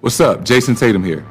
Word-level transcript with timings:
What's 0.00 0.20
up? 0.20 0.44
Jayson 0.44 0.78
Tatum 0.78 1.02
here. 1.02 1.26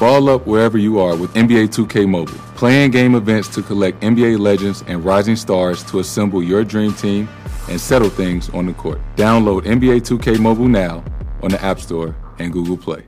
Ball 0.00 0.30
up 0.30 0.46
wherever 0.46 0.78
you 0.78 0.98
are 0.98 1.14
with 1.14 1.34
NBA 1.34 1.68
2K 1.68 2.08
Mobile. 2.08 2.32
Playing 2.56 2.90
game 2.90 3.14
events 3.14 3.46
to 3.48 3.62
collect 3.62 4.00
NBA 4.00 4.38
legends 4.38 4.82
and 4.86 5.04
rising 5.04 5.36
stars 5.36 5.84
to 5.90 5.98
assemble 5.98 6.42
your 6.42 6.64
dream 6.64 6.94
team 6.94 7.28
and 7.68 7.78
settle 7.78 8.08
things 8.08 8.48
on 8.54 8.64
the 8.64 8.72
court. 8.72 9.02
Download 9.16 9.64
NBA 9.64 10.00
2K 10.00 10.40
Mobile 10.40 10.66
now 10.66 11.04
on 11.42 11.50
the 11.50 11.62
App 11.62 11.78
Store 11.78 12.16
and 12.38 12.54
Google 12.54 12.78
Play. 12.78 13.04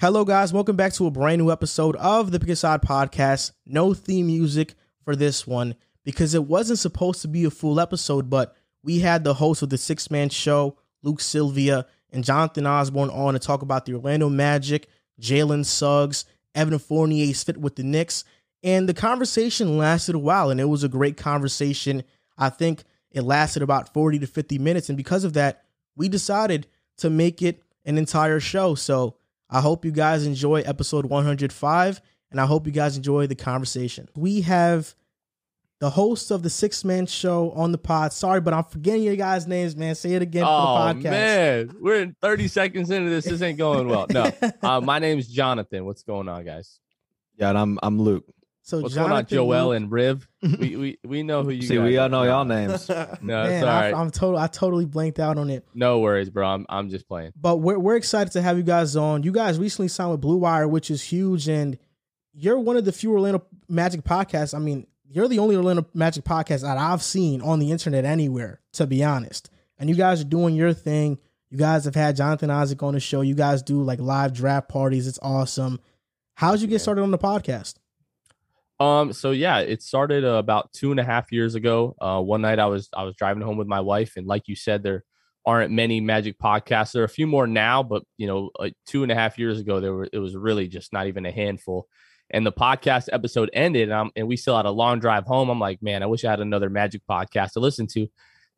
Hello, 0.00 0.24
guys. 0.24 0.52
Welcome 0.52 0.74
back 0.74 0.92
to 0.94 1.06
a 1.06 1.10
brand 1.12 1.40
new 1.40 1.52
episode 1.52 1.94
of 1.94 2.32
the 2.32 2.40
Pick 2.40 2.48
a 2.48 2.56
Side 2.56 2.82
Podcast. 2.82 3.52
No 3.64 3.94
theme 3.94 4.26
music 4.26 4.74
for 5.04 5.14
this 5.14 5.46
one 5.46 5.76
because 6.02 6.34
it 6.34 6.46
wasn't 6.46 6.80
supposed 6.80 7.22
to 7.22 7.28
be 7.28 7.44
a 7.44 7.50
full 7.50 7.78
episode, 7.78 8.28
but 8.28 8.56
we 8.82 8.98
had 8.98 9.22
the 9.22 9.34
host 9.34 9.62
of 9.62 9.70
the 9.70 9.78
six 9.78 10.10
man 10.10 10.30
show, 10.30 10.76
Luke 11.04 11.20
Sylvia, 11.20 11.86
and 12.12 12.24
Jonathan 12.24 12.66
Osborne 12.66 13.10
on 13.10 13.34
to 13.34 13.38
talk 13.38 13.62
about 13.62 13.84
the 13.84 13.94
Orlando 13.94 14.28
Magic, 14.28 14.88
Jalen 15.20 15.64
Suggs, 15.64 16.24
Evan 16.54 16.78
Fournier's 16.78 17.42
fit 17.42 17.58
with 17.58 17.76
the 17.76 17.82
Knicks. 17.82 18.24
And 18.62 18.88
the 18.88 18.94
conversation 18.94 19.78
lasted 19.78 20.14
a 20.14 20.18
while, 20.18 20.50
and 20.50 20.60
it 20.60 20.64
was 20.64 20.84
a 20.84 20.88
great 20.88 21.16
conversation. 21.16 22.02
I 22.36 22.48
think 22.48 22.84
it 23.10 23.22
lasted 23.22 23.62
about 23.62 23.92
40 23.92 24.20
to 24.20 24.26
50 24.26 24.58
minutes. 24.58 24.88
And 24.88 24.96
because 24.96 25.24
of 25.24 25.34
that, 25.34 25.64
we 25.96 26.08
decided 26.08 26.66
to 26.98 27.10
make 27.10 27.42
it 27.42 27.62
an 27.84 27.98
entire 27.98 28.40
show. 28.40 28.74
So 28.74 29.16
I 29.50 29.60
hope 29.60 29.84
you 29.84 29.92
guys 29.92 30.26
enjoy 30.26 30.62
episode 30.62 31.06
105, 31.06 32.00
and 32.30 32.40
I 32.40 32.46
hope 32.46 32.66
you 32.66 32.72
guys 32.72 32.96
enjoy 32.96 33.26
the 33.26 33.34
conversation. 33.34 34.08
We 34.14 34.42
have 34.42 34.94
the 35.80 35.90
host 35.90 36.30
of 36.30 36.42
the 36.42 36.50
six 36.50 36.84
man 36.84 37.06
show 37.06 37.52
on 37.52 37.72
the 37.72 37.78
pod. 37.78 38.12
Sorry, 38.12 38.40
but 38.40 38.52
I'm 38.52 38.64
forgetting 38.64 39.02
your 39.02 39.16
guys' 39.16 39.46
names, 39.46 39.76
man. 39.76 39.94
Say 39.94 40.14
it 40.14 40.22
again 40.22 40.44
oh, 40.46 40.48
for 40.48 40.94
the 40.94 41.00
podcast. 41.00 41.10
man, 41.10 41.76
we're 41.80 42.02
in 42.02 42.16
30 42.20 42.48
seconds 42.48 42.90
into 42.90 43.10
this. 43.10 43.24
This 43.24 43.42
ain't 43.42 43.58
going 43.58 43.86
well. 43.88 44.06
No, 44.10 44.30
uh, 44.62 44.80
my 44.80 44.98
name 44.98 45.18
is 45.18 45.28
Jonathan. 45.28 45.84
What's 45.84 46.02
going 46.02 46.28
on, 46.28 46.44
guys? 46.44 46.80
Yeah, 47.36 47.50
and 47.50 47.58
I'm 47.58 47.78
I'm 47.82 47.98
Luke. 48.00 48.24
So 48.62 48.80
What's 48.80 48.94
Jonathan, 48.94 49.10
going 49.10 49.18
on, 49.18 49.26
Joel 49.26 49.68
Luke- 49.68 49.76
and 49.76 49.90
Riv? 49.90 50.28
we, 50.42 50.76
we 50.76 50.98
we 51.02 51.22
know 51.22 51.42
who 51.42 51.50
you 51.50 51.62
See, 51.62 51.76
guys 51.76 51.84
we 51.84 51.96
all 51.96 52.08
know 52.10 52.24
y'all 52.24 52.44
names. 52.44 52.86
No, 52.88 53.06
Man, 53.22 53.52
it's 53.52 53.62
all 53.62 53.68
I, 53.70 53.80
right. 53.80 53.94
I'm 53.94 54.10
total. 54.10 54.38
I 54.38 54.46
totally 54.48 54.84
blanked 54.84 55.18
out 55.20 55.38
on 55.38 55.48
it. 55.48 55.64
no 55.74 56.00
worries, 56.00 56.28
bro. 56.28 56.46
I'm 56.46 56.66
I'm 56.68 56.90
just 56.90 57.08
playing. 57.08 57.32
But 57.34 57.58
we're 57.58 57.78
we're 57.78 57.96
excited 57.96 58.32
to 58.32 58.42
have 58.42 58.56
you 58.56 58.64
guys 58.64 58.96
on. 58.96 59.22
You 59.22 59.32
guys 59.32 59.58
recently 59.58 59.88
signed 59.88 60.10
with 60.10 60.20
Blue 60.20 60.36
Wire, 60.36 60.68
which 60.68 60.90
is 60.90 61.02
huge, 61.02 61.48
and 61.48 61.78
you're 62.34 62.58
one 62.58 62.76
of 62.76 62.84
the 62.84 62.92
few 62.92 63.12
Orlando 63.12 63.46
Magic 63.68 64.02
podcasts. 64.02 64.54
I 64.54 64.58
mean, 64.58 64.86
you're 65.10 65.28
the 65.28 65.38
only 65.38 65.56
Orlando 65.56 65.86
Magic 65.94 66.24
podcast 66.24 66.62
that 66.62 66.76
I've 66.76 67.02
seen 67.02 67.40
on 67.40 67.58
the 67.58 67.70
internet 67.70 68.04
anywhere, 68.04 68.60
to 68.74 68.86
be 68.86 69.02
honest. 69.02 69.50
And 69.78 69.88
you 69.88 69.96
guys 69.96 70.20
are 70.20 70.24
doing 70.24 70.54
your 70.54 70.72
thing. 70.72 71.18
You 71.50 71.58
guys 71.58 71.84
have 71.84 71.94
had 71.94 72.16
Jonathan 72.16 72.50
Isaac 72.50 72.82
on 72.82 72.94
the 72.94 73.00
show. 73.00 73.22
You 73.22 73.34
guys 73.34 73.62
do 73.62 73.82
like 73.82 74.00
live 74.00 74.34
draft 74.34 74.68
parties. 74.68 75.06
It's 75.06 75.18
awesome. 75.22 75.80
How'd 76.34 76.60
you 76.60 76.66
get 76.66 76.80
started 76.80 77.02
on 77.02 77.10
the 77.10 77.18
podcast? 77.18 77.76
Um, 78.80 79.12
so 79.12 79.30
yeah, 79.30 79.58
it 79.58 79.82
started 79.82 80.24
uh, 80.24 80.34
about 80.34 80.72
two 80.72 80.90
and 80.90 81.00
a 81.00 81.04
half 81.04 81.32
years 81.32 81.54
ago. 81.54 81.96
Uh, 82.00 82.20
one 82.20 82.42
night 82.42 82.58
I 82.58 82.66
was 82.66 82.88
I 82.94 83.04
was 83.04 83.16
driving 83.16 83.42
home 83.42 83.56
with 83.56 83.66
my 83.66 83.80
wife, 83.80 84.12
and 84.16 84.26
like 84.26 84.46
you 84.46 84.54
said, 84.54 84.82
there 84.82 85.04
aren't 85.44 85.72
many 85.72 86.00
Magic 86.00 86.38
podcasts. 86.38 86.92
There 86.92 87.02
are 87.02 87.06
a 87.06 87.08
few 87.08 87.26
more 87.26 87.46
now, 87.46 87.82
but 87.82 88.04
you 88.18 88.26
know, 88.26 88.50
like 88.58 88.74
two 88.86 89.02
and 89.02 89.10
a 89.10 89.16
half 89.16 89.38
years 89.38 89.58
ago, 89.58 89.80
there 89.80 89.94
were 89.94 90.08
it 90.12 90.18
was 90.18 90.36
really 90.36 90.68
just 90.68 90.92
not 90.92 91.08
even 91.08 91.26
a 91.26 91.32
handful. 91.32 91.88
And 92.30 92.46
the 92.46 92.52
podcast 92.52 93.08
episode 93.12 93.50
ended, 93.52 93.90
and, 93.90 94.10
and 94.14 94.28
we 94.28 94.36
still 94.36 94.56
had 94.56 94.66
a 94.66 94.70
long 94.70 95.00
drive 95.00 95.24
home. 95.24 95.48
I'm 95.48 95.60
like, 95.60 95.82
man, 95.82 96.02
I 96.02 96.06
wish 96.06 96.24
I 96.24 96.30
had 96.30 96.40
another 96.40 96.68
Magic 96.68 97.02
podcast 97.08 97.52
to 97.52 97.60
listen 97.60 97.86
to. 97.88 98.06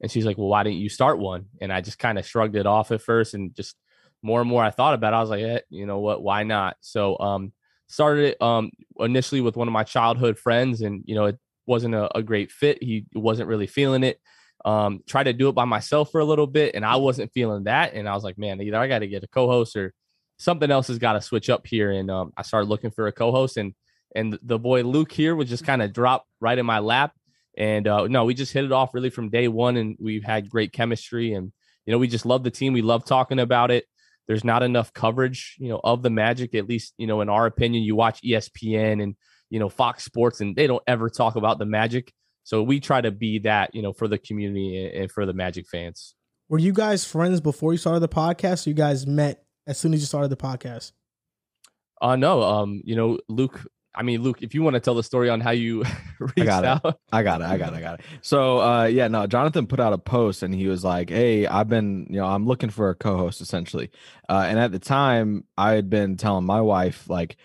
And 0.00 0.10
she's 0.10 0.24
like, 0.24 0.38
well, 0.38 0.48
why 0.48 0.62
didn't 0.62 0.78
you 0.78 0.88
start 0.88 1.18
one? 1.18 1.46
And 1.60 1.72
I 1.72 1.80
just 1.80 1.98
kind 1.98 2.18
of 2.18 2.26
shrugged 2.26 2.56
it 2.56 2.66
off 2.66 2.90
at 2.90 3.02
first, 3.02 3.34
and 3.34 3.54
just 3.54 3.76
more 4.22 4.40
and 4.40 4.50
more 4.50 4.64
I 4.64 4.70
thought 4.70 4.94
about 4.94 5.12
it, 5.12 5.16
I 5.16 5.20
was 5.20 5.30
like, 5.30 5.42
eh, 5.42 5.60
you 5.70 5.86
know 5.86 6.00
what, 6.00 6.22
why 6.22 6.42
not? 6.42 6.76
So 6.80 7.18
um, 7.18 7.52
started 7.90 8.24
it 8.24 8.40
um 8.40 8.70
initially 9.00 9.40
with 9.40 9.56
one 9.56 9.66
of 9.66 9.72
my 9.72 9.82
childhood 9.82 10.38
friends 10.38 10.80
and 10.80 11.02
you 11.06 11.14
know 11.14 11.24
it 11.24 11.36
wasn't 11.66 11.92
a, 11.92 12.16
a 12.16 12.22
great 12.22 12.52
fit 12.52 12.80
he 12.80 13.04
wasn't 13.14 13.48
really 13.48 13.66
feeling 13.66 14.04
it 14.04 14.20
um 14.64 15.00
tried 15.08 15.24
to 15.24 15.32
do 15.32 15.48
it 15.48 15.56
by 15.56 15.64
myself 15.64 16.08
for 16.12 16.20
a 16.20 16.24
little 16.24 16.46
bit 16.46 16.76
and 16.76 16.84
i 16.84 16.94
wasn't 16.94 17.32
feeling 17.32 17.64
that 17.64 17.92
and 17.92 18.08
i 18.08 18.14
was 18.14 18.22
like 18.22 18.38
man 18.38 18.60
either 18.60 18.76
i 18.76 18.86
got 18.86 19.00
to 19.00 19.08
get 19.08 19.24
a 19.24 19.28
co-host 19.28 19.74
or 19.74 19.92
something 20.40 20.70
else 20.70 20.88
has 20.88 20.98
got 20.98 21.14
to 21.14 21.20
switch 21.20 21.50
up 21.50 21.66
here 21.66 21.90
and 21.90 22.10
um, 22.10 22.32
i 22.36 22.42
started 22.42 22.68
looking 22.68 22.90
for 22.90 23.06
a 23.06 23.12
co-host 23.12 23.56
and 23.56 23.74
and 24.14 24.38
the 24.42 24.58
boy 24.58 24.82
luke 24.82 25.12
here 25.12 25.34
would 25.34 25.48
just 25.48 25.64
kind 25.64 25.82
of 25.82 25.92
drop 25.92 26.24
right 26.40 26.58
in 26.58 26.66
my 26.66 26.78
lap 26.78 27.12
and 27.56 27.86
uh 27.86 28.06
no 28.06 28.24
we 28.24 28.34
just 28.34 28.52
hit 28.52 28.64
it 28.64 28.72
off 28.72 28.94
really 28.94 29.10
from 29.10 29.30
day 29.30 29.48
one 29.48 29.76
and 29.76 29.96
we've 30.00 30.24
had 30.24 30.50
great 30.50 30.72
chemistry 30.72 31.32
and 31.32 31.52
you 31.86 31.92
know 31.92 31.98
we 31.98 32.08
just 32.08 32.26
love 32.26 32.42
the 32.42 32.50
team 32.50 32.72
we 32.72 32.82
love 32.82 33.04
talking 33.04 33.38
about 33.38 33.70
it 33.70 33.84
there's 34.30 34.44
not 34.44 34.62
enough 34.62 34.92
coverage, 34.92 35.56
you 35.58 35.68
know, 35.68 35.80
of 35.82 36.02
the 36.02 36.10
Magic. 36.10 36.54
At 36.54 36.68
least, 36.68 36.94
you 36.98 37.08
know, 37.08 37.20
in 37.20 37.28
our 37.28 37.46
opinion, 37.46 37.82
you 37.82 37.96
watch 37.96 38.22
ESPN 38.22 39.02
and 39.02 39.16
you 39.48 39.58
know 39.58 39.68
Fox 39.68 40.04
Sports, 40.04 40.40
and 40.40 40.54
they 40.54 40.68
don't 40.68 40.84
ever 40.86 41.10
talk 41.10 41.34
about 41.34 41.58
the 41.58 41.66
Magic. 41.66 42.12
So 42.44 42.62
we 42.62 42.78
try 42.78 43.00
to 43.00 43.10
be 43.10 43.40
that, 43.40 43.74
you 43.74 43.82
know, 43.82 43.92
for 43.92 44.06
the 44.06 44.18
community 44.18 44.88
and 44.94 45.10
for 45.10 45.26
the 45.26 45.32
Magic 45.32 45.66
fans. 45.66 46.14
Were 46.48 46.60
you 46.60 46.72
guys 46.72 47.04
friends 47.04 47.40
before 47.40 47.72
you 47.72 47.78
started 47.78 47.98
the 47.98 48.08
podcast? 48.08 48.68
You 48.68 48.74
guys 48.74 49.04
met 49.04 49.42
as 49.66 49.78
soon 49.78 49.94
as 49.94 50.00
you 50.00 50.06
started 50.06 50.28
the 50.28 50.36
podcast? 50.36 50.92
Uh 52.00 52.16
no, 52.16 52.42
um, 52.42 52.80
you 52.84 52.96
know, 52.96 53.18
Luke. 53.28 53.66
I 53.92 54.04
mean, 54.04 54.22
Luke, 54.22 54.38
if 54.40 54.54
you 54.54 54.62
want 54.62 54.74
to 54.74 54.80
tell 54.80 54.94
the 54.94 55.02
story 55.02 55.28
on 55.28 55.40
how 55.40 55.50
you 55.50 55.82
reached 56.20 56.38
I 56.38 56.44
got 56.44 56.64
it. 56.64 56.68
out, 56.68 57.00
I 57.12 57.22
got 57.24 57.40
it. 57.40 57.44
I 57.44 57.58
got 57.58 57.72
it. 57.72 57.76
I 57.76 57.80
got 57.80 57.98
it. 57.98 58.06
So, 58.22 58.60
uh, 58.60 58.84
yeah, 58.84 59.08
no, 59.08 59.26
Jonathan 59.26 59.66
put 59.66 59.80
out 59.80 59.92
a 59.92 59.98
post 59.98 60.44
and 60.44 60.54
he 60.54 60.68
was 60.68 60.84
like, 60.84 61.10
Hey, 61.10 61.44
I've 61.44 61.68
been, 61.68 62.06
you 62.08 62.20
know, 62.20 62.26
I'm 62.26 62.46
looking 62.46 62.70
for 62.70 62.90
a 62.90 62.94
co 62.94 63.16
host 63.16 63.40
essentially. 63.40 63.90
Uh, 64.28 64.46
and 64.48 64.60
at 64.60 64.70
the 64.70 64.78
time, 64.78 65.44
I 65.58 65.72
had 65.72 65.90
been 65.90 66.16
telling 66.16 66.44
my 66.46 66.60
wife, 66.60 67.10
like, 67.10 67.36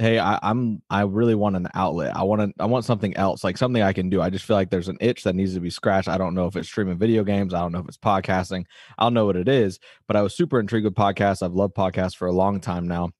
Hey, 0.00 0.18
I, 0.18 0.38
I'm, 0.42 0.80
I 0.88 1.02
really 1.02 1.34
want 1.34 1.56
an 1.56 1.68
outlet. 1.74 2.16
I 2.16 2.22
want 2.22 2.40
to, 2.40 2.62
I 2.62 2.64
want 2.64 2.86
something 2.86 3.14
else, 3.18 3.44
like 3.44 3.58
something 3.58 3.82
I 3.82 3.92
can 3.92 4.08
do. 4.08 4.22
I 4.22 4.30
just 4.30 4.46
feel 4.46 4.56
like 4.56 4.70
there's 4.70 4.88
an 4.88 4.96
itch 4.98 5.24
that 5.24 5.34
needs 5.34 5.52
to 5.52 5.60
be 5.60 5.68
scratched. 5.68 6.08
I 6.08 6.16
don't 6.16 6.34
know 6.34 6.46
if 6.46 6.56
it's 6.56 6.68
streaming 6.68 6.96
video 6.96 7.22
games. 7.22 7.52
I 7.52 7.60
don't 7.60 7.70
know 7.70 7.80
if 7.80 7.86
it's 7.86 7.98
podcasting. 7.98 8.64
I 8.96 9.04
don't 9.04 9.12
know 9.12 9.26
what 9.26 9.36
it 9.36 9.46
is, 9.46 9.78
but 10.06 10.16
I 10.16 10.22
was 10.22 10.34
super 10.34 10.58
intrigued 10.58 10.86
with 10.86 10.94
podcasts. 10.94 11.42
I've 11.42 11.52
loved 11.52 11.74
podcasts 11.74 12.16
for 12.16 12.28
a 12.28 12.32
long 12.32 12.60
time 12.60 12.88
now. 12.88 13.10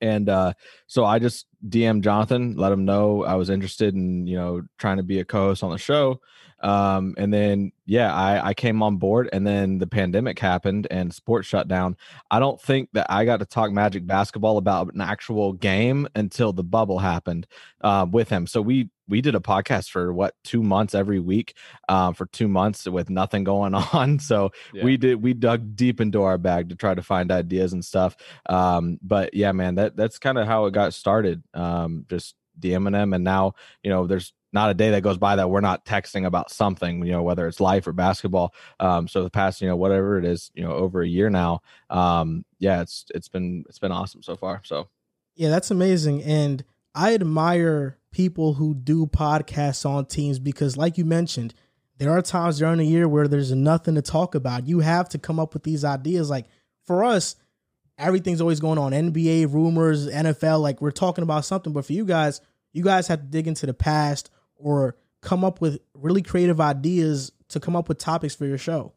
And 0.00 0.28
uh 0.28 0.52
so 0.86 1.04
i 1.04 1.18
just 1.18 1.46
dm 1.68 2.00
jonathan 2.00 2.56
let 2.56 2.72
him 2.72 2.84
know 2.84 3.24
i 3.24 3.34
was 3.34 3.50
interested 3.50 3.94
in 3.94 4.26
you 4.26 4.36
know 4.36 4.62
trying 4.78 4.96
to 4.96 5.02
be 5.02 5.20
a 5.20 5.24
co-host 5.24 5.62
on 5.62 5.70
the 5.70 5.78
show. 5.78 6.20
Um 6.60 7.14
and 7.16 7.32
then 7.32 7.72
yeah 7.86 8.14
i 8.14 8.48
i 8.48 8.54
came 8.54 8.82
on 8.82 8.96
board 8.96 9.30
and 9.32 9.46
then 9.46 9.78
the 9.78 9.86
pandemic 9.86 10.38
happened 10.38 10.86
and 10.90 11.12
sports 11.12 11.48
shut 11.48 11.68
down. 11.68 11.96
I 12.30 12.38
don't 12.38 12.60
think 12.60 12.90
that 12.92 13.06
i 13.08 13.24
got 13.24 13.38
to 13.38 13.46
talk 13.46 13.70
magic 13.70 14.06
basketball 14.06 14.58
about 14.58 14.92
an 14.92 15.00
actual 15.00 15.54
game 15.54 16.06
until 16.14 16.52
the 16.52 16.64
bubble 16.64 16.98
happened 16.98 17.46
uh, 17.80 18.06
with 18.10 18.28
him. 18.28 18.46
So 18.46 18.60
we 18.60 18.90
we 19.10 19.20
did 19.20 19.34
a 19.34 19.40
podcast 19.40 19.90
for 19.90 20.12
what 20.12 20.34
two 20.44 20.62
months 20.62 20.94
every 20.94 21.20
week 21.20 21.54
um, 21.88 22.14
for 22.14 22.26
two 22.26 22.48
months 22.48 22.86
with 22.86 23.10
nothing 23.10 23.44
going 23.44 23.74
on 23.92 24.18
so 24.18 24.52
Yeah. 24.72 24.84
we 24.84 24.96
did 24.96 25.22
we 25.22 25.34
dug 25.34 25.76
deep 25.76 26.00
into 26.00 26.22
our 26.22 26.38
bag 26.38 26.70
to 26.70 26.76
try 26.76 26.94
to 26.94 27.02
find 27.02 27.30
ideas 27.30 27.72
and 27.74 27.84
stuff 27.84 28.16
um 28.48 28.98
but 29.02 29.34
yeah 29.34 29.52
man 29.52 29.74
that 29.74 29.96
that's 29.96 30.18
kind 30.18 30.38
of 30.38 30.46
how 30.46 30.64
it 30.66 30.72
got 30.72 30.94
started 30.94 31.42
um 31.52 32.06
just 32.08 32.34
dming 32.58 32.92
them 32.92 33.12
and 33.12 33.24
now 33.24 33.54
you 33.82 33.90
know 33.90 34.06
there's 34.06 34.32
not 34.52 34.68
a 34.70 34.74
day 34.74 34.90
that 34.90 35.02
goes 35.02 35.16
by 35.16 35.36
that 35.36 35.48
we're 35.48 35.60
not 35.60 35.84
texting 35.84 36.26
about 36.26 36.50
something 36.50 37.04
you 37.06 37.12
know 37.12 37.22
whether 37.22 37.46
it's 37.46 37.60
life 37.60 37.86
or 37.86 37.92
basketball 37.92 38.52
um 38.80 39.06
so 39.08 39.22
the 39.22 39.30
past 39.30 39.60
you 39.60 39.68
know 39.68 39.76
whatever 39.76 40.18
it 40.18 40.24
is 40.24 40.50
you 40.54 40.62
know 40.62 40.72
over 40.72 41.02
a 41.02 41.08
year 41.08 41.30
now 41.30 41.60
um 41.88 42.44
yeah 42.58 42.80
it's 42.82 43.04
it's 43.14 43.28
been 43.28 43.64
it's 43.68 43.78
been 43.78 43.92
awesome 43.92 44.22
so 44.22 44.36
far 44.36 44.60
so 44.64 44.88
Yeah, 45.36 45.48
that's 45.50 45.70
amazing. 45.70 46.22
And 46.22 46.64
I 46.94 47.14
admire 47.14 47.98
people 48.12 48.54
who 48.54 48.74
do 48.74 49.06
podcasts 49.06 49.88
on 49.88 50.06
teams 50.06 50.38
because, 50.38 50.76
like 50.76 50.98
you 50.98 51.04
mentioned, 51.04 51.54
there 51.98 52.10
are 52.10 52.22
times 52.22 52.58
during 52.58 52.78
the 52.78 52.84
year 52.84 53.06
where 53.06 53.28
there's 53.28 53.52
nothing 53.52 53.94
to 53.94 54.02
talk 54.02 54.34
about. 54.34 54.66
You 54.66 54.80
have 54.80 55.08
to 55.10 55.18
come 55.18 55.38
up 55.38 55.54
with 55.54 55.62
these 55.62 55.84
ideas. 55.84 56.30
Like 56.30 56.46
for 56.86 57.04
us, 57.04 57.36
everything's 57.98 58.40
always 58.40 58.60
going 58.60 58.78
on 58.78 58.92
NBA 58.92 59.52
rumors, 59.52 60.08
NFL, 60.08 60.60
like 60.62 60.80
we're 60.80 60.90
talking 60.90 61.22
about 61.22 61.44
something. 61.44 61.72
But 61.72 61.84
for 61.84 61.92
you 61.92 62.04
guys, 62.04 62.40
you 62.72 62.82
guys 62.82 63.08
have 63.08 63.20
to 63.20 63.26
dig 63.26 63.46
into 63.46 63.66
the 63.66 63.74
past 63.74 64.30
or 64.56 64.96
come 65.20 65.44
up 65.44 65.60
with 65.60 65.80
really 65.94 66.22
creative 66.22 66.60
ideas 66.60 67.32
to 67.48 67.60
come 67.60 67.76
up 67.76 67.88
with 67.88 67.98
topics 67.98 68.34
for 68.34 68.46
your 68.46 68.58
show. 68.58 68.94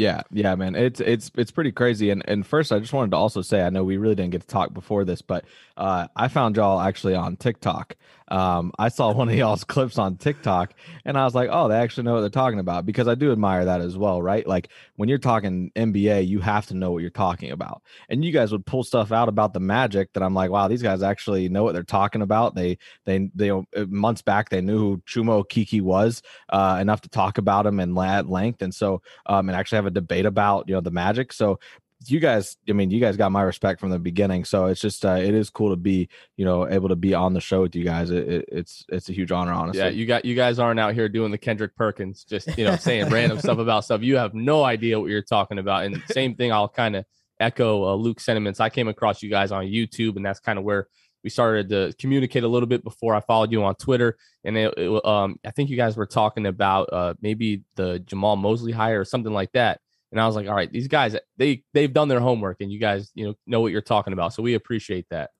Yeah, 0.00 0.22
yeah, 0.30 0.54
man. 0.54 0.76
It's 0.76 0.98
it's 1.00 1.30
it's 1.36 1.50
pretty 1.50 1.72
crazy. 1.72 2.08
And 2.08 2.22
and 2.26 2.46
first 2.46 2.72
I 2.72 2.78
just 2.78 2.94
wanted 2.94 3.10
to 3.10 3.18
also 3.18 3.42
say 3.42 3.60
I 3.62 3.68
know 3.68 3.84
we 3.84 3.98
really 3.98 4.14
didn't 4.14 4.30
get 4.30 4.40
to 4.40 4.46
talk 4.46 4.72
before 4.72 5.04
this, 5.04 5.20
but 5.20 5.44
uh 5.76 6.08
I 6.16 6.28
found 6.28 6.56
y'all 6.56 6.80
actually 6.80 7.14
on 7.14 7.36
TikTok. 7.36 7.96
Um 8.30 8.72
I 8.78 8.88
saw 8.88 9.12
one 9.12 9.28
of 9.28 9.34
y'all's 9.34 9.64
clips 9.72 9.98
on 9.98 10.16
TikTok 10.16 10.74
and 11.04 11.16
I 11.18 11.24
was 11.24 11.34
like, 11.34 11.48
"Oh, 11.52 11.68
they 11.68 11.76
actually 11.76 12.04
know 12.04 12.14
what 12.14 12.20
they're 12.20 12.30
talking 12.30 12.58
about." 12.60 12.86
Because 12.86 13.08
I 13.08 13.14
do 13.14 13.32
admire 13.32 13.64
that 13.64 13.80
as 13.80 13.96
well, 13.96 14.20
right? 14.20 14.46
Like 14.46 14.68
when 14.96 15.08
you're 15.08 15.18
talking 15.18 15.70
NBA, 15.76 16.26
you 16.26 16.40
have 16.40 16.66
to 16.66 16.74
know 16.74 16.92
what 16.92 17.02
you're 17.02 17.10
talking 17.10 17.50
about. 17.50 17.82
And 18.08 18.24
you 18.24 18.32
guys 18.32 18.52
would 18.52 18.66
pull 18.66 18.84
stuff 18.84 19.12
out 19.12 19.28
about 19.28 19.54
the 19.54 19.60
Magic 19.60 20.12
that 20.12 20.22
I'm 20.22 20.34
like, 20.34 20.50
"Wow, 20.50 20.68
these 20.68 20.82
guys 20.82 21.02
actually 21.02 21.48
know 21.48 21.64
what 21.64 21.72
they're 21.72 21.82
talking 21.82 22.22
about." 22.22 22.54
They 22.54 22.78
they 23.04 23.30
they 23.34 23.50
uh, 23.50 23.62
months 23.88 24.22
back 24.22 24.48
they 24.48 24.60
knew 24.60 24.78
who 24.78 25.02
Chuma 25.06 25.44
Okeke 25.44 25.82
was 25.82 26.22
uh 26.48 26.78
enough 26.80 27.00
to 27.02 27.08
talk 27.08 27.38
about 27.38 27.66
him 27.66 27.80
and 27.80 27.96
at 27.98 28.28
length 28.28 28.62
and 28.62 28.74
so 28.74 29.02
um 29.26 29.48
and 29.48 29.56
actually 29.56 29.76
have 29.76 29.86
a 29.86 29.90
debate 29.90 30.26
about 30.26 30.68
you 30.68 30.74
know 30.74 30.80
the 30.80 30.90
magic 30.90 31.32
so 31.32 31.58
you 32.06 32.18
guys, 32.18 32.56
I 32.68 32.72
mean, 32.72 32.90
you 32.90 33.00
guys 33.00 33.16
got 33.16 33.30
my 33.30 33.42
respect 33.42 33.78
from 33.78 33.90
the 33.90 33.98
beginning. 33.98 34.44
So 34.44 34.66
it's 34.66 34.80
just, 34.80 35.04
uh, 35.04 35.16
it 35.16 35.34
is 35.34 35.50
cool 35.50 35.70
to 35.70 35.76
be, 35.76 36.08
you 36.36 36.44
know, 36.44 36.68
able 36.68 36.88
to 36.88 36.96
be 36.96 37.12
on 37.12 37.34
the 37.34 37.40
show 37.40 37.62
with 37.62 37.76
you 37.76 37.84
guys. 37.84 38.10
It, 38.10 38.28
it, 38.28 38.44
it's, 38.50 38.86
it's 38.88 39.08
a 39.10 39.12
huge 39.12 39.30
honor, 39.32 39.52
honestly. 39.52 39.82
Yeah, 39.82 39.88
you 39.88 40.06
got 40.06 40.24
you 40.24 40.34
guys 40.34 40.58
aren't 40.58 40.80
out 40.80 40.94
here 40.94 41.08
doing 41.08 41.30
the 41.30 41.38
Kendrick 41.38 41.76
Perkins, 41.76 42.24
just 42.24 42.56
you 42.56 42.64
know, 42.64 42.76
saying 42.76 43.10
random 43.10 43.38
stuff 43.38 43.58
about 43.58 43.84
stuff. 43.84 44.02
You 44.02 44.16
have 44.16 44.32
no 44.32 44.64
idea 44.64 44.98
what 44.98 45.10
you're 45.10 45.20
talking 45.20 45.58
about. 45.58 45.84
And 45.84 46.02
same 46.10 46.34
thing, 46.36 46.52
I'll 46.52 46.68
kind 46.68 46.96
of 46.96 47.04
echo 47.38 47.84
uh, 47.84 47.94
Luke's 47.94 48.24
sentiments. 48.24 48.60
I 48.60 48.70
came 48.70 48.88
across 48.88 49.22
you 49.22 49.28
guys 49.28 49.52
on 49.52 49.64
YouTube, 49.64 50.16
and 50.16 50.24
that's 50.24 50.40
kind 50.40 50.58
of 50.58 50.64
where 50.64 50.88
we 51.22 51.28
started 51.28 51.68
to 51.68 51.92
communicate 51.98 52.44
a 52.44 52.48
little 52.48 52.66
bit 52.66 52.82
before 52.82 53.14
I 53.14 53.20
followed 53.20 53.52
you 53.52 53.62
on 53.62 53.74
Twitter. 53.74 54.16
And 54.42 54.56
it, 54.56 54.72
it, 54.78 55.04
um, 55.04 55.38
I 55.44 55.50
think 55.50 55.68
you 55.68 55.76
guys 55.76 55.96
were 55.96 56.06
talking 56.06 56.46
about 56.46 56.88
uh, 56.92 57.14
maybe 57.20 57.64
the 57.76 58.02
Jamahl 58.06 58.38
Mosley 58.38 58.72
hire 58.72 59.00
or 59.00 59.04
something 59.04 59.32
like 59.32 59.52
that. 59.52 59.80
And 60.12 60.20
I 60.20 60.26
was 60.26 60.34
like, 60.34 60.48
all 60.48 60.54
right, 60.54 60.70
these 60.70 60.88
guys, 60.88 61.16
they 61.36 61.62
they've 61.72 61.92
done 61.92 62.08
their 62.08 62.20
homework, 62.20 62.58
and 62.60 62.72
you 62.72 62.80
guys, 62.80 63.10
you 63.14 63.26
know, 63.26 63.34
know 63.46 63.60
what 63.60 63.72
you're 63.72 63.80
talking 63.80 64.12
about. 64.12 64.32
So 64.32 64.42
we 64.42 64.54
appreciate 64.54 65.06
that. 65.10 65.30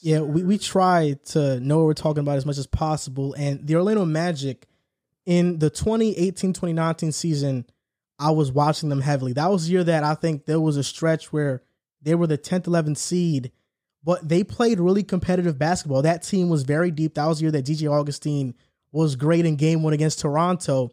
Yeah, 0.00 0.20
we, 0.20 0.42
we 0.42 0.58
try 0.58 1.16
to 1.26 1.60
know 1.60 1.78
what 1.78 1.86
we're 1.86 1.94
talking 1.94 2.20
about 2.20 2.36
as 2.36 2.46
much 2.46 2.58
as 2.58 2.66
possible. 2.66 3.34
And 3.34 3.66
the 3.66 3.76
Orlando 3.76 4.04
Magic 4.04 4.66
in 5.26 5.58
the 5.58 5.70
2018-2019 5.70 7.14
season, 7.14 7.66
I 8.18 8.32
was 8.32 8.50
watching 8.50 8.88
them 8.88 9.00
heavily. 9.00 9.32
That 9.32 9.50
was 9.50 9.66
the 9.66 9.72
year 9.72 9.84
that 9.84 10.02
I 10.02 10.14
think 10.14 10.46
there 10.46 10.60
was 10.60 10.76
a 10.76 10.82
stretch 10.82 11.32
where 11.32 11.62
they 12.02 12.14
were 12.14 12.26
the 12.26 12.38
10th, 12.38 12.64
11th 12.64 12.96
seed, 12.96 13.52
but 14.02 14.28
they 14.28 14.42
played 14.42 14.80
really 14.80 15.04
competitive 15.04 15.58
basketball. 15.58 16.02
That 16.02 16.24
team 16.24 16.48
was 16.48 16.64
very 16.64 16.90
deep. 16.90 17.14
That 17.14 17.26
was 17.26 17.38
the 17.38 17.44
year 17.44 17.52
that 17.52 17.64
DJ 17.64 17.88
Augustin 17.88 18.54
was 18.90 19.14
great 19.14 19.46
in 19.46 19.56
game 19.56 19.82
one 19.82 19.92
against 19.92 20.20
Toronto. 20.20 20.90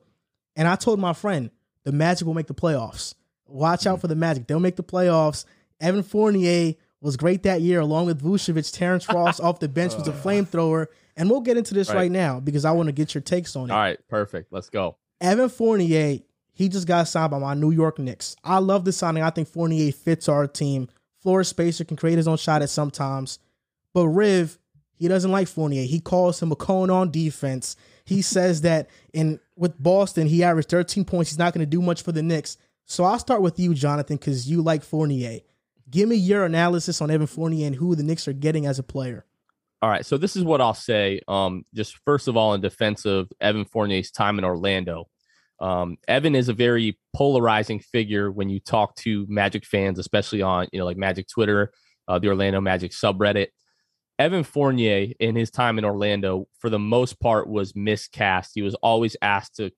And 0.55 0.67
I 0.67 0.75
told 0.75 0.99
my 0.99 1.13
friend, 1.13 1.49
the 1.83 1.91
Magic 1.91 2.27
will 2.27 2.35
make 2.35 2.47
the 2.47 2.53
playoffs. 2.53 3.15
Watch 3.49 3.85
out 3.87 4.01
for 4.01 4.07
the 4.07 4.15
Magic. 4.15 4.47
They'll 4.47 4.59
make 4.59 4.75
the 4.75 4.83
playoffs. 4.83 5.45
Evan 5.79 6.03
Fournier 6.03 6.73
was 7.01 7.17
great 7.17 7.43
that 7.43 7.61
year, 7.61 7.79
along 7.79 8.07
with 8.07 8.21
Vucevic. 8.21 8.71
Terrence 8.73 9.07
Ross 9.13 9.39
off 9.39 9.59
the 9.59 9.69
bench 9.69 9.95
was 9.95 10.07
a 10.07 10.11
uh. 10.11 10.21
flamethrower. 10.21 10.87
And 11.15 11.29
we'll 11.29 11.41
get 11.41 11.57
into 11.57 11.73
this 11.73 11.89
right, 11.89 11.95
Right. 11.95 12.11
now 12.11 12.39
because 12.39 12.63
I 12.63 12.71
want 12.71 12.87
to 12.87 12.93
get 12.93 13.13
your 13.13 13.21
takes 13.21 13.55
on 13.55 13.69
it. 13.69 13.73
All 13.73 13.79
right, 13.79 13.99
perfect. 14.07 14.53
Let's 14.53 14.69
go. 14.69 14.95
Evan 15.19 15.49
Fournier, 15.49 16.19
he 16.53 16.69
just 16.69 16.87
got 16.87 17.07
signed 17.09 17.31
by 17.31 17.39
my 17.39 17.53
New 17.53 17.71
York 17.71 17.99
Knicks. 17.99 18.37
I 18.43 18.59
love 18.59 18.85
the 18.85 18.93
signing. 18.93 19.21
I 19.23 19.29
think 19.29 19.49
Fournier 19.49 19.91
fits 19.91 20.29
our 20.29 20.47
team. 20.47 20.87
Floor 21.21 21.43
spacer 21.43 21.83
can 21.83 21.97
create 21.97 22.15
his 22.17 22.27
own 22.27 22.37
shot 22.37 22.61
at 22.61 22.69
sometimes. 22.69 23.39
But 23.93 24.07
Riv, 24.07 24.57
he 24.95 25.09
doesn't 25.09 25.31
like 25.31 25.49
Fournier. 25.49 25.83
He 25.83 25.99
calls 25.99 26.41
him 26.41 26.53
a 26.53 26.55
cone 26.55 26.89
on 26.89 27.11
defense. 27.11 27.75
He 28.05 28.21
says 28.21 28.61
that 28.61 28.89
in 29.13 29.39
with 29.57 29.81
Boston, 29.81 30.27
he 30.27 30.43
averaged 30.43 30.69
13 30.69 31.03
points. 31.03 31.31
He's 31.31 31.37
not 31.37 31.53
going 31.53 31.65
to 31.65 31.69
do 31.69 31.81
much 31.81 32.01
for 32.01 32.13
the 32.13 32.23
Knicks. 32.23 32.57
So 32.89 33.03
I'll 33.03 33.19
start 33.19 33.43
with 33.43 33.59
you, 33.59 33.75
Jonathan, 33.75 34.17
because 34.17 34.49
you 34.49 34.63
like 34.63 34.81
Fournier. 34.83 35.41
Give 35.91 36.09
me 36.09 36.15
your 36.15 36.43
analysis 36.43 37.01
on 37.01 37.11
Evan 37.11 37.27
Fournier 37.27 37.67
and 37.67 37.75
who 37.75 37.95
the 37.95 38.01
Knicks 38.01 38.27
are 38.27 38.33
getting 38.33 38.65
as 38.65 38.79
a 38.79 38.83
player. 38.83 39.27
All 39.83 39.89
right, 39.91 40.03
so 40.03 40.17
this 40.17 40.35
is 40.35 40.43
what 40.43 40.59
I'll 40.59 40.73
say. 40.73 41.21
Um, 41.27 41.65
just 41.75 41.99
first 42.03 42.27
of 42.27 42.35
all, 42.35 42.55
in 42.55 42.61
defense 42.61 43.05
of 43.05 43.31
Evan 43.39 43.65
Fournier's 43.65 44.09
time 44.09 44.39
in 44.39 44.43
Orlando, 44.43 45.07
um, 45.59 45.97
Evan 46.07 46.33
is 46.33 46.49
a 46.49 46.53
very 46.53 46.97
polarizing 47.15 47.79
figure 47.79 48.31
when 48.31 48.49
you 48.49 48.59
talk 48.59 48.95
to 48.97 49.23
Magic 49.29 49.65
fans, 49.65 49.99
especially 49.99 50.41
on 50.41 50.67
you 50.73 50.79
know 50.79 50.85
like 50.85 50.97
Magic 50.97 51.27
Twitter, 51.27 51.71
uh, 52.07 52.17
the 52.17 52.27
Orlando 52.27 52.59
Magic 52.59 52.91
subreddit. 52.91 53.49
Evan 54.17 54.43
Fournier 54.43 55.13
in 55.19 55.35
his 55.35 55.51
time 55.51 55.77
in 55.77 55.85
Orlando, 55.85 56.47
for 56.57 56.71
the 56.71 56.79
most 56.79 57.19
part, 57.19 57.47
was 57.47 57.75
miscast. 57.75 58.51
He 58.55 58.63
was 58.63 58.73
always 58.75 59.15
asked 59.21 59.57
to 59.57 59.69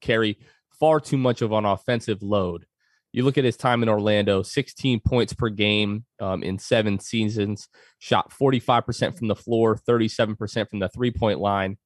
carry 0.00 0.38
far 0.78 1.00
too 1.00 1.16
much 1.16 1.42
of 1.42 1.52
an 1.52 1.64
offensive 1.64 2.22
load. 2.22 2.66
You 3.12 3.24
look 3.24 3.38
at 3.38 3.44
his 3.44 3.56
time 3.56 3.82
in 3.82 3.88
Orlando, 3.88 4.42
16 4.42 5.00
points 5.00 5.32
per 5.32 5.48
game 5.48 6.04
um, 6.20 6.42
in 6.42 6.58
seven 6.58 6.98
seasons, 6.98 7.68
shot 7.98 8.30
45% 8.30 9.16
from 9.16 9.28
the 9.28 9.34
floor, 9.34 9.78
37% 9.88 10.68
from 10.68 10.80
the 10.80 10.88
three 10.88 11.10
point 11.10 11.40
line. 11.40 11.78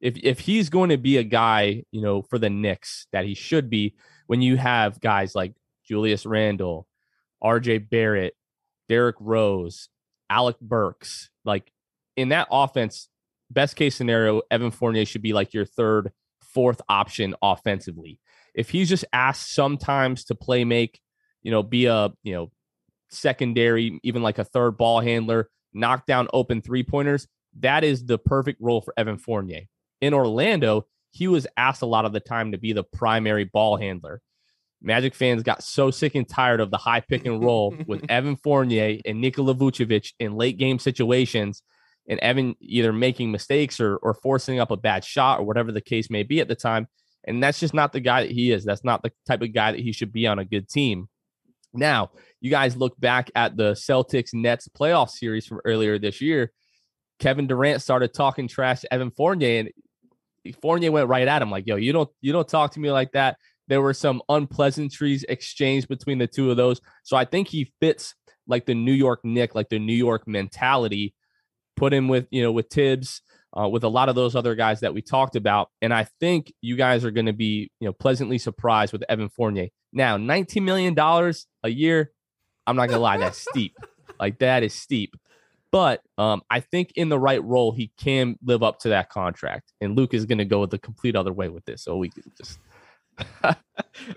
If, 0.00 0.16
if 0.22 0.40
he's 0.40 0.68
going 0.68 0.90
to 0.90 0.96
be 0.96 1.18
a 1.18 1.22
guy, 1.22 1.84
you 1.90 2.02
know, 2.02 2.22
for 2.22 2.38
the 2.38 2.50
Knicks 2.50 3.06
that 3.12 3.24
he 3.24 3.34
should 3.34 3.70
be, 3.70 3.94
when 4.26 4.42
you 4.42 4.56
have 4.56 5.00
guys 5.00 5.34
like 5.34 5.54
Julius 5.86 6.26
Randle, 6.26 6.86
RJ 7.42 7.88
Barrett, 7.88 8.34
Derrick 8.88 9.16
Rose, 9.20 9.88
Alec 10.28 10.58
Burks, 10.60 11.30
like 11.44 11.70
in 12.16 12.30
that 12.30 12.48
offense, 12.50 13.08
best 13.50 13.76
case 13.76 13.94
scenario, 13.94 14.42
Evan 14.50 14.70
Fournier 14.70 15.04
should 15.04 15.22
be 15.22 15.32
like 15.32 15.54
your 15.54 15.64
third, 15.64 16.10
fourth 16.56 16.80
option 16.88 17.34
offensively. 17.42 18.18
If 18.54 18.70
he's 18.70 18.88
just 18.88 19.04
asked 19.12 19.52
sometimes 19.52 20.24
to 20.24 20.34
play 20.34 20.64
make, 20.64 20.98
you 21.42 21.50
know, 21.50 21.62
be 21.62 21.84
a, 21.84 22.10
you 22.22 22.32
know, 22.32 22.50
secondary, 23.10 24.00
even 24.02 24.22
like 24.22 24.38
a 24.38 24.44
third 24.44 24.78
ball 24.78 25.00
handler, 25.00 25.50
knock 25.74 26.06
down 26.06 26.28
open 26.32 26.62
three 26.62 26.82
pointers, 26.82 27.28
that 27.58 27.84
is 27.84 28.06
the 28.06 28.16
perfect 28.16 28.58
role 28.62 28.80
for 28.80 28.94
Evan 28.96 29.18
Fournier. 29.18 29.64
In 30.00 30.14
Orlando, 30.14 30.86
he 31.10 31.28
was 31.28 31.46
asked 31.58 31.82
a 31.82 31.86
lot 31.86 32.06
of 32.06 32.14
the 32.14 32.20
time 32.20 32.52
to 32.52 32.58
be 32.58 32.72
the 32.72 32.84
primary 32.84 33.44
ball 33.44 33.76
handler. 33.76 34.22
Magic 34.80 35.14
fans 35.14 35.42
got 35.42 35.62
so 35.62 35.90
sick 35.90 36.14
and 36.14 36.26
tired 36.26 36.60
of 36.60 36.70
the 36.70 36.78
high 36.78 37.00
pick 37.00 37.26
and 37.26 37.44
roll 37.44 37.76
with 37.86 38.02
Evan 38.08 38.36
Fournier 38.36 38.98
and 39.04 39.20
Nikola 39.20 39.54
Vucevic 39.54 40.14
in 40.18 40.36
late 40.36 40.56
game 40.56 40.78
situations, 40.78 41.62
and 42.08 42.20
Evan 42.20 42.54
either 42.60 42.92
making 42.92 43.30
mistakes 43.30 43.80
or 43.80 43.96
or 43.96 44.14
forcing 44.14 44.60
up 44.60 44.70
a 44.70 44.76
bad 44.76 45.04
shot 45.04 45.40
or 45.40 45.44
whatever 45.44 45.72
the 45.72 45.80
case 45.80 46.10
may 46.10 46.22
be 46.22 46.40
at 46.40 46.48
the 46.48 46.54
time. 46.54 46.88
And 47.24 47.42
that's 47.42 47.58
just 47.58 47.74
not 47.74 47.92
the 47.92 48.00
guy 48.00 48.22
that 48.22 48.30
he 48.30 48.52
is. 48.52 48.64
That's 48.64 48.84
not 48.84 49.02
the 49.02 49.12
type 49.26 49.42
of 49.42 49.52
guy 49.52 49.72
that 49.72 49.80
he 49.80 49.92
should 49.92 50.12
be 50.12 50.26
on 50.26 50.38
a 50.38 50.44
good 50.44 50.68
team. 50.68 51.08
Now, 51.74 52.10
you 52.40 52.50
guys 52.50 52.76
look 52.76 52.98
back 52.98 53.30
at 53.34 53.56
the 53.56 53.72
Celtics 53.72 54.32
Nets 54.32 54.68
playoff 54.68 55.10
series 55.10 55.46
from 55.46 55.60
earlier 55.64 55.98
this 55.98 56.20
year. 56.20 56.52
Kevin 57.18 57.46
Durant 57.46 57.82
started 57.82 58.14
talking 58.14 58.46
trash 58.46 58.80
to 58.80 58.92
Evan 58.92 59.10
Fournier, 59.10 59.60
and 59.60 60.54
Fournier 60.62 60.92
went 60.92 61.08
right 61.08 61.26
at 61.26 61.42
him 61.42 61.50
like, 61.50 61.66
"Yo, 61.66 61.76
you 61.76 61.92
don't 61.92 62.10
you 62.20 62.32
don't 62.32 62.48
talk 62.48 62.72
to 62.72 62.80
me 62.80 62.90
like 62.90 63.12
that." 63.12 63.36
There 63.68 63.82
were 63.82 63.94
some 63.94 64.22
unpleasantries 64.28 65.24
exchanged 65.28 65.88
between 65.88 66.18
the 66.18 66.28
two 66.28 66.50
of 66.50 66.56
those. 66.56 66.80
So 67.02 67.16
I 67.16 67.24
think 67.24 67.48
he 67.48 67.72
fits 67.80 68.14
like 68.46 68.66
the 68.66 68.74
New 68.74 68.92
York 68.92 69.24
Knick, 69.24 69.54
like 69.54 69.68
the 69.68 69.80
New 69.80 69.94
York 69.94 70.28
mentality. 70.28 71.14
Put 71.76 71.92
him 71.92 72.08
with 72.08 72.26
you 72.30 72.42
know 72.42 72.52
with 72.52 72.68
Thibs, 72.70 73.22
uh, 73.58 73.68
with 73.68 73.84
a 73.84 73.88
lot 73.88 74.08
of 74.08 74.14
those 74.14 74.34
other 74.34 74.54
guys 74.54 74.80
that 74.80 74.94
we 74.94 75.02
talked 75.02 75.36
about, 75.36 75.70
and 75.82 75.92
I 75.92 76.04
think 76.20 76.52
you 76.60 76.76
guys 76.76 77.04
are 77.04 77.10
going 77.10 77.26
to 77.26 77.32
be 77.32 77.70
you 77.80 77.86
know 77.86 77.92
pleasantly 77.92 78.38
surprised 78.38 78.92
with 78.92 79.04
Evan 79.08 79.28
Fournier. 79.28 79.68
Now, 79.92 80.16
nineteen 80.16 80.64
million 80.64 80.94
dollars 80.94 81.46
a 81.62 81.68
year. 81.68 82.12
I'm 82.66 82.76
not 82.76 82.88
gonna 82.88 83.00
lie, 83.00 83.18
that's 83.18 83.38
steep. 83.38 83.76
Like 84.18 84.38
that 84.38 84.62
is 84.62 84.72
steep. 84.72 85.14
But 85.70 86.00
um, 86.16 86.40
I 86.48 86.60
think 86.60 86.92
in 86.96 87.10
the 87.10 87.18
right 87.18 87.44
role, 87.44 87.72
he 87.72 87.92
can 87.98 88.38
live 88.42 88.62
up 88.62 88.78
to 88.80 88.88
that 88.88 89.10
contract. 89.10 89.74
And 89.80 89.94
Luke 89.94 90.14
is 90.14 90.24
going 90.24 90.38
to 90.38 90.46
go 90.46 90.64
the 90.64 90.78
complete 90.78 91.14
other 91.14 91.34
way 91.34 91.50
with 91.50 91.66
this. 91.66 91.82
So 91.82 91.98
we 91.98 92.08
can 92.08 92.22
just 92.34 92.58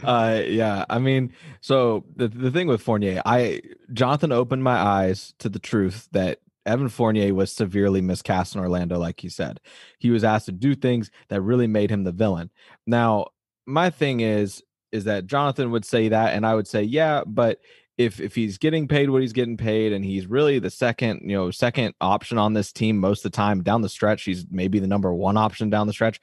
uh 0.03 0.41
yeah 0.45 0.83
i 0.89 0.99
mean 0.99 1.31
so 1.61 2.03
the, 2.17 2.27
the 2.27 2.51
thing 2.51 2.67
with 2.67 2.81
fournier 2.81 3.21
i 3.25 3.61
jonathan 3.93 4.31
opened 4.31 4.61
my 4.61 4.75
eyes 4.75 5.33
to 5.39 5.47
the 5.47 5.57
truth 5.57 6.09
that 6.11 6.39
evan 6.65 6.89
fournier 6.89 7.33
was 7.33 7.51
severely 7.51 8.01
miscast 8.01 8.55
in 8.55 8.61
orlando 8.61 8.97
like 8.97 9.19
he 9.19 9.29
said. 9.29 9.59
He 9.99 10.09
was 10.09 10.23
asked 10.23 10.45
to 10.47 10.51
do 10.51 10.75
things 10.75 11.11
that 11.29 11.41
really 11.41 11.67
made 11.67 11.89
him 11.89 12.03
the 12.03 12.11
villain. 12.11 12.51
Now 12.85 13.27
my 13.65 13.89
thing 13.89 14.19
is 14.21 14.63
is 14.91 15.03
that 15.03 15.27
jonathan 15.27 15.69
would 15.69 15.85
say 15.85 16.09
that 16.09 16.33
and 16.33 16.45
i 16.45 16.55
would 16.55 16.67
say 16.67 16.81
yeah 16.81 17.21
but 17.25 17.59
if 17.99 18.19
if 18.19 18.33
he's 18.33 18.57
getting 18.57 18.87
paid 18.87 19.09
what 19.09 19.21
he's 19.21 19.33
getting 19.33 19.57
paid 19.57 19.93
and 19.93 20.03
he's 20.03 20.25
really 20.25 20.57
the 20.57 20.71
second 20.71 21.21
you 21.23 21.35
know 21.35 21.51
second 21.51 21.93
option 22.01 22.37
on 22.37 22.53
this 22.53 22.71
team 22.71 22.97
most 22.97 23.23
of 23.23 23.31
the 23.31 23.35
time 23.35 23.61
down 23.61 23.81
the 23.81 23.89
stretch 23.89 24.23
he's 24.23 24.45
maybe 24.49 24.79
the 24.79 24.87
number 24.87 25.13
one 25.13 25.37
option 25.37 25.69
down 25.69 25.85
the 25.85 25.93
stretch 25.93 26.19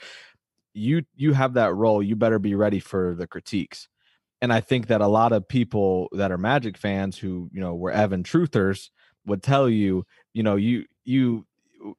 you 0.74 1.02
you 1.14 1.32
have 1.32 1.54
that 1.54 1.74
role 1.74 2.02
you 2.02 2.16
better 2.16 2.38
be 2.38 2.54
ready 2.54 2.80
for 2.80 3.14
the 3.14 3.26
critiques. 3.26 3.88
And 4.42 4.52
i 4.52 4.60
think 4.60 4.88
that 4.88 5.00
a 5.00 5.06
lot 5.06 5.32
of 5.32 5.48
people 5.48 6.08
that 6.12 6.32
are 6.32 6.38
magic 6.38 6.76
fans 6.76 7.16
who 7.16 7.48
you 7.52 7.60
know 7.60 7.74
were 7.74 7.92
evan 7.92 8.22
truthers 8.22 8.90
would 9.24 9.42
tell 9.42 9.68
you 9.68 10.04
you 10.36 10.42
know 10.42 10.56
you 10.56 10.84
you 11.04 11.46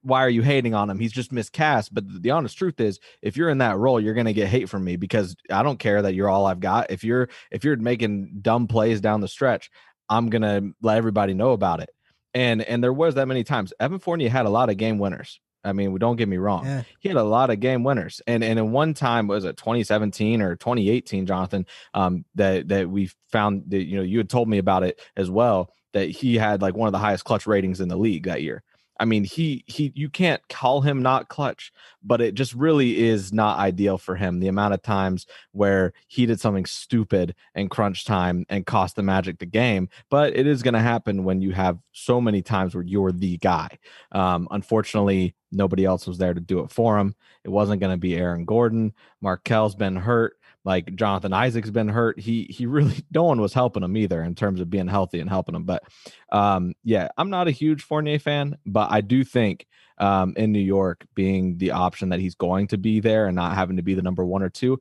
why 0.01 0.21
are 0.21 0.29
you 0.29 0.41
hating 0.41 0.73
on 0.73 0.89
him? 0.89 0.99
He's 0.99 1.11
just 1.11 1.31
miscast 1.31 1.93
but 1.93 2.03
the 2.21 2.31
honest 2.31 2.57
truth 2.57 2.79
is 2.79 2.99
if 3.21 3.35
you're 3.35 3.49
in 3.49 3.57
that 3.59 3.77
role 3.77 3.99
you're 3.99 4.13
going 4.13 4.25
to 4.27 4.33
get 4.33 4.47
hate 4.47 4.69
from 4.69 4.83
me 4.83 4.95
because 4.95 5.35
i 5.49 5.63
don't 5.63 5.79
care 5.79 6.01
that 6.01 6.13
you're 6.13 6.29
all 6.29 6.45
i've 6.45 6.59
got. 6.59 6.91
If 6.91 7.03
you're 7.03 7.29
if 7.51 7.63
you're 7.63 7.77
making 7.77 8.39
dumb 8.41 8.67
plays 8.67 9.01
down 9.01 9.21
the 9.21 9.27
stretch 9.27 9.71
i'm 10.09 10.29
going 10.29 10.43
to 10.43 10.73
let 10.81 10.97
everybody 10.97 11.33
know 11.33 11.51
about 11.51 11.81
it. 11.81 11.89
And 12.33 12.61
and 12.61 12.83
there 12.83 12.93
was 12.93 13.15
that 13.15 13.27
many 13.27 13.43
times. 13.43 13.73
Evan 13.79 13.99
fournier 13.99 14.29
had 14.29 14.45
a 14.45 14.49
lot 14.49 14.69
of 14.69 14.77
game 14.77 14.99
winners. 14.99 15.39
I 15.63 15.73
mean, 15.73 15.97
don't 15.97 16.15
get 16.15 16.29
me 16.29 16.37
wrong. 16.37 16.65
Yeah. 16.65 16.83
He 16.99 17.09
had 17.09 17.17
a 17.17 17.23
lot 17.23 17.49
of 17.49 17.59
game 17.59 17.83
winners, 17.83 18.21
and 18.27 18.43
and 18.43 18.59
in 18.59 18.71
one 18.71 18.93
time 18.93 19.27
was 19.27 19.43
it 19.43 19.57
2017 19.57 20.41
or 20.41 20.55
2018, 20.55 21.25
Jonathan, 21.25 21.65
um, 21.93 22.25
that 22.35 22.67
that 22.67 22.89
we 22.89 23.09
found 23.31 23.63
that 23.69 23.83
you 23.83 23.97
know 23.97 24.03
you 24.03 24.19
had 24.19 24.29
told 24.29 24.47
me 24.47 24.59
about 24.59 24.83
it 24.83 24.99
as 25.15 25.31
well 25.31 25.71
that 25.93 26.09
he 26.09 26.35
had 26.35 26.61
like 26.61 26.75
one 26.75 26.87
of 26.87 26.93
the 26.93 26.99
highest 26.99 27.25
clutch 27.25 27.47
ratings 27.47 27.81
in 27.81 27.87
the 27.89 27.97
league 27.97 28.25
that 28.25 28.41
year. 28.41 28.63
I 28.99 29.05
mean, 29.05 29.23
he 29.23 29.63
he 29.67 29.91
you 29.95 30.09
can't 30.09 30.41
call 30.49 30.81
him 30.81 31.01
not 31.01 31.29
clutch, 31.29 31.71
but 32.03 32.21
it 32.21 32.33
just 32.33 32.53
really 32.53 32.97
is 32.97 33.31
not 33.31 33.59
ideal 33.59 33.97
for 33.97 34.15
him. 34.15 34.39
The 34.39 34.47
amount 34.47 34.73
of 34.73 34.81
times 34.81 35.27
where 35.51 35.93
he 36.07 36.25
did 36.25 36.39
something 36.39 36.65
stupid 36.65 37.35
in 37.55 37.69
crunch 37.69 38.05
time 38.05 38.45
and 38.49 38.65
cost 38.65 38.95
the 38.95 39.03
Magic 39.03 39.39
the 39.39 39.45
game, 39.45 39.89
but 40.09 40.35
it 40.35 40.47
is 40.47 40.63
going 40.63 40.73
to 40.73 40.79
happen 40.79 41.23
when 41.23 41.41
you 41.41 41.51
have 41.51 41.77
so 41.91 42.19
many 42.19 42.41
times 42.41 42.73
where 42.73 42.83
you're 42.83 43.11
the 43.11 43.37
guy. 43.37 43.77
Um, 44.11 44.47
unfortunately, 44.51 45.35
nobody 45.51 45.85
else 45.85 46.07
was 46.07 46.17
there 46.17 46.33
to 46.33 46.41
do 46.41 46.59
it 46.59 46.71
for 46.71 46.97
him. 46.97 47.15
It 47.43 47.49
wasn't 47.49 47.81
going 47.81 47.93
to 47.93 47.97
be 47.97 48.15
Aaron 48.15 48.45
Gordon. 48.45 48.93
Markelle's 49.21 49.75
been 49.75 49.95
hurt 49.95 50.37
like 50.67 50.93
Jonathan 50.95 51.31
Isaac's 51.31 51.69
been 51.69 51.87
hurt. 51.87 52.19
He 52.19 52.43
he 52.49 52.65
really 52.65 53.05
no 53.11 53.23
one 53.23 53.39
was 53.39 53.53
helping 53.53 53.83
him 53.83 53.95
either 53.95 54.21
in 54.21 54.35
terms 54.35 54.59
of 54.59 54.69
being 54.69 54.87
healthy 54.87 55.21
and 55.21 55.29
helping 55.29 55.55
him. 55.55 55.63
But 55.63 55.83
um, 56.29 56.73
yeah, 56.83 57.07
I'm 57.17 57.29
not 57.29 57.47
a 57.47 57.51
huge 57.51 57.83
Fournier 57.83 58.19
fan, 58.19 58.57
but 58.65 58.91
I 58.91 58.99
do 58.99 59.23
think 59.23 59.65
um, 59.97 60.33
in 60.35 60.51
New 60.51 60.59
York 60.59 61.07
being 61.15 61.57
the 61.57 61.71
option 61.71 62.09
that 62.09 62.19
he's 62.19 62.35
going 62.35 62.67
to 62.67 62.77
be 62.77 62.99
there 62.99 63.27
and 63.27 63.35
not 63.35 63.55
having 63.55 63.77
to 63.77 63.81
be 63.81 63.93
the 63.93 64.01
number 64.01 64.25
one 64.25 64.43
or 64.43 64.49
two, 64.49 64.77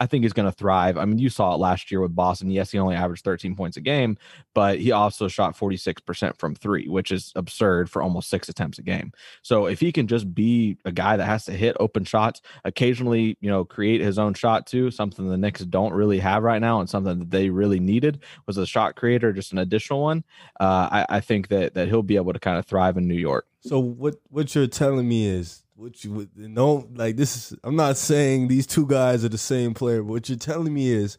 I 0.00 0.06
think 0.06 0.24
he's 0.24 0.32
going 0.32 0.50
to 0.50 0.56
thrive. 0.56 0.96
I 0.96 1.04
mean, 1.04 1.18
you 1.18 1.28
saw 1.28 1.54
it 1.54 1.58
last 1.58 1.90
year 1.90 2.00
with 2.00 2.14
Boston. 2.14 2.50
Yes, 2.50 2.70
he 2.70 2.78
only 2.78 2.96
averaged 2.96 3.24
13 3.24 3.54
points 3.54 3.76
a 3.76 3.80
game, 3.80 4.16
but 4.54 4.78
he 4.78 4.92
also 4.92 5.28
shot 5.28 5.56
46% 5.56 6.38
from 6.38 6.54
three, 6.54 6.88
which 6.88 7.10
is 7.10 7.32
absurd 7.36 7.90
for 7.90 8.02
almost 8.02 8.28
six 8.28 8.48
attempts 8.48 8.78
a 8.78 8.82
game. 8.82 9.12
So 9.42 9.66
if 9.66 9.80
he 9.80 9.92
can 9.92 10.06
just 10.06 10.34
be 10.34 10.78
a 10.84 10.92
guy 10.92 11.16
that 11.16 11.26
has 11.26 11.44
to 11.46 11.52
hit 11.52 11.76
open 11.80 12.04
shots, 12.04 12.40
occasionally, 12.64 13.36
you 13.40 13.50
know, 13.50 13.64
create 13.64 14.00
his 14.00 14.18
own 14.18 14.34
shot 14.34 14.66
too, 14.66 14.90
something 14.90 15.28
the 15.28 15.36
Knicks 15.36 15.64
don't 15.64 15.92
really 15.92 16.18
have 16.18 16.42
right 16.42 16.60
now, 16.60 16.80
and 16.80 16.88
something 16.88 17.18
that 17.20 17.30
they 17.30 17.50
really 17.50 17.80
needed 17.80 18.22
was 18.46 18.56
a 18.56 18.66
shot 18.66 18.96
creator, 18.96 19.32
just 19.32 19.52
an 19.52 19.58
additional 19.58 20.02
one. 20.02 20.24
Uh, 20.60 20.88
I, 20.90 21.06
I 21.08 21.20
think 21.20 21.48
that 21.48 21.74
that 21.74 21.88
he'll 21.88 22.02
be 22.02 22.16
able 22.16 22.32
to 22.32 22.38
kind 22.38 22.58
of 22.58 22.66
thrive 22.66 22.96
in 22.96 23.08
New 23.08 23.14
York. 23.14 23.46
So 23.60 23.78
what 23.78 24.16
what 24.28 24.54
you're 24.54 24.66
telling 24.66 25.08
me 25.08 25.26
is 25.26 25.63
what 25.76 26.04
you 26.04 26.28
know 26.36 26.88
like 26.94 27.16
this 27.16 27.36
is 27.36 27.58
I'm 27.64 27.76
not 27.76 27.96
saying 27.96 28.48
these 28.48 28.66
two 28.66 28.86
guys 28.86 29.24
are 29.24 29.28
the 29.28 29.38
same 29.38 29.74
player, 29.74 30.02
but 30.02 30.10
what 30.12 30.28
you're 30.28 30.38
telling 30.38 30.72
me 30.72 30.90
is 30.90 31.18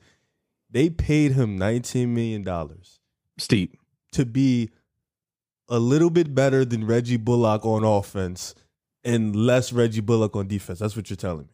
they 0.70 0.90
paid 0.90 1.34
him 1.34 1.58
19 1.58 2.14
million 2.14 2.44
dollars 2.44 3.00
steep 3.38 3.78
to 4.14 4.26
be 4.26 4.70
a 5.68 5.80
little 5.80 6.10
bit 6.10 6.34
better 6.34 6.64
than 6.64 6.86
Reggie 6.86 7.18
Bullock 7.18 7.66
on 7.66 7.84
offense 7.84 8.56
and 9.04 9.36
less 9.36 9.74
Reggie 9.74 10.02
Bullock 10.02 10.36
on 10.36 10.48
defense. 10.48 10.80
That's 10.80 10.96
what 10.96 11.10
you're 11.10 11.18
telling 11.18 11.48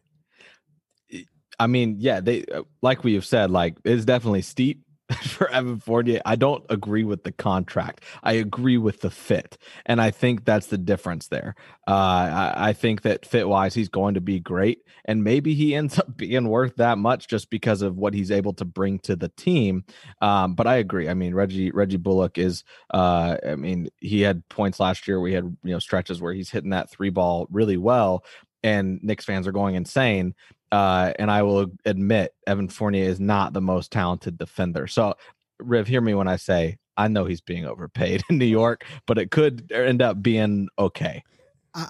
me. 1.10 1.26
I 1.58 1.66
mean, 1.66 1.96
yeah, 1.98 2.20
they 2.20 2.44
uh, 2.46 2.62
like 2.82 3.04
we 3.04 3.14
have 3.14 3.24
said, 3.24 3.50
like 3.50 3.76
it's 3.84 4.04
definitely 4.04 4.42
steep, 4.42 4.82
for 5.22 5.50
Evan 5.50 5.78
Fournier. 5.78 6.20
I 6.24 6.36
don't 6.36 6.64
agree 6.68 7.04
with 7.04 7.24
the 7.24 7.32
contract. 7.32 8.02
I 8.22 8.34
agree 8.34 8.78
with 8.78 9.00
the 9.00 9.10
fit, 9.10 9.58
and 9.86 10.00
I 10.00 10.10
think 10.10 10.44
that's 10.44 10.68
the 10.68 10.78
difference 10.78 11.28
there. 11.28 11.54
Uh, 11.86 11.90
I, 11.90 12.52
I, 12.56 12.72
think 12.72 13.02
that 13.02 13.26
fit 13.26 13.48
wise, 13.48 13.74
he's 13.74 13.88
going 13.88 14.14
to 14.14 14.20
be 14.20 14.40
great, 14.40 14.80
and 15.04 15.24
maybe 15.24 15.54
he 15.54 15.74
ends 15.74 15.98
up 15.98 16.16
being 16.16 16.48
worth 16.48 16.76
that 16.76 16.98
much 16.98 17.28
just 17.28 17.50
because 17.50 17.82
of 17.82 17.96
what 17.96 18.14
he's 18.14 18.30
able 18.30 18.52
to 18.54 18.64
bring 18.64 18.98
to 19.00 19.16
the 19.16 19.28
team. 19.30 19.84
Um, 20.20 20.54
but 20.54 20.66
I 20.66 20.76
agree. 20.76 21.08
I 21.08 21.14
mean, 21.14 21.34
Reggie 21.34 21.70
Reggie 21.70 21.96
Bullock 21.96 22.38
is. 22.38 22.64
Uh, 22.92 23.36
I 23.46 23.56
mean, 23.56 23.88
he 24.00 24.20
had 24.20 24.48
points 24.48 24.80
last 24.80 25.08
year. 25.08 25.20
We 25.20 25.32
had 25.32 25.44
you 25.62 25.72
know 25.72 25.78
stretches 25.78 26.20
where 26.20 26.32
he's 26.32 26.50
hitting 26.50 26.70
that 26.70 26.90
three 26.90 27.10
ball 27.10 27.46
really 27.50 27.76
well, 27.76 28.24
and 28.62 29.00
Knicks 29.02 29.24
fans 29.24 29.46
are 29.46 29.52
going 29.52 29.74
insane. 29.74 30.34
Uh, 30.72 31.12
and 31.18 31.30
I 31.30 31.42
will 31.42 31.66
admit, 31.84 32.32
Evan 32.46 32.68
Fournier 32.68 33.04
is 33.04 33.20
not 33.20 33.52
the 33.52 33.60
most 33.60 33.92
talented 33.92 34.38
defender. 34.38 34.86
So, 34.86 35.14
Riv, 35.60 35.86
hear 35.86 36.00
me 36.00 36.14
when 36.14 36.28
I 36.28 36.36
say 36.36 36.78
I 36.96 37.08
know 37.08 37.26
he's 37.26 37.42
being 37.42 37.66
overpaid 37.66 38.22
in 38.30 38.38
New 38.38 38.46
York, 38.46 38.84
but 39.06 39.18
it 39.18 39.30
could 39.30 39.70
end 39.70 40.00
up 40.00 40.22
being 40.22 40.68
okay. 40.78 41.22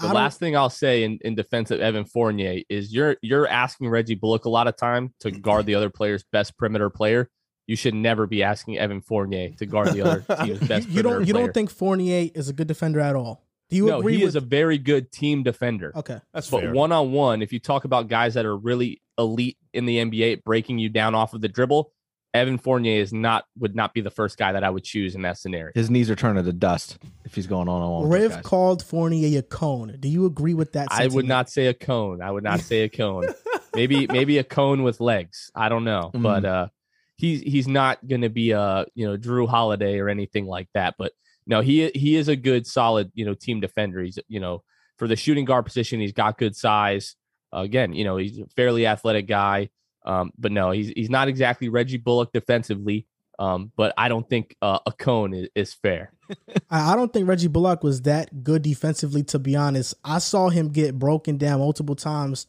The 0.00 0.12
last 0.12 0.38
thing 0.38 0.56
I'll 0.56 0.70
say 0.70 1.02
in, 1.02 1.18
in 1.22 1.34
defense 1.34 1.72
of 1.72 1.80
Evan 1.80 2.04
Fournier 2.04 2.62
is 2.68 2.94
you're 2.94 3.16
you're 3.20 3.48
asking 3.48 3.88
Reggie 3.88 4.14
Bullock 4.14 4.44
a 4.44 4.48
lot 4.48 4.68
of 4.68 4.76
time 4.76 5.12
to 5.20 5.32
guard 5.32 5.66
the 5.66 5.74
other 5.74 5.90
player's 5.90 6.24
best 6.30 6.56
perimeter 6.56 6.88
player. 6.88 7.28
You 7.66 7.74
should 7.74 7.94
never 7.94 8.28
be 8.28 8.44
asking 8.44 8.78
Evan 8.78 9.00
Fournier 9.00 9.50
to 9.58 9.66
guard 9.66 9.92
the 9.92 10.02
other 10.02 10.24
team's 10.44 10.60
best. 10.60 10.88
you 10.88 11.02
don't 11.02 11.26
you 11.26 11.34
player. 11.34 11.46
don't 11.46 11.54
think 11.54 11.70
Fournier 11.70 12.30
is 12.32 12.48
a 12.48 12.52
good 12.52 12.68
defender 12.68 13.00
at 13.00 13.16
all? 13.16 13.44
Do 13.72 13.78
you 13.78 13.86
no, 13.86 13.98
agree? 13.98 14.16
He 14.16 14.24
with... 14.24 14.28
is 14.28 14.36
a 14.36 14.40
very 14.40 14.78
good 14.78 15.10
team 15.10 15.42
defender. 15.42 15.92
Okay, 15.96 16.20
that's 16.32 16.50
but 16.50 16.72
one 16.72 16.92
on 16.92 17.12
one, 17.12 17.42
if 17.42 17.52
you 17.52 17.58
talk 17.58 17.84
about 17.84 18.08
guys 18.08 18.34
that 18.34 18.44
are 18.44 18.56
really 18.56 19.00
elite 19.18 19.56
in 19.72 19.86
the 19.86 19.98
NBA, 19.98 20.44
breaking 20.44 20.78
you 20.78 20.88
down 20.88 21.14
off 21.14 21.32
of 21.32 21.40
the 21.40 21.48
dribble, 21.48 21.90
Evan 22.34 22.58
Fournier 22.58 23.00
is 23.00 23.12
not 23.12 23.44
would 23.58 23.74
not 23.74 23.94
be 23.94 24.00
the 24.00 24.10
first 24.10 24.38
guy 24.38 24.52
that 24.52 24.62
I 24.64 24.70
would 24.70 24.84
choose 24.84 25.14
in 25.14 25.22
that 25.22 25.38
scenario. 25.38 25.72
His 25.74 25.90
knees 25.90 26.10
are 26.10 26.16
turning 26.16 26.44
to 26.44 26.52
dust 26.52 26.98
if 27.24 27.34
he's 27.34 27.46
going 27.46 27.68
on 27.68 27.82
on 27.82 27.90
one. 27.90 28.08
Riv 28.08 28.42
called 28.42 28.82
Fournier 28.82 29.38
a 29.38 29.42
cone. 29.42 29.96
Do 29.98 30.08
you 30.08 30.26
agree 30.26 30.54
with 30.54 30.72
that? 30.72 30.90
Sentiment? 30.90 31.12
I 31.12 31.14
would 31.14 31.26
not 31.26 31.50
say 31.50 31.66
a 31.66 31.74
cone. 31.74 32.22
I 32.22 32.30
would 32.30 32.44
not 32.44 32.60
say 32.60 32.82
a 32.82 32.88
cone. 32.88 33.26
maybe 33.74 34.06
maybe 34.06 34.38
a 34.38 34.44
cone 34.44 34.82
with 34.82 35.00
legs. 35.00 35.50
I 35.54 35.68
don't 35.68 35.84
know, 35.84 36.10
mm. 36.14 36.22
but 36.22 36.44
uh, 36.44 36.68
he's 37.16 37.40
he's 37.40 37.68
not 37.68 38.06
going 38.06 38.22
to 38.22 38.30
be 38.30 38.50
a 38.50 38.86
you 38.94 39.06
know 39.06 39.16
Jrue 39.16 39.48
Holiday 39.48 39.98
or 39.98 40.08
anything 40.08 40.46
like 40.46 40.68
that. 40.74 40.94
But 40.98 41.12
no, 41.46 41.60
he 41.60 41.90
he 41.94 42.16
is 42.16 42.28
a 42.28 42.36
good, 42.36 42.66
solid, 42.66 43.10
you 43.14 43.24
know, 43.24 43.34
team 43.34 43.60
defender. 43.60 44.00
He's 44.02 44.18
you 44.28 44.40
know 44.40 44.62
for 44.98 45.08
the 45.08 45.16
shooting 45.16 45.44
guard 45.44 45.64
position, 45.64 46.00
he's 46.00 46.12
got 46.12 46.38
good 46.38 46.56
size. 46.56 47.16
Uh, 47.54 47.60
again, 47.60 47.92
you 47.92 48.04
know, 48.04 48.16
he's 48.16 48.38
a 48.38 48.46
fairly 48.56 48.86
athletic 48.86 49.26
guy. 49.26 49.68
Um, 50.04 50.32
but 50.38 50.52
no, 50.52 50.70
he's 50.70 50.88
he's 50.88 51.10
not 51.10 51.28
exactly 51.28 51.68
Reggie 51.68 51.98
Bullock 51.98 52.32
defensively. 52.32 53.06
Um, 53.38 53.72
but 53.76 53.94
I 53.96 54.08
don't 54.08 54.28
think 54.28 54.56
uh, 54.62 54.78
a 54.86 54.92
cone 54.92 55.34
is, 55.34 55.48
is 55.54 55.74
fair. 55.74 56.12
I 56.70 56.94
don't 56.94 57.12
think 57.12 57.28
Reggie 57.28 57.48
Bullock 57.48 57.82
was 57.82 58.02
that 58.02 58.44
good 58.44 58.62
defensively. 58.62 59.22
To 59.24 59.38
be 59.38 59.56
honest, 59.56 59.94
I 60.04 60.18
saw 60.18 60.48
him 60.48 60.68
get 60.68 60.98
broken 60.98 61.38
down 61.38 61.60
multiple 61.60 61.96
times. 61.96 62.46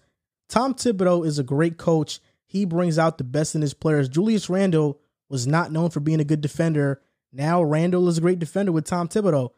Tom 0.49 0.75
Thibodeau 0.75 1.25
is 1.25 1.39
a 1.39 1.43
great 1.43 1.77
coach. 1.77 2.19
He 2.45 2.65
brings 2.65 2.99
out 2.99 3.17
the 3.17 3.23
best 3.23 3.55
in 3.55 3.61
his 3.61 3.73
players. 3.73 4.09
Julius 4.09 4.49
Randle 4.49 4.99
was 5.29 5.47
not 5.47 5.71
known 5.71 5.89
for 5.89 5.99
being 5.99 6.19
a 6.19 6.25
good 6.25 6.41
defender 6.41 7.01
now 7.33 7.63
Randle 7.63 8.07
is 8.07 8.19
a 8.19 8.21
great 8.21 8.39
defender 8.39 8.71
with 8.71 8.85
Tom 8.85 9.07
Thibodeau. 9.07 9.49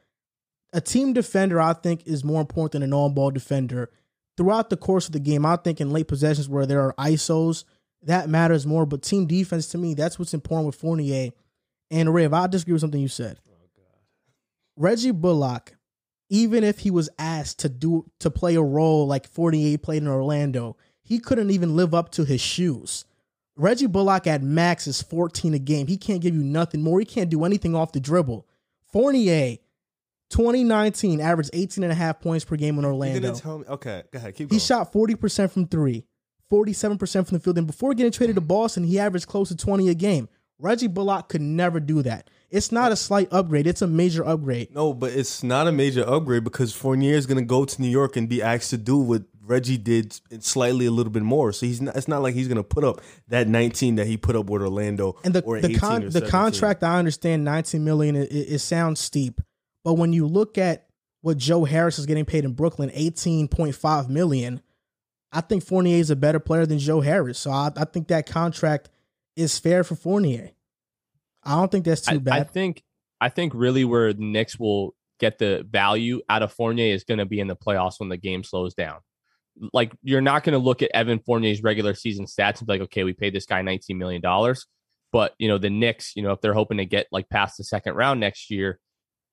A 0.73 0.81
team 0.81 1.13
defender, 1.13 1.59
I 1.59 1.73
think, 1.73 2.07
is 2.07 2.23
more 2.23 2.41
important 2.41 2.71
than 2.73 2.83
an 2.83 2.93
on-ball 2.93 3.31
defender. 3.31 3.91
Throughout 4.37 4.69
the 4.69 4.77
course 4.77 5.05
of 5.05 5.13
the 5.13 5.19
game, 5.19 5.45
I 5.45 5.57
think 5.57 5.79
in 5.79 5.91
late 5.91 6.07
possessions 6.07 6.49
where 6.49 6.65
there 6.65 6.81
are 6.81 6.93
ISOs, 6.93 7.63
that 8.01 8.29
matters 8.29 8.65
more. 8.65 8.85
But 8.85 9.01
team 9.01 9.27
defense, 9.27 9.67
to 9.67 9.77
me, 9.77 9.93
that's 9.93 10.17
what's 10.17 10.33
important 10.33 10.67
with 10.67 10.75
Fournier. 10.75 11.31
And 11.91 12.13
Riv, 12.13 12.33
I 12.33 12.47
disagree 12.47 12.73
with 12.73 12.81
something 12.81 13.01
you 13.01 13.07
said. 13.07 13.39
Oh, 13.47 13.53
Reggie 14.75 15.11
Bullock, 15.11 15.75
even 16.29 16.63
if 16.63 16.79
he 16.79 16.91
was 16.91 17.09
asked 17.17 17.59
to 17.59 17.69
do 17.69 18.05
to 18.19 18.29
play 18.29 18.55
a 18.55 18.61
role 18.61 19.07
like 19.07 19.27
Fournier 19.27 19.77
played 19.77 20.01
in 20.01 20.07
Orlando, 20.07 20.75
he 21.01 21.19
couldn't 21.19 21.51
even 21.51 21.75
live 21.75 21.93
up 21.93 22.11
to 22.11 22.25
his 22.25 22.41
shoes. 22.41 23.05
Reggie 23.57 23.87
Bullock 23.87 24.27
at 24.27 24.43
max 24.43 24.87
is 24.87 25.01
14 25.01 25.53
a 25.53 25.59
game. 25.59 25.87
He 25.87 25.97
can't 25.97 26.21
give 26.21 26.35
you 26.35 26.43
nothing 26.43 26.81
more. 26.81 26.99
He 26.99 27.05
can't 27.05 27.29
do 27.29 27.45
anything 27.45 27.75
off 27.75 27.93
the 27.93 27.99
dribble. 27.99 28.45
Fournier, 28.91 29.57
2019, 30.29 31.21
averaged 31.21 31.51
18 31.53 31.83
and 31.83 31.91
a 31.91 31.95
half 31.95 32.19
points 32.19 32.43
per 32.43 32.55
game 32.55 32.77
in 32.77 32.85
Orlando. 32.85 33.33
tell 33.33 33.59
me, 33.59 33.65
okay, 33.67 34.03
go 34.11 34.17
ahead. 34.17 34.35
Keep 34.35 34.49
going. 34.49 34.59
He 34.59 34.65
shot 34.65 34.91
40% 34.91 35.51
from 35.51 35.67
three, 35.67 36.05
47% 36.51 37.27
from 37.27 37.37
the 37.37 37.39
field. 37.39 37.57
And 37.57 37.67
before 37.67 37.93
getting 37.93 38.11
traded 38.11 38.35
to 38.35 38.41
Boston, 38.41 38.83
he 38.83 38.99
averaged 38.99 39.27
close 39.27 39.49
to 39.49 39.55
20 39.55 39.89
a 39.89 39.93
game. 39.93 40.27
Reggie 40.57 40.87
Bullock 40.87 41.27
could 41.29 41.41
never 41.41 41.79
do 41.79 42.01
that. 42.03 42.29
It's 42.49 42.71
not 42.71 42.91
a 42.91 42.95
slight 42.95 43.27
upgrade. 43.31 43.67
It's 43.67 43.81
a 43.81 43.87
major 43.87 44.25
upgrade. 44.25 44.73
No, 44.73 44.93
but 44.93 45.11
it's 45.11 45.43
not 45.43 45.67
a 45.67 45.71
major 45.71 46.07
upgrade 46.07 46.45
because 46.45 46.73
Fournier 46.73 47.15
is 47.15 47.25
going 47.25 47.37
to 47.39 47.45
go 47.45 47.65
to 47.65 47.81
New 47.81 47.89
York 47.89 48.15
and 48.15 48.29
be 48.29 48.41
asked 48.41 48.69
to 48.69 48.77
do 48.77 48.97
what 48.97 49.23
Reggie 49.45 49.77
did 49.77 50.19
slightly 50.43 50.85
a 50.85 50.91
little 50.91 51.11
bit 51.11 51.23
more. 51.23 51.53
So 51.53 51.65
he's 51.65 51.81
not, 51.81 51.95
it's 51.95 52.07
not 52.07 52.21
like 52.21 52.33
he's 52.33 52.47
going 52.47 52.57
to 52.57 52.63
put 52.63 52.83
up 52.83 53.01
that 53.27 53.47
19 53.47 53.95
that 53.95 54.07
he 54.07 54.17
put 54.17 54.35
up 54.35 54.49
with 54.49 54.61
Orlando. 54.61 55.15
And 55.23 55.33
the 55.33 55.41
the, 55.41 55.77
con, 55.77 56.09
the 56.09 56.21
contract, 56.21 56.83
I 56.83 56.97
understand 56.97 57.43
19 57.43 57.83
million. 57.83 58.15
It, 58.15 58.31
it, 58.31 58.59
sounds 58.59 58.99
steep, 58.99 59.41
but 59.83 59.93
when 59.93 60.13
you 60.13 60.25
look 60.25 60.57
at 60.57 60.87
what 61.21 61.37
Joe 61.37 61.63
Harris 61.63 61.99
is 61.99 62.05
getting 62.05 62.25
paid 62.25 62.45
in 62.45 62.53
Brooklyn, 62.53 62.89
18.5 62.89 64.09
million, 64.09 64.61
I 65.31 65.41
think 65.41 65.63
Fournier 65.63 65.97
is 65.97 66.09
a 66.09 66.15
better 66.15 66.39
player 66.39 66.65
than 66.65 66.79
Joe 66.79 67.01
Harris. 67.01 67.39
So 67.39 67.51
I, 67.51 67.71
I 67.75 67.85
think 67.85 68.07
that 68.07 68.27
contract 68.27 68.89
is 69.35 69.59
fair 69.59 69.83
for 69.83 69.95
Fournier. 69.95 70.51
I 71.43 71.55
don't 71.59 71.71
think 71.71 71.85
that's 71.85 72.01
too 72.01 72.15
I, 72.15 72.19
bad. 72.19 72.33
I 72.33 72.43
think 72.43 72.83
I 73.21 73.29
think 73.29 73.53
really 73.55 73.85
where 73.85 74.13
the 74.13 74.23
Knicks 74.23 74.57
will 74.57 74.95
get 75.19 75.37
the 75.37 75.65
value 75.69 76.21
out 76.27 76.41
of 76.41 76.51
Fournier 76.51 76.93
is 76.93 77.03
going 77.03 77.19
to 77.19 77.25
be 77.25 77.39
in 77.39 77.47
the 77.47 77.55
playoffs 77.55 77.99
when 77.99 78.09
the 78.09 78.17
game 78.17 78.43
slows 78.43 78.73
down 78.73 78.97
like 79.73 79.93
you're 80.03 80.21
not 80.21 80.43
going 80.43 80.53
to 80.53 80.59
look 80.59 80.81
at 80.81 80.91
Evan 80.93 81.19
Fournier's 81.19 81.63
regular 81.63 81.93
season 81.93 82.25
stats 82.25 82.59
and 82.59 82.67
be 82.67 82.73
like, 82.73 82.81
okay, 82.81 83.03
we 83.03 83.13
paid 83.13 83.33
this 83.33 83.45
guy 83.45 83.61
19 83.61 83.97
million 83.97 84.21
dollars. 84.21 84.67
But 85.11 85.33
you 85.37 85.47
know, 85.47 85.57
the 85.57 85.69
Knicks, 85.69 86.13
you 86.15 86.23
know, 86.23 86.31
if 86.31 86.41
they're 86.41 86.53
hoping 86.53 86.77
to 86.77 86.85
get 86.85 87.07
like 87.11 87.29
past 87.29 87.57
the 87.57 87.63
second 87.63 87.95
round 87.95 88.19
next 88.19 88.51
year, 88.51 88.79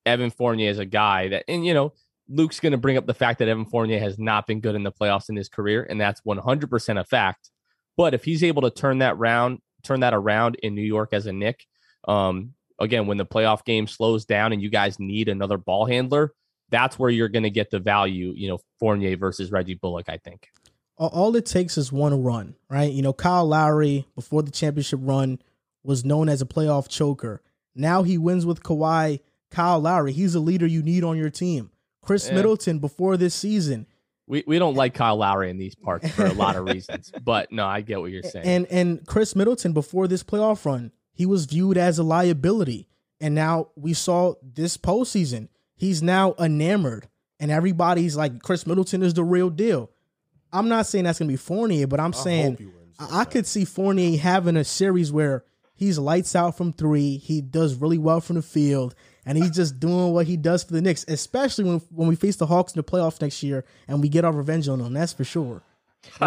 Evan 0.07 0.31
Fournier 0.31 0.71
is 0.71 0.79
a 0.79 0.85
guy 0.85 1.29
that, 1.29 1.45
and 1.49 1.67
you 1.67 1.75
know, 1.75 1.93
Luke's 2.29 2.61
going 2.61 2.73
to 2.73 2.79
bring 2.79 2.97
up 2.97 3.07
the 3.07 3.15
fact 3.15 3.41
that 3.41 3.49
Evan 3.49 3.67
Fournier 3.67 3.99
has 3.99 4.19
not 4.19 4.47
been 4.47 4.61
good 4.61 4.75
in 4.75 4.85
the 4.85 4.93
playoffs 4.93 5.29
in 5.29 5.37
his 5.37 5.49
career, 5.49 5.87
and 5.89 6.01
that's 6.01 6.21
100% 6.23 7.01
a 7.01 7.05
fact. 7.05 7.51
But 7.97 8.15
if 8.15 8.25
he's 8.25 8.45
able 8.45 8.63
to 8.63 8.71
turn 8.71 8.99
that 8.99 9.19
round, 9.19 9.59
turn 9.83 10.01
that 10.01 10.15
around 10.15 10.55
in 10.57 10.75
New 10.75 10.83
York 10.83 11.13
as 11.13 11.27
a 11.27 11.33
Knick, 11.33 11.67
um, 12.07 12.55
again, 12.79 13.07
when 13.07 13.19
the 13.19 13.27
playoff 13.27 13.65
game 13.65 13.87
slows 13.87 14.25
down 14.25 14.53
and 14.53 14.63
you 14.63 14.71
guys 14.71 14.99
need 14.99 15.29
another 15.29 15.59
ball 15.59 15.87
handler, 15.87 16.33
that's 16.73 16.99
where 16.99 17.11
you're 17.11 17.29
going 17.29 17.45
to 17.45 17.51
get 17.51 17.71
the 17.71 17.79
value. 17.79 18.33
You 18.37 18.49
know, 18.49 18.59
Fournier 18.81 19.17
versus 19.17 19.53
Reggie 19.53 19.75
Bullock. 19.75 20.09
I 20.09 20.17
think. 20.17 20.49
All- 20.97 21.37
it 21.37 21.47
takes 21.47 21.79
is 21.79 21.91
one 21.93 22.23
run, 22.23 22.55
right? 22.69 22.93
You 22.93 23.03
know, 23.03 23.13
Kyle 23.13 23.47
Lowry 23.47 24.07
before 24.15 24.43
the 24.43 24.51
championship 24.51 25.01
run 25.03 25.41
was 25.85 26.05
known 26.05 26.29
as 26.29 26.43
a 26.43 26.47
playoff 26.47 26.89
choker. 26.89 27.41
Now 27.75 28.03
he 28.03 28.19
wins 28.19 28.45
with 28.47 28.63
Kawhi. 28.63 29.21
Kyle 29.51 29.81
Lowry, 29.81 30.13
he's 30.13 30.35
a 30.35 30.41
leader 30.41 30.67
you 30.67 30.83
need 30.83 31.03
on 31.05 31.17
your 31.17 31.31
team. 31.31 31.71
Khris 32.03 32.29
Yeah. 32.29 32.35
Middleton 32.37 32.79
before 32.79 33.17
this 33.17 33.35
season, 33.35 33.87
We, 34.27 34.45
we 34.47 34.59
don't 34.59 34.75
like 34.77 34.95
Kyle 34.95 35.17
Lowry 35.17 35.51
in 35.51 35.59
these 35.59 35.75
parts 35.75 36.09
for 36.11 36.25
a 36.27 36.33
lot 36.33 36.57
of 36.57 36.65
reasons, 36.67 37.13
but 37.25 37.51
no, 37.53 37.67
I 37.67 37.81
get 37.81 38.01
what 38.01 38.11
you're 38.11 38.23
saying. 38.23 38.47
And 38.47 38.67
and 38.67 39.07
Khris 39.07 39.35
Middleton 39.35 39.73
before 39.73 40.07
this 40.09 40.23
playoff 40.23 40.65
run, 40.65 40.93
he 41.13 41.27
was 41.27 41.47
viewed 41.47 41.77
as 41.77 41.99
a 41.99 42.03
liability. 42.05 42.89
And 43.21 43.35
now 43.35 43.69
we 43.77 43.93
saw 43.93 44.35
this 44.43 44.77
postseason, 44.77 45.49
he's 45.83 46.01
now 46.01 46.35
enamored. 46.39 47.09
And 47.41 47.51
everybody's 47.51 48.17
like, 48.17 48.41
Khris 48.41 48.69
Middleton 48.69 49.03
is 49.03 49.15
the 49.15 49.25
real 49.25 49.51
deal. 49.51 49.91
I'm 50.53 50.69
not 50.69 50.87
saying 50.87 51.05
that's 51.05 51.19
gonna 51.19 51.29
be 51.29 51.37
Fournier, 51.37 51.89
but 51.89 51.99
I'm 51.99 52.15
I 52.15 52.17
saying 52.17 52.57
wins. 52.61 52.97
I, 53.01 53.21
I 53.21 53.25
could 53.25 53.47
see 53.47 53.65
Fournier 53.65 54.17
having 54.19 54.57
a 54.57 54.63
series 54.63 55.11
where 55.11 55.45
he's 55.75 55.99
lights 55.99 56.37
out 56.37 56.57
from 56.57 56.73
three, 56.73 57.17
he 57.17 57.41
does 57.41 57.75
really 57.75 57.99
well 57.99 58.21
from 58.21 58.37
the 58.37 58.43
field, 58.43 58.95
and 59.27 59.37
he's 59.37 59.51
just 59.51 59.81
doing 59.81 60.13
what 60.13 60.27
he 60.27 60.37
does 60.37 60.63
for 60.63 60.73
the 60.73 60.81
Knicks, 60.81 61.05
especially 61.09 61.65
when 61.65 61.79
when 61.91 62.07
we 62.07 62.15
face 62.15 62.37
the 62.37 62.47
Hawks 62.47 62.75
in 62.75 62.79
the 62.79 62.85
playoffs 62.85 63.21
next 63.21 63.43
year 63.43 63.65
and 63.89 64.01
we 64.01 64.09
get 64.09 64.25
our 64.25 64.33
revenge 64.33 64.69
on 64.69 64.79
them. 64.79 64.93
That's 64.93 65.13
for 65.13 65.25
sure. 65.25 65.63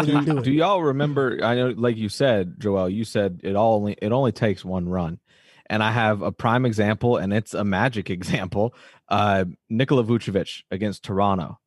Do 0.02 0.40
Do 0.42 0.52
y'all 0.52 0.82
remember? 0.82 1.38
I 1.42 1.54
know, 1.54 1.68
like 1.68 1.96
you 1.96 2.10
said, 2.10 2.56
Joel. 2.58 2.90
You 2.90 3.04
said 3.04 3.40
it 3.42 3.56
all 3.56 3.76
only 3.76 3.96
it 4.02 4.12
only 4.12 4.32
takes 4.32 4.66
one 4.66 4.86
run, 4.86 5.18
and 5.66 5.82
I 5.82 5.92
have 5.92 6.20
a 6.20 6.32
prime 6.32 6.66
example, 6.66 7.16
and 7.16 7.32
it's 7.32 7.54
a 7.54 7.64
magic 7.64 8.10
example. 8.18 8.74
Uh, 9.08 9.44
Nikola 9.68 10.04
Vucevic 10.04 10.62
against 10.70 11.04
Toronto. 11.04 11.58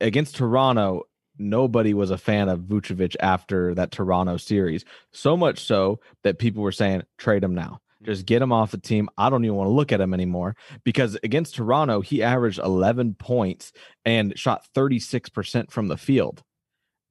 Against 0.00 0.36
Toronto, 0.36 1.04
nobody 1.38 1.94
was 1.94 2.10
a 2.10 2.18
fan 2.18 2.48
of 2.48 2.60
Vucevic 2.60 3.16
after 3.20 3.74
that 3.74 3.90
Toronto 3.90 4.36
series. 4.36 4.84
So 5.12 5.36
much 5.36 5.60
so 5.60 6.00
that 6.22 6.38
people 6.38 6.62
were 6.62 6.72
saying, 6.72 7.02
"Trade 7.18 7.44
him 7.44 7.54
now." 7.54 7.80
Just 8.02 8.26
get 8.26 8.42
him 8.42 8.52
off 8.52 8.70
the 8.70 8.78
team. 8.78 9.08
I 9.18 9.30
don't 9.30 9.44
even 9.44 9.56
want 9.56 9.68
to 9.68 9.72
look 9.72 9.90
at 9.90 10.00
him 10.00 10.14
anymore 10.14 10.54
because 10.84 11.18
against 11.24 11.56
Toronto, 11.56 12.00
he 12.02 12.22
averaged 12.22 12.60
11 12.60 13.14
points 13.14 13.72
and 14.04 14.38
shot 14.38 14.66
36% 14.74 15.70
from 15.70 15.88
the 15.88 15.96
field. 15.96 16.42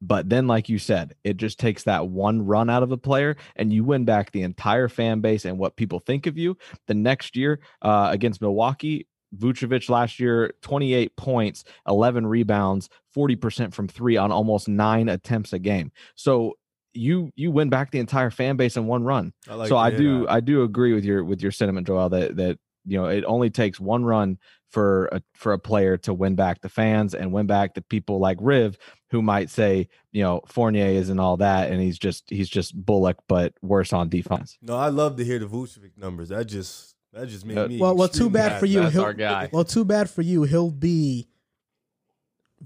But 0.01 0.29
then, 0.29 0.45
like 0.45 0.69
you 0.69 0.77
said, 0.77 1.15
it 1.23 1.37
just 1.37 1.59
takes 1.59 1.83
that 1.83 2.07
one 2.07 2.45
run 2.45 2.69
out 2.69 2.83
of 2.83 2.91
a 2.91 2.97
player, 2.97 3.37
and 3.55 3.73
you 3.73 3.83
win 3.83 4.05
back 4.05 4.31
the 4.31 4.43
entire 4.43 4.89
fan 4.89 5.21
base 5.21 5.45
and 5.45 5.57
what 5.57 5.77
people 5.77 5.99
think 5.99 6.27
of 6.27 6.37
you. 6.37 6.57
The 6.87 6.93
next 6.93 7.35
year 7.35 7.59
uh, 7.81 8.09
against 8.11 8.41
Milwaukee, 8.41 9.07
Vucevic 9.35 9.89
last 9.89 10.19
year, 10.19 10.53
28 10.61 11.15
points, 11.15 11.63
11 11.87 12.27
rebounds, 12.27 12.89
40% 13.15 13.73
from 13.73 13.87
three 13.87 14.17
on 14.17 14.31
almost 14.31 14.67
nine 14.67 15.09
attempts 15.09 15.53
a 15.53 15.59
game. 15.59 15.91
So 16.15 16.53
you 16.93 17.31
you 17.35 17.51
win 17.51 17.69
back 17.69 17.91
the 17.91 17.99
entire 17.99 18.31
fan 18.31 18.55
base 18.55 18.77
in 18.77 18.87
one 18.87 19.03
run. 19.03 19.33
I 19.49 19.55
like 19.55 19.69
so 19.69 19.77
I 19.77 19.91
do. 19.91 20.25
I 20.29 20.39
do 20.39 20.63
agree 20.63 20.93
with 20.93 21.03
your 21.03 21.23
with 21.23 21.41
your 21.41 21.51
sentiment, 21.51 21.87
Joel, 21.87 22.09
that 22.09 22.37
that 22.37 22.57
you 22.85 22.97
know 22.97 23.07
it 23.07 23.25
only 23.25 23.49
takes 23.49 23.79
one 23.79 24.05
run 24.05 24.37
for 24.71 25.05
a 25.11 25.21
for 25.33 25.53
a 25.53 25.59
player 25.59 25.97
to 25.97 26.13
win 26.13 26.35
back 26.35 26.61
the 26.61 26.69
fans 26.69 27.13
and 27.13 27.31
win 27.31 27.47
back 27.47 27.75
the 27.75 27.81
people 27.81 28.19
like 28.19 28.37
Riv 28.41 28.77
who 29.11 29.21
might 29.21 29.49
say, 29.49 29.87
you 30.11 30.23
know, 30.23 30.41
Fournier 30.47 30.87
isn't 30.87 31.19
all 31.19 31.37
that 31.37 31.71
and 31.71 31.81
he's 31.81 31.97
just 31.97 32.29
he's 32.29 32.49
just 32.49 32.75
Bullock 32.75 33.17
but 33.27 33.53
worse 33.61 33.93
on 33.93 34.09
defense. 34.09 34.57
No, 34.61 34.75
I 34.75 34.89
love 34.89 35.15
to 35.17 35.25
hear 35.25 35.39
the 35.39 35.45
Vucevic 35.45 35.97
numbers. 35.97 36.29
That 36.29 36.45
just 36.45 36.94
that 37.15 37.27
just 37.27 37.45
made 37.45 37.57
Uh, 37.57 37.67
me. 37.67 37.79
Well, 37.79 37.95
well, 37.95 38.07
too 38.07 38.27
extremely 38.27 38.33
bad 38.33 38.51
happy. 38.53 38.59
for 38.59 38.65
you. 38.67 38.79
That's 38.81 38.93
He'll- 38.93 39.03
our 39.03 39.13
guy. 39.13 39.49
Well, 39.51 39.63
too 39.63 39.85
bad 39.85 40.09
for 40.09 40.21
you. 40.21 40.43
He'll 40.43 40.71
be 40.71 41.27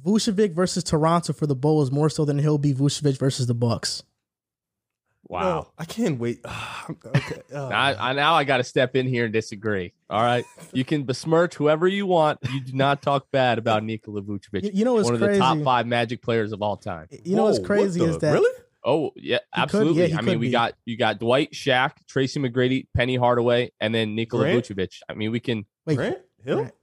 Vucevic 0.06 0.54
versus 0.54 0.84
Toronto 0.84 1.34
for 1.34 1.48
the 1.48 1.56
Bulls 1.56 1.92
more 1.92 2.10
so 2.10 2.26
than 2.26 2.40
he'll 2.40 2.58
be 2.58 2.74
Vucevic 2.74 3.18
versus 3.18 3.48
the 3.48 3.54
Bucks. 3.54 4.04
wow. 5.28 5.42
No, 5.42 5.68
I 5.78 5.86
can't 5.86 6.20
wait. 6.20 6.40
okay. 6.90 7.42
oh. 7.54 7.70
Now 7.70 7.80
I, 7.80 8.10
I 8.10 8.14
now 8.14 8.34
I 8.36 8.44
got 8.44 8.58
to 8.58 8.64
step 8.64 8.96
in 8.96 9.08
here 9.08 9.26
and 9.26 9.34
disagree. 9.34 9.94
All 10.10 10.22
right, 10.24 10.46
you 10.74 10.86
can 10.86 11.04
besmirch 11.04 11.56
whoever 11.56 11.88
you 11.88 12.06
want. 12.06 12.40
You 12.52 12.62
do 12.62 12.74
not 12.74 13.02
talk 13.02 13.30
bad 13.32 13.58
about 13.60 13.84
Nikola 13.90 14.22
Vucevic, 14.22 14.64
You, 14.64 14.72
you 14.74 14.86
know 14.86 14.94
what's 14.94 15.06
one 15.06 15.16
of 15.16 15.20
the 15.20 15.38
top 15.38 15.60
five 15.64 15.86
Magic 15.86 16.22
players 16.22 16.52
of 16.52 16.62
all 16.62 16.78
time. 16.78 17.08
You 17.24 17.36
know 17.36 17.44
what's 17.44 17.58
Whoa, 17.58 17.64
what 17.64 17.68
crazy 17.68 18.00
the- 18.00 18.06
is 18.10 18.18
that 18.20 18.34
really 18.34 18.52
Oh 18.84 19.12
yeah, 19.16 19.38
He 19.56 19.62
could- 19.62 19.64
absolutely. 19.64 20.06
yeah, 20.08 20.18
I 20.18 20.22
mean, 20.22 20.40
we 20.40 20.48
be. 20.48 20.52
got 20.52 20.74
you 20.86 20.98
got 20.98 21.20
Dwight, 21.20 21.52
Shaq, 21.52 21.92
Tracy 22.08 22.40
McGrady, 22.40 22.88
Penny 22.96 23.16
Hardaway, 23.18 23.72
and 23.80 23.94
then 23.94 24.16
Nikola 24.16 24.44
Grant? 24.44 24.66
Vucevic. 24.66 25.00
I 25.10 25.14
mean, 25.14 25.32
we 25.32 25.40
can 25.40 25.66
wait, 25.86 25.96
Grant 25.96 26.18
Hill. 26.46 26.58
Grant. 26.58 26.74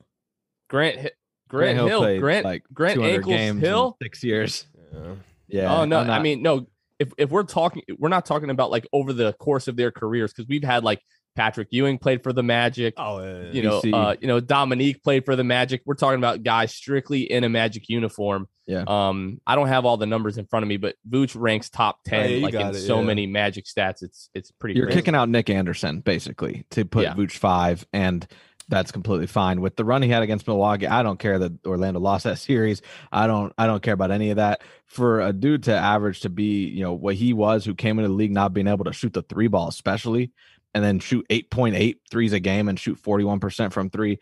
Grant 0.69 1.11
Grant, 1.49 1.79
Hill, 1.79 1.99
played, 2.01 2.21
Grant 2.21 2.45
like 2.45 2.65
Grant 2.75 2.95
200 2.97 3.15
Ankles 3.15 3.35
games 3.37 3.57
in 3.59 3.65
Hill. 3.69 3.97
six 4.03 4.25
years. 4.25 4.67
Yeah. 4.93 5.15
Yeah. 5.49 5.77
oh 5.77 5.85
no, 5.85 6.01
I'm 6.01 6.11
I 6.11 6.19
mean 6.21 6.43
no. 6.43 6.67
If 6.99 7.13
if 7.19 7.31
we're 7.31 7.45
talking, 7.45 7.83
we're 7.99 8.09
not 8.09 8.25
talking 8.27 8.51
about 8.51 8.71
like 8.71 8.87
over 8.93 9.13
the 9.13 9.33
course 9.35 9.69
of 9.69 9.77
their 9.77 9.91
careers 9.93 10.33
because 10.33 10.49
we've 10.49 10.65
had 10.65 10.83
like 10.83 11.01
Patrick 11.37 11.69
Ewing 11.71 11.99
played 11.99 12.23
for 12.23 12.33
the 12.33 12.43
Magic. 12.43 12.95
Oh, 12.97 13.23
yeah, 13.23 13.43
yeah. 13.43 13.51
you 13.53 13.63
know, 13.63 13.81
uh, 13.97 14.17
you 14.21 14.27
know, 14.27 14.41
Dominique 14.41 15.03
played 15.05 15.25
for 15.25 15.37
the 15.37 15.45
Magic. 15.45 15.83
We're 15.85 15.95
talking 15.95 16.19
about 16.19 16.43
guys 16.43 16.75
strictly 16.75 17.31
in 17.31 17.45
a 17.45 17.49
Magic 17.49 17.89
uniform. 17.89 18.49
Yeah. 18.67 18.85
Um, 18.87 19.41
I 19.47 19.55
don't 19.55 19.69
have 19.69 19.85
all 19.85 19.97
the 19.97 20.07
numbers 20.07 20.39
in 20.39 20.47
front 20.47 20.65
of 20.65 20.69
me, 20.69 20.77
but 20.77 20.97
Vooch 21.09 21.37
ranks 21.39 21.71
top 21.71 22.01
ten, 22.05 22.25
Oh, 22.27 22.29
yeah, 22.29 22.45
like 22.45 22.55
in 22.55 22.67
it, 22.69 22.75
so 22.75 22.99
yeah. 22.99 23.05
many 23.07 23.27
Magic 23.27 23.67
stats. 23.67 24.03
It's 24.03 24.29
it's 24.35 24.51
pretty. 24.51 24.75
You're 24.77 24.87
crazy. 24.87 24.99
kicking 25.01 25.15
out 25.15 25.29
Nick 25.29 25.49
Anderson 25.51 26.01
basically 26.01 26.65
to 26.71 26.85
put 26.85 27.05
Yeah. 27.05 27.15
Vooch 27.15 27.33
five, 27.37 27.87
and 27.93 28.27
that's 28.69 28.91
completely 28.91 29.29
fine. 29.29 29.61
With 29.61 29.77
the 29.77 29.85
run 29.85 30.03
he 30.03 30.09
had 30.09 30.25
against 30.25 30.49
Milwaukee, 30.49 30.89
I 30.89 31.05
don't 31.05 31.21
care 31.21 31.39
that 31.39 31.65
Orlando 31.65 32.01
lost 32.01 32.25
that 32.25 32.39
series. 32.39 32.83
I 33.13 33.29
don't 33.29 33.53
I 33.57 33.67
don't 33.69 33.81
care 33.83 33.95
about 33.95 34.11
any 34.11 34.31
of 34.31 34.37
that. 34.39 34.63
For 34.87 35.21
a 35.21 35.33
dude 35.33 35.65
to 35.65 35.73
average 35.77 36.21
to 36.23 36.29
be, 36.29 36.65
you 36.67 36.83
know, 36.83 36.93
what 36.95 37.15
he 37.15 37.33
was, 37.33 37.65
who 37.65 37.75
came 37.75 38.01
into 38.01 38.09
the 38.09 38.15
league 38.15 38.33
not 38.33 38.53
being 38.53 38.67
able 38.67 38.85
to 38.87 38.93
shoot 38.93 39.13
the 39.13 39.23
three 39.23 39.47
ball, 39.47 39.69
especially, 39.69 40.33
and 40.77 40.85
then 40.85 40.99
shoot 40.99 41.27
8.8 41.31 41.95
threes 42.11 42.33
a 42.35 42.39
game 42.41 42.69
and 42.69 42.79
shoot 42.79 43.03
41% 43.03 43.73
from 43.73 43.89
three. 43.89 44.19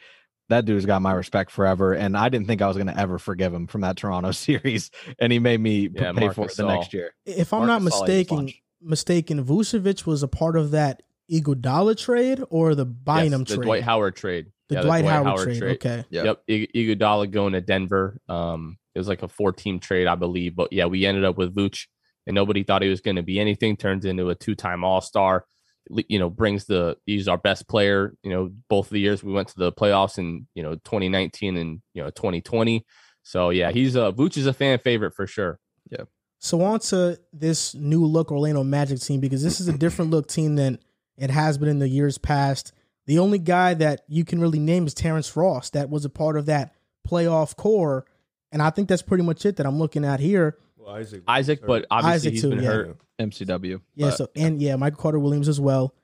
That 0.51 0.65
dude's 0.67 0.87
got 0.87 1.03
my 1.03 1.13
respect 1.13 1.51
forever. 1.51 1.95
And 1.95 2.17
I 2.17 2.29
didn't 2.29 2.47
think 2.47 2.63
I 2.63 2.69
was 2.69 2.77
going 2.77 2.87
to 2.87 2.97
ever 2.99 3.19
forgive 3.19 3.53
him 3.53 3.67
from 3.67 3.81
that 3.81 3.97
Toronto 3.97 4.31
series. 4.47 4.91
And 5.19 5.33
he 5.33 5.39
made 5.41 5.59
me 5.61 5.89
Yeah, 5.93 6.13
pay 6.13 6.21
Marc 6.27 6.35
for 6.37 6.45
it 6.47 6.57
the 6.57 6.67
next 6.67 6.93
year. 6.95 7.13
if 7.27 7.53
I'm 7.53 7.67
not 7.67 7.83
Marcus 7.83 7.99
Gasol 8.01 8.01
mistaken, 8.09 8.53
mistaken, 8.81 9.45
Vucevic 9.45 10.07
was 10.07 10.23
a 10.23 10.29
part 10.29 10.57
of 10.57 10.71
that 10.73 11.03
Iguodala 11.33 11.97
trade 11.99 12.41
or 12.51 12.75
the 12.75 12.85
Yes, 12.87 12.95
Bynum 13.05 13.45
the 13.45 13.55
trade. 13.57 13.65
Dwight 13.65 13.83
Howard 13.83 14.15
trade. 14.17 14.47
the 14.69 14.75
Yeah, 14.77 14.83
Dwight, 14.83 15.05
Howard, 15.07 15.45
trade. 15.59 15.63
Okay. 15.63 16.05
Yep. 16.11 16.25
Yep. 16.25 16.43
I- 16.49 16.69
Iguodala 16.79 17.31
going 17.31 17.55
to 17.55 17.61
Denver. 17.61 18.21
Um, 18.29 18.79
it 18.95 18.99
was 18.99 19.09
like 19.09 19.23
a 19.23 19.29
four 19.29 19.53
team 19.53 19.81
trade, 19.81 20.07
I 20.07 20.15
believe. 20.15 20.55
But 20.55 20.73
yeah, 20.73 20.85
we 20.87 21.05
ended 21.07 21.25
up 21.25 21.37
with 21.37 21.55
Vooch, 21.55 21.87
and 22.27 22.35
nobody 22.35 22.63
thought 22.63 22.83
he 22.83 22.89
was 22.91 23.01
going 23.01 23.17
to 23.17 23.23
be 23.23 23.41
anything. 23.41 23.77
Turns 23.77 24.05
into 24.05 24.29
a 24.31 24.35
two 24.35 24.55
time 24.55 24.85
All 24.85 25.01
Star. 25.01 25.47
You 25.91 26.19
know, 26.19 26.31
brings 26.31 26.65
the 26.65 26.97
he's 27.07 27.29
our 27.29 27.39
best 27.39 27.69
player. 27.69 28.15
You 28.23 28.31
know, 28.31 28.51
both 28.69 28.87
of 28.87 28.93
the 28.93 29.01
years 29.01 29.23
we 29.23 29.33
went 29.33 29.49
to 29.49 29.59
the 29.59 29.73
playoffs 29.73 30.19
in 30.19 30.47
you 30.55 30.63
know 30.63 30.75
2019 30.75 31.57
and 31.57 31.83
you 31.93 32.03
know 32.03 32.11
2020. 32.11 32.85
So 33.23 33.51
yeah, 33.51 33.71
he's 33.71 33.97
a 33.97 34.13
Vooch 34.13 34.37
is 34.37 34.47
a 34.47 34.53
fan 34.53 34.79
favorite 34.79 35.15
for 35.15 35.27
sure. 35.27 35.59
Yeah 35.91 36.05
so 36.45 36.61
on 36.61 36.79
to 36.79 37.19
this 37.33 37.75
new 37.75 38.05
look 38.05 38.31
Orlando 38.31 38.63
Magic 38.63 39.01
team 39.01 39.19
because 39.19 39.43
this 39.43 39.63
is 39.63 39.69
a 39.69 39.79
different 39.79 40.11
look 40.11 40.29
team 40.29 40.57
than 40.57 40.79
it 41.17 41.31
has 41.31 41.57
been 41.57 41.71
in 41.71 41.79
the 41.79 41.89
years 41.89 42.19
past. 42.19 42.75
The 43.07 43.19
only 43.19 43.39
guy 43.39 43.73
that 43.73 44.03
you 44.09 44.27
can 44.27 44.43
really 44.43 44.59
name 44.59 44.87
is 44.87 44.93
Terrence 44.93 45.35
Ross 45.39 45.71
that 45.71 45.89
was 45.89 46.05
a 46.05 46.11
part 46.11 46.37
of 46.37 46.45
that 46.45 46.75
playoff 47.09 47.57
core. 47.57 48.05
And 48.53 48.61
I 48.61 48.69
think 48.69 48.91
that's 48.91 49.01
pretty 49.01 49.25
much 49.25 49.47
it 49.47 49.57
that 49.57 49.65
I'm 49.65 49.79
looking 49.79 50.05
at 50.05 50.21
here. 50.21 50.59
Well, 50.85 50.97
Isaac. 50.97 51.23
Isaac, 51.27 51.61
but 51.67 51.87
obviously 51.91 52.15
Isaac 52.15 52.33
he's 52.33 52.43
too, 52.43 52.51
been 52.51 52.63
yeah. 52.63 52.69
hurt. 52.69 52.97
MCW. 53.19 53.81
Yeah, 53.95 54.09
but- 54.09 54.17
so 54.17 54.29
and 54.37 54.61
yeah, 54.61 54.77
Michael 54.77 54.99
Carter 55.01 55.19
Williams 55.19 55.49
as 55.49 55.61
well. 55.61 55.95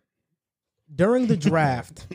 During 0.92 1.26
the 1.26 1.36
draft, 1.36 2.06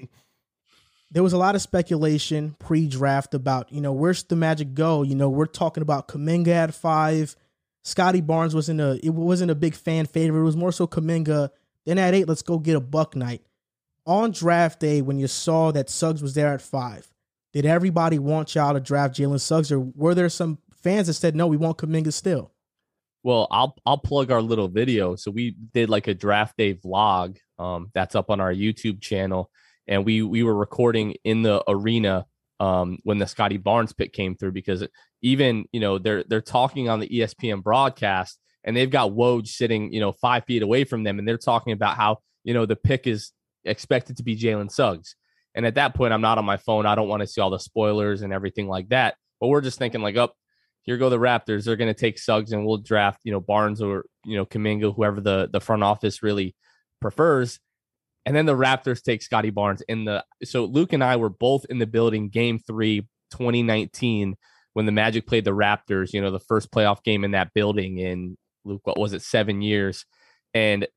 there 1.12 1.24
was 1.24 1.34
a 1.34 1.38
lot 1.38 1.56
of 1.56 1.62
speculation 1.62 2.56
pre-draft 2.60 3.34
about, 3.34 3.72
you 3.72 3.80
know, 3.80 3.94
where's 3.94 4.24
the 4.24 4.36
Magic 4.36 4.74
go? 4.74 5.04
You 5.04 5.16
know, 5.16 5.30
we're 5.30 5.46
talking 5.46 5.82
about 5.82 6.08
Kuminga 6.08 6.50
at 6.50 6.74
five. 6.74 7.36
Scottie 7.84 8.22
Barnes 8.22 8.56
wasn't 8.56 8.82
a 8.82 9.00
it 9.04 9.14
wasn't 9.14 9.52
a 9.52 9.56
big 9.56 9.76
fan 9.76 10.08
favorite. 10.08 10.42
It 10.42 10.44
was 10.44 10.58
more 10.58 10.72
so 10.72 10.88
Kuminga. 10.88 11.50
Then 11.86 12.00
at 12.00 12.16
eight, 12.16 12.28
let's 12.28 12.42
go 12.42 12.58
get 12.58 12.76
a 12.76 12.82
Bouknight. 12.82 13.42
On 14.08 14.32
draft 14.32 14.80
day, 14.80 15.02
when 15.02 15.20
you 15.20 15.28
saw 15.28 15.72
that 15.72 15.90
Suggs 15.90 16.22
was 16.22 16.34
there 16.34 16.54
at 16.54 16.62
five, 16.62 17.12
did 17.54 17.66
everybody 17.66 18.20
want 18.20 18.56
y'all 18.56 18.74
to 18.74 18.80
draft 18.80 19.16
Jalen 19.16 19.40
Suggs, 19.40 19.72
or 19.72 19.80
were 19.80 20.16
there 20.16 20.30
some 20.30 20.58
fans 20.82 21.08
that 21.08 21.14
said 21.14 21.36
no, 21.36 21.48
we 21.48 21.58
want 21.58 21.78
Kuminga 21.78 22.12
still? 22.12 22.52
Well, 23.26 23.48
I'll 23.50 23.76
I'll 23.88 23.98
plug 23.98 24.30
our 24.30 24.42
little 24.42 24.68
video. 24.68 25.16
So 25.16 25.32
we 25.32 25.56
did 25.74 25.90
like 25.90 26.06
a 26.06 26.14
draft 26.14 26.58
day 26.58 26.76
vlog. 26.76 27.38
Um, 27.58 27.90
that's 27.96 28.14
up 28.14 28.30
on 28.30 28.40
our 28.40 28.54
YouTube 28.54 29.02
channel, 29.02 29.50
and 29.88 30.06
we 30.06 30.22
we 30.22 30.44
were 30.44 30.54
recording 30.54 31.16
in 31.24 31.42
the 31.42 31.64
arena 31.68 32.28
um 32.60 33.00
when 33.02 33.18
the 33.18 33.26
Scottie 33.26 33.58
Barnes 33.58 33.94
pick 33.94 34.14
came 34.14 34.36
through 34.36 34.52
because 34.52 34.88
even 35.24 35.66
you 35.72 35.80
know 35.80 35.98
they're 35.98 36.24
they're 36.24 36.40
talking 36.40 36.88
on 36.88 37.00
the 37.00 37.10
ESPN 37.10 37.64
broadcast 37.64 38.38
and 38.64 38.78
they've 38.78 38.92
got 38.92 39.14
Woj 39.14 39.48
sitting 39.48 39.92
you 39.92 40.00
know 40.00 40.12
five 40.12 40.46
feet 40.46 40.62
away 40.62 40.84
from 40.84 41.04
them 41.04 41.18
and 41.18 41.28
they're 41.28 41.40
talking 41.40 41.74
about 41.74 41.98
how 41.98 42.20
you 42.44 42.54
know 42.54 42.68
the 42.68 42.76
pick 42.76 43.08
is 43.08 43.32
expected 43.64 44.18
to 44.18 44.24
be 44.24 44.38
Jalen 44.38 44.70
Suggs. 44.70 45.16
And 45.56 45.66
at 45.66 45.76
that 45.76 45.96
point, 45.96 46.14
I'm 46.14 46.22
not 46.22 46.38
on 46.38 46.46
my 46.46 46.58
phone. 46.58 46.86
I 46.86 46.94
don't 46.94 47.08
want 47.08 47.22
to 47.22 47.28
see 47.28 47.42
all 47.42 47.50
the 47.50 47.58
spoilers 47.58 48.22
and 48.22 48.32
everything 48.32 48.68
like 48.68 48.90
that. 48.90 49.16
But 49.40 49.48
we're 49.48 49.62
just 49.62 49.80
thinking 49.80 50.02
like, 50.02 50.16
oh, 50.16 50.30
here 50.86 50.98
go 50.98 51.10
the 51.10 51.18
Raptors. 51.18 51.66
They're 51.66 51.76
going 51.76 51.94
to 51.94 52.00
take 52.00 52.20
Suggs 52.20 52.52
and 52.52 52.66
we'll 52.66 52.78
draft, 52.78 53.22
you 53.24 53.32
know, 53.32 53.40
Barnes 53.40 53.82
or 53.82 54.06
you 54.24 54.38
know 54.38 54.46
Kuminga, 54.46 54.96
whoever 54.96 55.20
the 55.20 55.50
the 55.52 55.60
front 55.60 55.84
office 55.84 56.24
really 56.24 56.56
prefers. 57.02 57.60
And 58.26 58.36
then 58.36 58.46
the 58.46 58.56
Raptors 58.56 59.04
take 59.04 59.22
Scottie 59.22 59.52
Barnes 59.52 59.82
in 59.88 60.06
the. 60.06 60.24
So 60.44 60.66
Luke 60.66 60.94
and 60.94 61.04
I 61.04 61.16
were 61.18 61.30
both 61.30 61.66
in 61.70 61.80
the 61.80 61.88
building, 61.88 62.30
Game 62.30 62.60
Three, 62.60 63.02
2019, 63.32 64.36
when 64.74 64.86
the 64.86 64.92
Magic 64.92 65.28
played 65.28 65.46
the 65.46 65.52
Raptors. 65.52 66.14
You 66.14 66.22
know, 66.22 66.32
the 66.32 66.40
first 66.40 66.72
playoff 66.72 67.04
game 67.04 67.24
in 67.24 67.32
that 67.32 67.54
building 67.54 67.98
in 67.98 68.38
Luke, 68.64 68.82
what 68.84 69.00
was 69.00 69.14
it, 69.14 69.22
seven 69.22 69.62
years, 69.62 70.06
and 70.54 70.88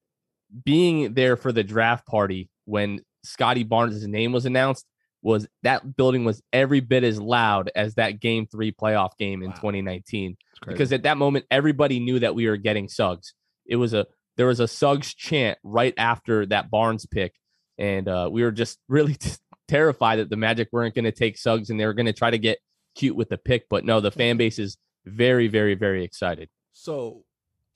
being 0.64 1.14
there 1.14 1.36
for 1.36 1.52
the 1.52 1.64
draft 1.64 2.06
party 2.06 2.48
when 2.64 3.00
Scottie 3.22 3.64
Barnes' 3.64 4.06
name 4.06 4.32
was 4.32 4.46
announced 4.46 4.86
was 5.22 5.46
that 5.62 5.96
building 5.96 6.24
was 6.24 6.42
every 6.52 6.80
bit 6.80 7.04
as 7.04 7.20
loud 7.20 7.70
as 7.74 7.94
that 7.94 8.20
game 8.20 8.46
three 8.46 8.72
playoff 8.72 9.10
game 9.18 9.42
in 9.42 9.50
wow. 9.50 9.56
2019 9.56 10.36
because 10.66 10.92
at 10.92 11.02
that 11.02 11.16
moment 11.16 11.44
everybody 11.50 11.98
knew 11.98 12.18
that 12.18 12.34
we 12.34 12.48
were 12.48 12.56
getting 12.56 12.88
Suggs. 12.88 13.34
It 13.66 13.76
was 13.76 13.94
a 13.94 14.06
there 14.36 14.46
was 14.46 14.60
a 14.60 14.68
Suggs 14.68 15.14
chant 15.14 15.58
right 15.64 15.94
after 15.98 16.46
that 16.46 16.70
Barnes 16.70 17.06
pick, 17.06 17.34
and 17.76 18.08
uh, 18.08 18.28
we 18.30 18.42
were 18.42 18.52
just 18.52 18.78
really 18.88 19.14
t- 19.14 19.32
terrified 19.66 20.16
that 20.16 20.30
the 20.30 20.36
Magic 20.36 20.68
weren't 20.72 20.94
going 20.94 21.04
to 21.04 21.12
take 21.12 21.36
Suggs 21.36 21.70
and 21.70 21.78
they 21.78 21.86
were 21.86 21.94
going 21.94 22.06
to 22.06 22.12
try 22.12 22.30
to 22.30 22.38
get 22.38 22.58
cute 22.94 23.16
with 23.16 23.28
the 23.28 23.38
pick. 23.38 23.68
But 23.68 23.84
no, 23.84 24.00
the 24.00 24.10
fan 24.10 24.36
base 24.36 24.58
is 24.58 24.76
very, 25.04 25.48
very, 25.48 25.74
very 25.74 26.04
excited. 26.04 26.48
So 26.72 27.24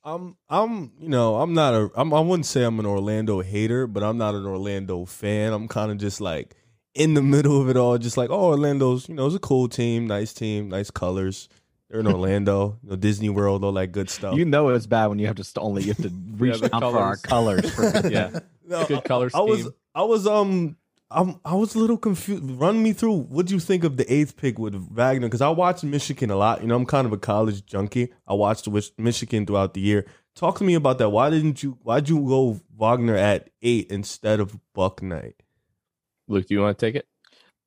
I'm 0.05 0.37
I'm 0.49 0.93
you 0.99 1.09
know 1.09 1.37
I'm 1.37 1.55
not 1.55 1.75
a 1.75 1.91
I'm, 1.95 2.13
I 2.13 2.21
wouldn't 2.21 2.47
say 2.47 2.65
I'm 2.65 2.81
an 2.81 2.87
Orlando 2.87 3.41
hater, 3.41 3.87
but 3.87 4.03
I'm 4.03 4.19
not 4.19 4.35
an 4.35 4.47
Orlando 4.47 5.05
fan. 5.05 5.53
I'm 5.53 5.69
kind 5.69 5.91
of 5.91 5.99
just 5.99 6.21
like 6.21 6.57
in 6.95 7.15
the 7.15 7.23
middle 7.23 7.61
of 7.61 7.69
it 7.69 7.77
all, 7.77 7.99
just 7.99 8.17
like 8.17 8.31
oh 8.31 8.51
Orlando's 8.51 9.09
you 9.09 9.15
know 9.15 9.27
it's 9.27 9.37
a 9.37 9.41
cool 9.41 9.69
team, 9.69 10.07
nice 10.07 10.33
team, 10.33 10.69
nice 10.69 10.91
colors. 10.91 11.49
They're 11.89 12.01
in 12.01 12.07
Orlando, 12.13 12.79
you 12.83 12.91
know, 12.91 12.97
Disney 12.97 13.29
World, 13.29 13.65
all 13.65 13.73
that 13.73 13.89
good 13.89 14.11
stuff. 14.11 14.37
You 14.37 14.45
know 14.45 14.69
it's 14.69 14.87
bad 14.87 15.07
when 15.07 15.19
you 15.19 15.27
have 15.27 15.37
to 15.37 15.61
only 15.61 15.83
you 15.83 15.89
have 15.95 16.03
to 16.03 16.13
reach 16.37 16.61
yeah, 16.61 16.69
out 16.73 16.81
colors. 16.81 16.93
for 16.93 16.99
our 16.99 17.17
colors. 17.17 17.71
For, 17.75 18.09
yeah, 18.11 18.41
no, 18.67 18.87
good 18.87 19.05
colors. 19.05 19.35
I, 19.35 19.39
I 19.39 19.43
was 19.43 19.69
I 19.95 20.03
was 20.03 20.27
um 20.27 20.77
I'm, 21.15 21.41
I 21.45 21.55
was 21.55 21.75
a 21.75 21.79
little 21.79 21.99
confused. 21.99 22.43
Run 22.43 22.83
me 22.83 22.93
through. 22.93 23.25
What 23.25 23.47
do 23.47 23.55
you 23.55 23.61
think 23.61 23.85
of 23.85 23.97
the 23.97 24.11
eighth 24.13 24.37
pick 24.37 24.59
with 24.59 24.75
Wagner? 24.75 25.27
Because 25.27 25.43
I 25.43 25.51
watched 25.51 25.85
Michigan 25.85 26.31
a 26.31 26.37
lot. 26.37 26.63
You 26.63 26.69
know, 26.69 26.77
I'm 26.77 26.87
kind 26.87 27.07
of 27.07 27.13
a 27.13 27.19
college 27.19 27.67
junkie. 27.67 28.13
I 28.27 28.35
watched 28.35 28.67
Michigan 28.97 29.45
throughout 29.47 29.75
the 29.75 29.81
year. 29.81 30.07
Talk 30.35 30.59
to 30.59 30.65
me 30.65 30.75
about 30.75 30.99
that. 30.99 31.11
Why 31.11 31.29
didn't 31.29 31.63
you? 31.63 31.79
Why'd 31.83 32.09
you 32.09 32.21
go 32.27 32.61
Wagner 32.75 33.17
at 33.17 33.51
eight 33.61 33.91
instead 33.91 34.41
of 34.41 34.59
Bouknight? 34.75 35.35
Luke, 36.33 36.47
do 36.47 36.55
you 36.55 36.61
want 36.61 36.79
to 36.79 36.87
take 36.87 36.95
it? 36.97 37.07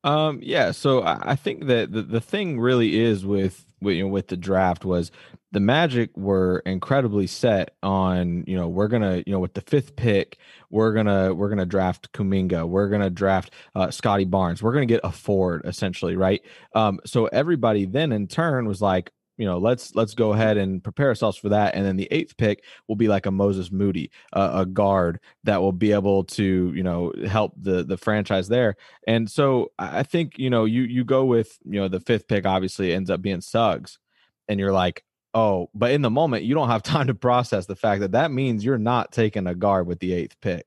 Um, 0.03 0.39
yeah. 0.43 0.71
So 0.71 1.03
I 1.03 1.35
think 1.35 1.65
that 1.65 1.91
the, 1.91 2.03
the 2.03 2.21
thing 2.21 2.59
really 2.59 2.99
is 2.99 3.25
with, 3.25 3.65
with 3.81 3.95
you 3.95 4.03
know 4.03 4.09
with 4.09 4.27
the 4.27 4.37
draft 4.37 4.85
was 4.85 5.11
the 5.51 5.59
Magic 5.61 6.09
were 6.17 6.61
incredibly 6.65 7.27
set 7.27 7.75
on, 7.81 8.43
you 8.45 8.57
know, 8.57 8.67
we're 8.67 8.89
gonna, 8.89 9.23
you 9.25 9.31
know, 9.31 9.39
with 9.39 9.53
the 9.53 9.61
fifth 9.61 9.95
pick, 9.95 10.37
we're 10.69 10.91
gonna 10.93 11.33
we're 11.33 11.47
gonna 11.47 11.65
draft 11.65 12.11
Kuminga, 12.11 12.67
we're 12.67 12.89
gonna 12.89 13.09
draft 13.09 13.51
uh, 13.73 13.89
Scottie 13.89 14.25
Barnes, 14.25 14.61
we're 14.61 14.73
gonna 14.73 14.85
get 14.85 14.99
a 15.03 15.11
Ford 15.13 15.61
essentially, 15.63 16.17
right? 16.17 16.41
Um, 16.75 16.99
so 17.05 17.27
everybody 17.27 17.85
then 17.85 18.11
in 18.11 18.27
turn 18.27 18.67
was 18.67 18.81
like, 18.81 19.11
you 19.37 19.45
know, 19.45 19.57
let's 19.57 19.95
let's 19.95 20.13
go 20.13 20.33
ahead 20.33 20.57
and 20.57 20.83
prepare 20.83 21.07
ourselves 21.07 21.37
for 21.37 21.49
that. 21.49 21.75
And 21.75 21.85
then 21.85 21.97
the 21.97 22.07
eighth 22.11 22.37
pick 22.37 22.63
will 22.87 22.95
be 22.95 23.07
like 23.07 23.25
a 23.25 23.31
Moses 23.31 23.71
Moody, 23.71 24.11
uh, 24.33 24.51
a 24.53 24.65
guard 24.65 25.19
that 25.43 25.61
will 25.61 25.71
be 25.71 25.91
able 25.91 26.23
to, 26.25 26.73
you 26.75 26.83
know, 26.83 27.11
help 27.27 27.53
the 27.57 27.83
the 27.83 27.97
franchise 27.97 28.47
there. 28.47 28.75
And 29.07 29.29
so 29.29 29.71
I 29.77 30.03
think, 30.03 30.37
you 30.37 30.49
know, 30.49 30.65
you 30.65 30.83
you 30.83 31.03
go 31.03 31.25
with, 31.25 31.57
you 31.65 31.79
know, 31.79 31.87
the 31.87 31.99
fifth 31.99 32.27
pick 32.27 32.45
obviously 32.45 32.93
ends 32.93 33.09
up 33.09 33.21
being 33.21 33.41
Suggs, 33.41 33.99
and 34.47 34.59
you're 34.59 34.71
like, 34.71 35.03
Oh, 35.33 35.69
but 35.73 35.91
in 35.91 36.01
the 36.01 36.09
moment, 36.09 36.45
you 36.45 36.55
don't 36.55 36.69
have 36.69 36.83
time 36.83 37.07
to 37.07 37.13
process 37.15 37.65
the 37.65 37.75
fact 37.75 38.01
that 38.01 38.13
that 38.13 38.31
means 38.31 38.63
you're 38.63 38.77
not 38.77 39.11
taking 39.11 39.47
a 39.47 39.55
guard 39.55 39.85
with 39.85 39.99
the 39.99 40.13
eighth 40.13 40.39
pick. 40.41 40.65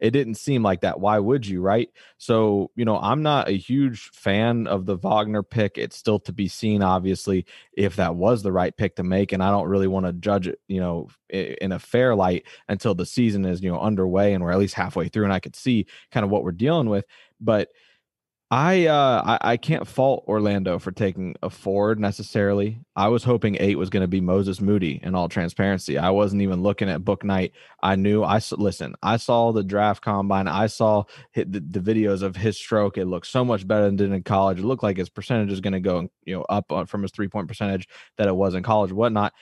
It 0.00 0.12
didn't 0.12 0.34
seem 0.34 0.62
like 0.62 0.80
that. 0.80 0.98
Why 0.98 1.18
would 1.18 1.46
you, 1.46 1.60
right? 1.60 1.90
So, 2.18 2.70
you 2.74 2.84
know, 2.84 2.98
I'm 2.98 3.22
not 3.22 3.48
a 3.48 3.56
huge 3.56 4.10
fan 4.12 4.66
of 4.66 4.86
the 4.86 4.96
Wagner 4.96 5.42
pick. 5.42 5.76
It's 5.76 5.96
still 5.96 6.18
to 6.20 6.32
be 6.32 6.48
seen, 6.48 6.82
obviously, 6.82 7.46
if 7.72 7.96
that 7.96 8.16
was 8.16 8.42
the 8.42 8.52
right 8.52 8.76
pick 8.76 8.96
to 8.96 9.02
make. 9.02 9.32
And 9.32 9.42
I 9.42 9.50
don't 9.50 9.68
really 9.68 9.86
want 9.86 10.06
to 10.06 10.12
judge 10.12 10.48
it, 10.48 10.58
you 10.68 10.80
know, 10.80 11.08
in 11.28 11.72
a 11.72 11.78
fair 11.78 12.14
light 12.14 12.44
until 12.68 12.94
the 12.94 13.06
season 13.06 13.44
is, 13.44 13.62
you 13.62 13.70
know, 13.70 13.80
underway 13.80 14.32
and 14.32 14.42
we're 14.42 14.52
at 14.52 14.58
least 14.58 14.74
halfway 14.74 15.08
through 15.08 15.24
and 15.24 15.32
I 15.32 15.40
could 15.40 15.54
see 15.54 15.86
kind 16.10 16.24
of 16.24 16.30
what 16.30 16.44
we're 16.44 16.52
dealing 16.52 16.88
with. 16.88 17.04
But, 17.40 17.68
I 18.52 18.86
uh 18.86 19.22
I, 19.24 19.52
I, 19.52 19.56
can't 19.56 19.86
fault 19.86 20.24
Orlando 20.26 20.80
for 20.80 20.90
taking 20.90 21.36
a 21.40 21.50
Ford 21.50 22.00
necessarily. 22.00 22.80
I 22.96 23.06
was 23.06 23.22
hoping 23.22 23.56
eight 23.60 23.78
was 23.78 23.90
going 23.90 24.00
to 24.00 24.08
be 24.08 24.20
Moses 24.20 24.60
Moody 24.60 24.98
in 25.04 25.14
all 25.14 25.28
transparency. 25.28 25.96
I 25.98 26.10
wasn't 26.10 26.42
even 26.42 26.60
looking 26.60 26.88
at 26.88 27.02
Bouknight. 27.02 27.52
I 27.80 27.94
knew 27.94 28.24
I 28.24 28.40
listen. 28.50 28.96
I 29.04 29.18
saw 29.18 29.52
the 29.52 29.62
draft 29.62 30.02
combine. 30.02 30.48
I 30.48 30.66
saw 30.66 31.04
the, 31.34 31.44
the 31.44 31.78
videos 31.78 32.22
of 32.22 32.34
his 32.34 32.56
stroke. 32.56 32.98
It 32.98 33.06
looked 33.06 33.28
so 33.28 33.44
much 33.44 33.68
better 33.68 33.84
than 33.84 33.94
did 33.94 34.10
in 34.10 34.24
college. 34.24 34.58
It 34.58 34.64
looked 34.64 34.82
like 34.82 34.96
his 34.96 35.10
percentage 35.10 35.52
is 35.52 35.60
going 35.60 35.74
to 35.74 35.80
go 35.80 36.08
you 36.24 36.34
know 36.34 36.42
up 36.48 36.88
from 36.88 37.02
his 37.02 37.12
three 37.12 37.28
point 37.28 37.46
percentage 37.46 37.88
that 38.18 38.26
it 38.26 38.34
was 38.34 38.56
in 38.56 38.64
college, 38.64 38.90
whatnot. 38.90 39.32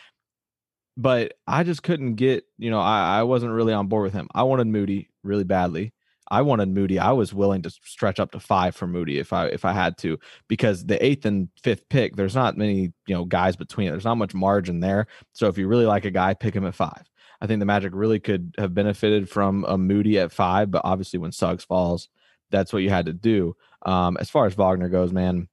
But 0.99 1.33
I 1.47 1.63
just 1.63 1.83
couldn't 1.83 2.17
get 2.17 2.45
you 2.59 2.71
know 2.71 2.81
I, 2.81 3.21
I 3.21 3.23
wasn't 3.23 3.53
really 3.53 3.73
on 3.73 3.87
board 3.87 4.05
with 4.05 4.13
him. 4.13 4.29
I 4.35 4.43
wanted 4.43 4.67
Moody 4.67 5.09
really 5.23 5.45
badly. 5.45 5.95
I 6.31 6.43
wanted 6.43 6.69
Moody. 6.69 6.99
I 6.99 7.13
was 7.13 7.33
willing 7.33 7.63
to 7.63 7.71
stretch 7.71 8.21
up 8.21 8.33
to 8.33 8.41
five 8.41 8.77
for 8.77 8.87
Moody 8.87 9.19
if 9.19 9.33
I 9.33 9.47
if 9.47 9.65
I 9.65 9.73
had 9.73 9.97
to, 9.99 10.19
because 10.49 10.85
the 10.87 11.03
eighth 11.05 11.25
and 11.27 11.49
fifth 11.63 11.89
pick, 11.89 12.17
there's 12.17 12.35
not 12.35 12.57
many 12.57 12.93
you 13.07 13.15
know 13.15 13.25
guys 13.25 13.57
between 13.57 13.89
it. 13.89 13.91
There's 13.93 14.05
not 14.05 14.17
much 14.17 14.35
margin 14.35 14.81
there. 14.81 15.07
So 15.33 15.49
if 15.49 15.59
you 15.59 15.69
really 15.69 15.87
like 15.87 16.05
a 16.05 16.11
guy, 16.11 16.35
pick 16.35 16.55
him 16.55 16.67
at 16.67 16.75
five. 16.75 17.09
I 17.41 17.47
think 17.47 17.61
the 17.61 17.67
Magic 17.67 17.93
really 17.95 18.19
could 18.19 18.55
have 18.59 18.75
benefited 18.75 19.29
from 19.31 19.65
a 19.69 19.79
Moody 19.79 20.19
at 20.19 20.33
five, 20.33 20.71
but 20.71 20.83
obviously 20.85 21.19
when 21.19 21.33
Suggs 21.33 21.65
falls, 21.65 22.09
that's 22.51 22.73
what 22.73 22.83
you 22.83 22.91
had 22.91 23.07
to 23.07 23.13
do. 23.13 23.55
Um, 23.87 24.17
as 24.19 24.29
far 24.29 24.47
as 24.47 24.55
Wagner 24.55 24.89
goes, 24.89 25.13
man, 25.13 25.49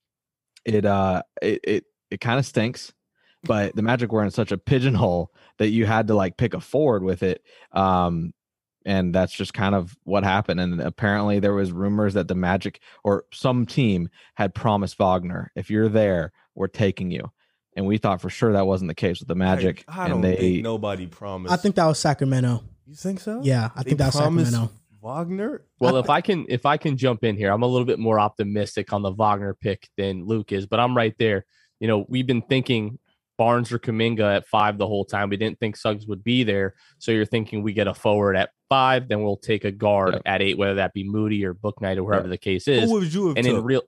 it 0.65 0.85
uh 0.85 1.23
it 1.41 1.59
it, 1.63 1.83
it 2.11 2.21
kind 2.21 2.39
of 2.39 2.45
stinks 2.45 2.91
but 3.45 3.75
the 3.75 3.81
Magic 3.81 4.11
were 4.11 4.23
in 4.23 4.31
such 4.31 4.51
a 4.51 4.57
pigeonhole 4.57 5.31
that 5.59 5.69
you 5.69 5.85
had 5.85 6.07
to 6.07 6.15
like 6.15 6.37
pick 6.37 6.53
a 6.53 6.59
forward 6.59 7.03
with 7.03 7.23
it. 7.23 7.43
Um, 7.71 8.33
and 8.85 9.13
that's 9.13 9.33
just 9.33 9.53
kind 9.53 9.75
of 9.75 9.97
what 10.03 10.23
happened 10.23 10.59
and 10.59 10.79
apparently 10.79 11.39
there 11.39 11.53
was 11.53 11.71
rumors 11.71 12.13
that 12.13 12.27
the 12.27 12.35
magic 12.35 12.79
or 13.03 13.25
some 13.33 13.65
team 13.65 14.09
had 14.35 14.53
promised 14.53 14.97
wagner 14.99 15.51
if 15.55 15.69
you're 15.69 15.89
there 15.89 16.31
we're 16.55 16.67
taking 16.67 17.11
you. 17.11 17.31
And 17.77 17.85
we 17.85 17.97
thought 17.97 18.21
for 18.21 18.29
sure 18.29 18.53
that 18.53 18.65
wasn't 18.65 18.87
the 18.87 18.95
case 18.95 19.19
with 19.19 19.27
the 19.27 19.35
magic 19.35 19.83
I, 19.87 20.05
I 20.05 20.07
don't 20.07 20.21
they, 20.21 20.37
think 20.37 20.63
nobody 20.63 21.07
promised. 21.07 21.53
I 21.53 21.57
think 21.57 21.75
that 21.75 21.85
was 21.85 21.99
sacramento. 21.99 22.63
You 22.87 22.95
think 22.95 23.19
so? 23.19 23.41
Yeah 23.43 23.69
i 23.75 23.83
they 23.83 23.89
think 23.89 23.97
that 23.99 24.07
was 24.07 24.15
sacramento. 24.15 24.71
Wagner? 25.01 25.65
Well 25.79 25.97
if 25.97 26.09
i 26.09 26.21
can 26.21 26.45
if 26.49 26.65
i 26.65 26.77
can 26.77 26.97
jump 26.97 27.23
in 27.23 27.35
here 27.35 27.51
i'm 27.51 27.61
a 27.61 27.67
little 27.67 27.85
bit 27.85 27.99
more 27.99 28.19
optimistic 28.19 28.91
on 28.93 29.03
the 29.03 29.11
wagner 29.11 29.53
pick 29.53 29.87
than 29.97 30.25
luke 30.25 30.51
is 30.51 30.65
but 30.65 30.79
i'm 30.79 30.95
right 30.95 31.15
there. 31.19 31.45
You 31.79 31.87
know 31.89 32.05
we've 32.07 32.25
been 32.25 32.41
thinking 32.41 32.97
Barnes 33.37 33.73
or 33.73 33.79
Kuminga 33.79 34.37
at 34.37 34.47
five 34.47 34.77
the 34.77 34.87
whole 34.87 35.03
time. 35.03 35.27
We 35.27 35.35
didn't 35.35 35.59
think 35.59 35.75
Suggs 35.75 36.07
would 36.07 36.23
be 36.23 36.45
there. 36.45 36.75
So 36.99 37.11
you're 37.11 37.25
thinking 37.25 37.63
we 37.63 37.73
get 37.73 37.85
a 37.85 37.93
forward 37.93 38.37
at 38.37 38.51
five, 38.69 39.07
then 39.07 39.23
we'll 39.23 39.37
take 39.37 39.63
a 39.65 39.71
guard 39.71 40.21
at 40.25 40.41
eight, 40.41 40.57
whether 40.57 40.75
that 40.75 40.93
be 40.93 41.03
Moody 41.03 41.45
or 41.45 41.53
Bouknight 41.53 41.97
or 41.97 42.03
whoever 42.03 42.27
the 42.27 42.37
case 42.37 42.67
is. 42.67 42.83
Who 42.83 42.93
would 42.93 43.13
you 43.13 43.27
have 43.29 43.37
and 43.37 43.45
took? 43.45 43.57
in 43.57 43.63
real 43.63 43.81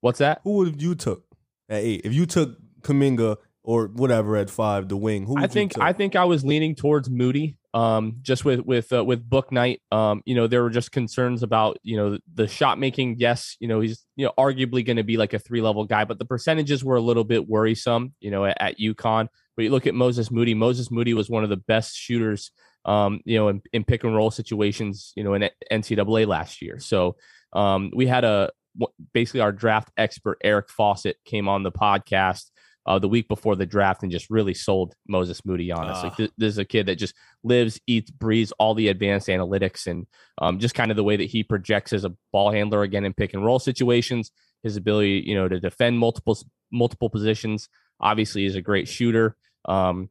what's 0.00 0.18
that? 0.18 0.40
Who 0.44 0.56
would 0.58 0.82
you 0.82 0.94
took 0.94 1.24
at 1.68 1.82
eight? 1.82 2.02
If 2.04 2.12
you 2.12 2.26
took 2.26 2.56
Kuminga 2.82 3.36
or 3.62 3.86
whatever 3.86 4.36
at 4.36 4.50
five, 4.50 4.88
the 4.88 4.96
wing, 4.96 5.26
who 5.26 5.38
I 5.38 5.46
think 5.46 5.78
I 5.78 5.92
think 5.92 6.14
I 6.16 6.24
was 6.24 6.44
leaning 6.44 6.74
towards 6.74 7.10
Moody. 7.10 7.56
Um, 7.72 8.18
just 8.22 8.44
with 8.44 8.60
with 8.60 8.92
uh, 8.92 9.04
with 9.04 9.28
Bouknight, 9.28 9.78
um, 9.90 10.22
you 10.26 10.36
know, 10.36 10.46
there 10.46 10.62
were 10.62 10.70
just 10.70 10.92
concerns 10.92 11.42
about 11.42 11.78
you 11.82 11.96
know 11.96 12.18
the 12.32 12.46
shot 12.46 12.78
making. 12.78 13.16
Yes, 13.18 13.56
you 13.58 13.66
know 13.66 13.80
he's 13.80 14.04
you 14.14 14.24
know 14.24 14.32
arguably 14.38 14.86
going 14.86 14.98
to 14.98 15.02
be 15.02 15.16
like 15.16 15.32
a 15.32 15.40
three 15.40 15.60
level 15.60 15.84
guy, 15.84 16.04
but 16.04 16.18
the 16.18 16.24
percentages 16.24 16.84
were 16.84 16.94
a 16.94 17.00
little 17.00 17.24
bit 17.24 17.48
worrisome. 17.48 18.14
You 18.20 18.30
know, 18.30 18.44
at, 18.44 18.56
at 18.60 18.78
UConn. 18.78 19.26
But 19.56 19.62
you 19.62 19.70
look 19.70 19.86
at 19.86 19.94
Moses 19.94 20.30
Moody. 20.30 20.54
Moses 20.54 20.90
Moody 20.90 21.14
was 21.14 21.30
one 21.30 21.42
of 21.42 21.50
the 21.50 21.56
best 21.56 21.96
shooters 21.96 22.52
um, 22.84 23.20
you 23.24 23.38
know, 23.38 23.48
in, 23.48 23.62
in, 23.72 23.84
pick 23.84 24.04
and 24.04 24.14
roll 24.14 24.30
situations, 24.30 25.12
you 25.16 25.24
know, 25.24 25.34
in 25.34 25.48
NCAA 25.72 26.26
last 26.26 26.60
year. 26.60 26.78
So 26.78 27.16
um, 27.52 27.90
we 27.94 28.06
had 28.06 28.24
a 28.24 28.50
basically 29.12 29.40
our 29.40 29.52
draft 29.52 29.90
expert 29.96 30.38
Eric 30.42 30.68
Fawcett 30.68 31.16
came 31.24 31.48
on 31.48 31.62
the 31.62 31.72
podcast 31.72 32.50
uh, 32.86 32.98
the 32.98 33.08
week 33.08 33.28
before 33.28 33.56
the 33.56 33.66
draft 33.66 34.02
and 34.02 34.12
just 34.12 34.28
really 34.28 34.54
sold 34.54 34.94
Moses 35.08 35.44
Moody 35.44 35.72
on 35.72 35.86
us. 35.86 35.98
Uh. 35.98 36.02
Like 36.04 36.16
th- 36.16 36.32
this 36.36 36.52
is 36.52 36.58
a 36.58 36.64
kid 36.64 36.86
that 36.86 36.96
just 36.96 37.14
lives, 37.42 37.80
eats, 37.86 38.10
breathes 38.10 38.52
all 38.58 38.74
the 38.74 38.88
advanced 38.88 39.28
analytics 39.28 39.86
and 39.86 40.06
um, 40.38 40.58
just 40.58 40.74
kind 40.74 40.90
of 40.90 40.96
the 40.96 41.04
way 41.04 41.16
that 41.16 41.24
he 41.24 41.42
projects 41.42 41.92
as 41.92 42.04
a 42.04 42.14
ball 42.32 42.50
handler 42.50 42.82
again 42.82 43.04
in 43.04 43.14
pick 43.14 43.34
and 43.34 43.44
roll 43.44 43.58
situations. 43.58 44.30
His 44.62 44.76
ability, 44.76 45.22
you 45.26 45.34
know, 45.34 45.48
to 45.48 45.60
defend 45.60 45.98
multiple 45.98 46.38
multiple 46.72 47.10
positions. 47.10 47.68
Obviously, 48.00 48.44
is 48.46 48.56
a 48.56 48.62
great 48.62 48.88
shooter. 48.88 49.36
Um, 49.66 50.08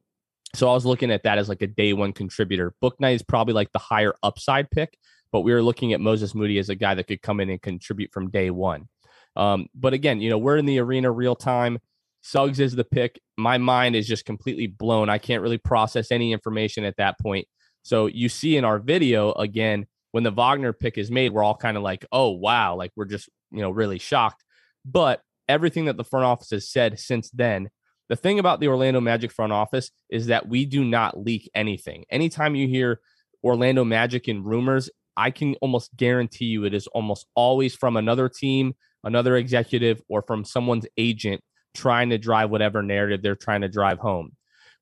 so 0.56 0.70
I 0.70 0.74
was 0.74 0.86
looking 0.86 1.12
at 1.12 1.24
that 1.24 1.38
as 1.38 1.50
like 1.50 1.62
a 1.62 1.68
day 1.68 1.94
one 1.94 2.14
contributor. 2.14 2.74
Bouknight 2.82 3.16
is 3.16 3.24
probably 3.24 3.54
like 3.54 3.72
the 3.72 3.80
higher 3.80 4.14
upside 4.22 4.70
pick, 4.70 4.98
but 5.32 5.42
we 5.42 5.54
were 5.54 5.64
looking 5.64 5.94
at 5.94 6.02
Moses 6.02 6.36
Moody 6.36 6.60
as 6.60 6.70
a 6.70 6.76
guy 6.76 6.94
that 6.96 7.08
could 7.08 7.22
come 7.22 7.40
in 7.40 7.50
and 7.50 7.62
contribute 7.62 8.12
from 8.12 8.30
day 8.30 8.52
one. 8.52 8.88
Um, 9.36 9.68
but 9.74 9.94
again, 9.94 10.22
you 10.22 10.30
know, 10.30 10.38
we're 10.38 10.58
in 10.58 10.66
the 10.66 10.80
arena 10.80 11.12
real 11.12 11.36
time. 11.36 11.80
Suggs 12.22 12.60
is 12.60 12.76
the 12.76 12.84
pick. 12.84 13.20
My 13.38 13.58
mind 13.58 13.96
is 13.96 14.08
just 14.08 14.26
completely 14.26 14.68
blown. 14.68 15.10
I 15.10 15.18
can't 15.18 15.42
really 15.42 15.58
process 15.58 16.12
any 16.12 16.32
information 16.32 16.86
at 16.86 16.98
that 16.98 17.20
point. 17.20 17.48
So 17.82 18.06
you 18.06 18.30
see 18.30 18.56
in 18.56 18.64
our 18.64 18.80
video 18.80 19.34
again, 19.34 19.88
when 20.12 20.24
the 20.24 20.32
Wagner 20.32 20.72
pick 20.72 20.98
is 20.98 21.10
made, 21.10 21.34
we're 21.34 21.44
all 21.44 21.56
kind 21.56 21.76
of 21.76 21.84
like, 21.84 22.06
oh 22.12 22.30
wow, 22.30 22.76
like 22.76 22.92
we're 22.96 23.06
just, 23.06 23.28
you 23.52 23.62
know, 23.62 23.72
really 23.72 23.98
shocked. 23.98 24.44
But 24.86 25.22
everything 25.50 25.86
that 25.86 25.98
the 25.98 26.04
front 26.04 26.26
office 26.26 26.52
has 26.52 26.70
said 26.70 27.00
since 27.00 27.30
then, 27.32 27.70
the 28.14 28.18
thing 28.18 28.38
about 28.38 28.60
the 28.60 28.68
Orlando 28.68 29.02
Magic 29.02 29.32
front 29.32 29.52
office 29.52 29.90
is 30.08 30.28
that 30.28 30.48
we 30.48 30.68
do 30.68 30.84
not 30.84 31.18
leak 31.18 31.50
anything. 31.56 32.06
Anytime 32.12 32.54
you 32.54 32.68
hear 32.68 33.00
Orlando 33.44 33.84
Magic 33.84 34.28
in 34.28 34.44
rumors, 34.44 34.88
I 35.18 35.32
can 35.32 35.56
almost 35.62 35.96
guarantee 35.96 36.46
you 36.46 36.64
it 36.64 36.76
is 36.76 36.86
almost 36.86 37.26
always 37.34 37.74
from 37.74 37.98
another 37.98 38.30
team, 38.30 38.76
another 39.04 39.36
executive, 39.36 40.00
or 40.10 40.22
from 40.22 40.46
someone's 40.46 40.86
agent 40.96 41.42
trying 41.74 42.12
to 42.12 42.20
drive 42.20 42.52
whatever 42.52 42.84
narrative 42.84 43.24
they're 43.24 43.36
trying 43.36 43.62
to 43.62 43.68
drive 43.68 43.98
home. 43.98 44.34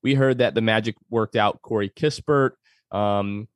We 0.02 0.12
heard 0.12 0.36
that 0.38 0.54
the 0.54 0.60
Magic 0.60 0.96
worked 1.08 1.34
out 1.34 1.62
Corey 1.62 1.88
Kispert, 1.88 2.50
um, 2.90 3.48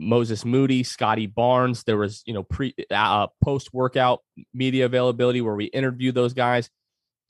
Moses 0.00 0.44
Moody, 0.44 0.82
Scottie 0.82 1.28
Barnes. 1.28 1.84
There 1.84 1.98
was, 1.98 2.24
you 2.26 2.34
know, 2.34 2.42
pre 2.42 2.74
uh, 2.90 3.28
post 3.44 3.72
workout 3.72 4.22
media 4.52 4.86
availability 4.86 5.40
where 5.40 5.54
we 5.54 5.66
interviewed 5.66 6.16
those 6.16 6.34
guys. 6.34 6.68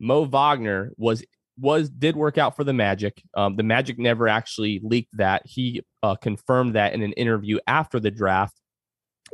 Mo 0.00 0.24
Wagner 0.24 0.90
was 0.96 1.22
was 1.58 1.88
did 1.88 2.16
work 2.16 2.38
out 2.38 2.56
for 2.56 2.64
the 2.64 2.72
Magic. 2.72 3.22
Um, 3.36 3.56
the 3.56 3.62
Magic 3.62 3.98
never 3.98 4.28
actually 4.28 4.80
leaked 4.82 5.16
that. 5.16 5.42
He 5.44 5.82
uh, 6.02 6.16
confirmed 6.16 6.74
that 6.74 6.94
in 6.94 7.02
an 7.02 7.12
interview 7.12 7.58
after 7.66 8.00
the 8.00 8.10
draft. 8.10 8.58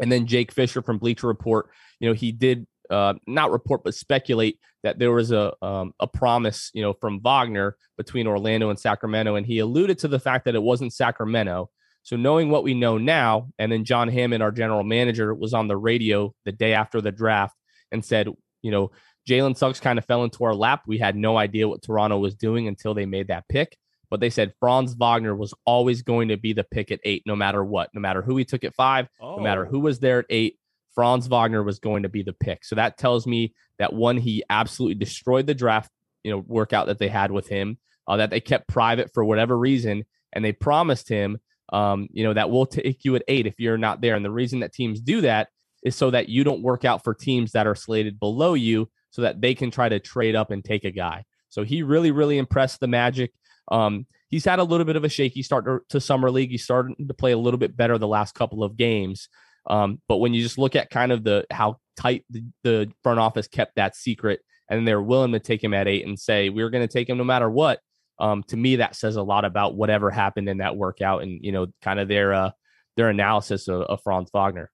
And 0.00 0.10
then 0.10 0.26
Jake 0.26 0.52
Fisher 0.52 0.82
from 0.82 0.98
Bleacher 0.98 1.26
Report, 1.26 1.70
you 1.98 2.08
know, 2.08 2.14
he 2.14 2.32
did 2.32 2.66
uh, 2.90 3.14
not 3.26 3.50
report 3.50 3.84
but 3.84 3.94
speculate 3.94 4.58
that 4.82 4.98
there 4.98 5.12
was 5.12 5.30
a 5.30 5.52
um, 5.62 5.92
a 6.00 6.06
promise, 6.06 6.70
you 6.74 6.82
know, 6.82 6.94
from 7.00 7.20
Wagner 7.20 7.76
between 7.96 8.26
Orlando 8.26 8.70
and 8.70 8.78
Sacramento, 8.78 9.36
and 9.36 9.46
he 9.46 9.58
alluded 9.58 9.98
to 10.00 10.08
the 10.08 10.18
fact 10.18 10.44
that 10.46 10.54
it 10.54 10.62
wasn't 10.62 10.92
Sacramento. 10.92 11.70
So 12.02 12.16
knowing 12.16 12.48
what 12.48 12.64
we 12.64 12.72
know 12.72 12.96
now, 12.96 13.50
and 13.58 13.70
then 13.70 13.84
John 13.84 14.08
Hammond, 14.08 14.42
our 14.42 14.52
general 14.52 14.84
manager, 14.84 15.34
was 15.34 15.52
on 15.52 15.68
the 15.68 15.76
radio 15.76 16.34
the 16.46 16.52
day 16.52 16.72
after 16.72 17.00
the 17.00 17.12
draft 17.12 17.54
and 17.92 18.02
said, 18.02 18.28
you 18.62 18.70
know, 18.70 18.90
Jalen 19.30 19.56
Suggs 19.56 19.78
kind 19.78 19.98
of 19.98 20.04
fell 20.04 20.24
into 20.24 20.44
our 20.44 20.54
lap. 20.54 20.82
We 20.86 20.98
had 20.98 21.14
no 21.14 21.36
idea 21.36 21.68
what 21.68 21.82
Toronto 21.82 22.18
was 22.18 22.34
doing 22.34 22.66
until 22.66 22.94
they 22.94 23.06
made 23.06 23.28
that 23.28 23.48
pick. 23.48 23.76
But 24.10 24.18
they 24.18 24.30
said 24.30 24.54
Franz 24.58 24.94
Wagner 24.94 25.36
was 25.36 25.54
always 25.64 26.02
going 26.02 26.28
to 26.28 26.36
be 26.36 26.52
the 26.52 26.64
pick 26.64 26.90
at 26.90 26.98
eight, 27.04 27.22
no 27.26 27.36
matter 27.36 27.62
what, 27.62 27.90
no 27.94 28.00
matter 28.00 28.22
who 28.22 28.36
he 28.36 28.44
took 28.44 28.64
at 28.64 28.74
five, 28.74 29.08
oh. 29.20 29.36
no 29.36 29.42
matter 29.42 29.66
oh. 29.66 29.68
who 29.70 29.78
was 29.78 30.00
there 30.00 30.18
at 30.18 30.26
eight. 30.30 30.58
Franz 30.92 31.28
Wagner 31.28 31.62
was 31.62 31.78
going 31.78 32.02
to 32.02 32.08
be 32.08 32.24
the 32.24 32.32
pick. 32.32 32.64
So 32.64 32.74
that 32.74 32.98
tells 32.98 33.24
me 33.24 33.54
that 33.78 33.92
one, 33.92 34.16
he 34.16 34.42
absolutely 34.50 34.96
destroyed 34.96 35.46
the 35.46 35.54
draft, 35.54 35.92
you 36.24 36.32
know, 36.32 36.44
workout 36.46 36.88
that 36.88 36.98
they 36.98 37.06
had 37.06 37.30
with 37.30 37.46
him, 37.46 37.78
uh, 38.08 38.16
that 38.16 38.30
they 38.30 38.40
kept 38.40 38.66
private 38.66 39.14
for 39.14 39.24
whatever 39.24 39.56
reason, 39.56 40.04
and 40.32 40.44
they 40.44 40.52
promised 40.52 41.08
him, 41.08 41.38
um, 41.72 42.08
you 42.12 42.24
know, 42.24 42.34
that 42.34 42.50
we'll 42.50 42.66
take 42.66 43.04
you 43.04 43.14
at 43.14 43.22
eight 43.28 43.46
if 43.46 43.60
you're 43.60 43.78
not 43.78 44.00
there. 44.00 44.16
And 44.16 44.24
the 44.24 44.30
reason 44.30 44.60
that 44.60 44.72
teams 44.72 45.00
do 45.00 45.20
that 45.20 45.48
is 45.84 45.94
so 45.94 46.10
that 46.10 46.28
you 46.28 46.42
don't 46.42 46.62
work 46.62 46.84
out 46.84 47.04
for 47.04 47.14
teams 47.14 47.52
that 47.52 47.68
are 47.68 47.76
slated 47.76 48.18
below 48.18 48.54
you, 48.54 48.90
so 49.10 49.22
that 49.22 49.40
they 49.40 49.54
can 49.54 49.70
try 49.70 49.88
to 49.88 50.00
trade 50.00 50.36
up 50.36 50.50
and 50.50 50.64
take 50.64 50.84
a 50.84 50.90
guy. 50.90 51.24
So 51.48 51.62
he 51.64 51.82
really, 51.82 52.10
really 52.10 52.38
impressed 52.38 52.80
the 52.80 52.86
Magic. 52.86 53.32
Um, 53.70 54.06
he's 54.28 54.44
had 54.44 54.58
a 54.58 54.64
little 54.64 54.86
bit 54.86 54.96
of 54.96 55.04
a 55.04 55.08
shaky 55.08 55.42
start 55.42 55.64
to, 55.64 55.80
to 55.90 56.00
summer 56.00 56.30
league. 56.30 56.50
He's 56.50 56.64
starting 56.64 56.96
to 57.06 57.14
play 57.14 57.32
a 57.32 57.38
little 57.38 57.58
bit 57.58 57.76
better 57.76 57.98
the 57.98 58.08
last 58.08 58.34
couple 58.34 58.64
of 58.64 58.76
games. 58.76 59.28
Um, 59.66 60.00
but 60.08 60.18
when 60.18 60.32
you 60.32 60.42
just 60.42 60.58
look 60.58 60.74
at 60.74 60.90
kind 60.90 61.12
of 61.12 61.22
the 61.24 61.44
how 61.50 61.76
tight 61.96 62.24
the, 62.30 62.44
the 62.62 62.92
front 63.02 63.20
office 63.20 63.46
kept 63.46 63.76
that 63.76 63.94
secret, 63.94 64.40
and 64.68 64.86
they're 64.86 65.02
willing 65.02 65.32
to 65.32 65.40
take 65.40 65.62
him 65.62 65.74
at 65.74 65.88
eight 65.88 66.06
and 66.06 66.18
say 66.18 66.48
we're 66.48 66.70
going 66.70 66.86
to 66.86 66.92
take 66.92 67.08
him 67.08 67.18
no 67.18 67.24
matter 67.24 67.50
what. 67.50 67.80
Um, 68.18 68.42
to 68.44 68.56
me, 68.56 68.76
that 68.76 68.94
says 68.94 69.16
a 69.16 69.22
lot 69.22 69.44
about 69.44 69.74
whatever 69.74 70.10
happened 70.10 70.48
in 70.48 70.58
that 70.58 70.76
workout, 70.76 71.22
and 71.22 71.40
you 71.42 71.52
know, 71.52 71.66
kind 71.82 71.98
of 71.98 72.08
their 72.08 72.32
uh, 72.32 72.50
their 72.96 73.08
analysis 73.08 73.68
of, 73.68 73.82
of 73.82 74.02
Franz 74.02 74.30
Wagner. 74.32 74.70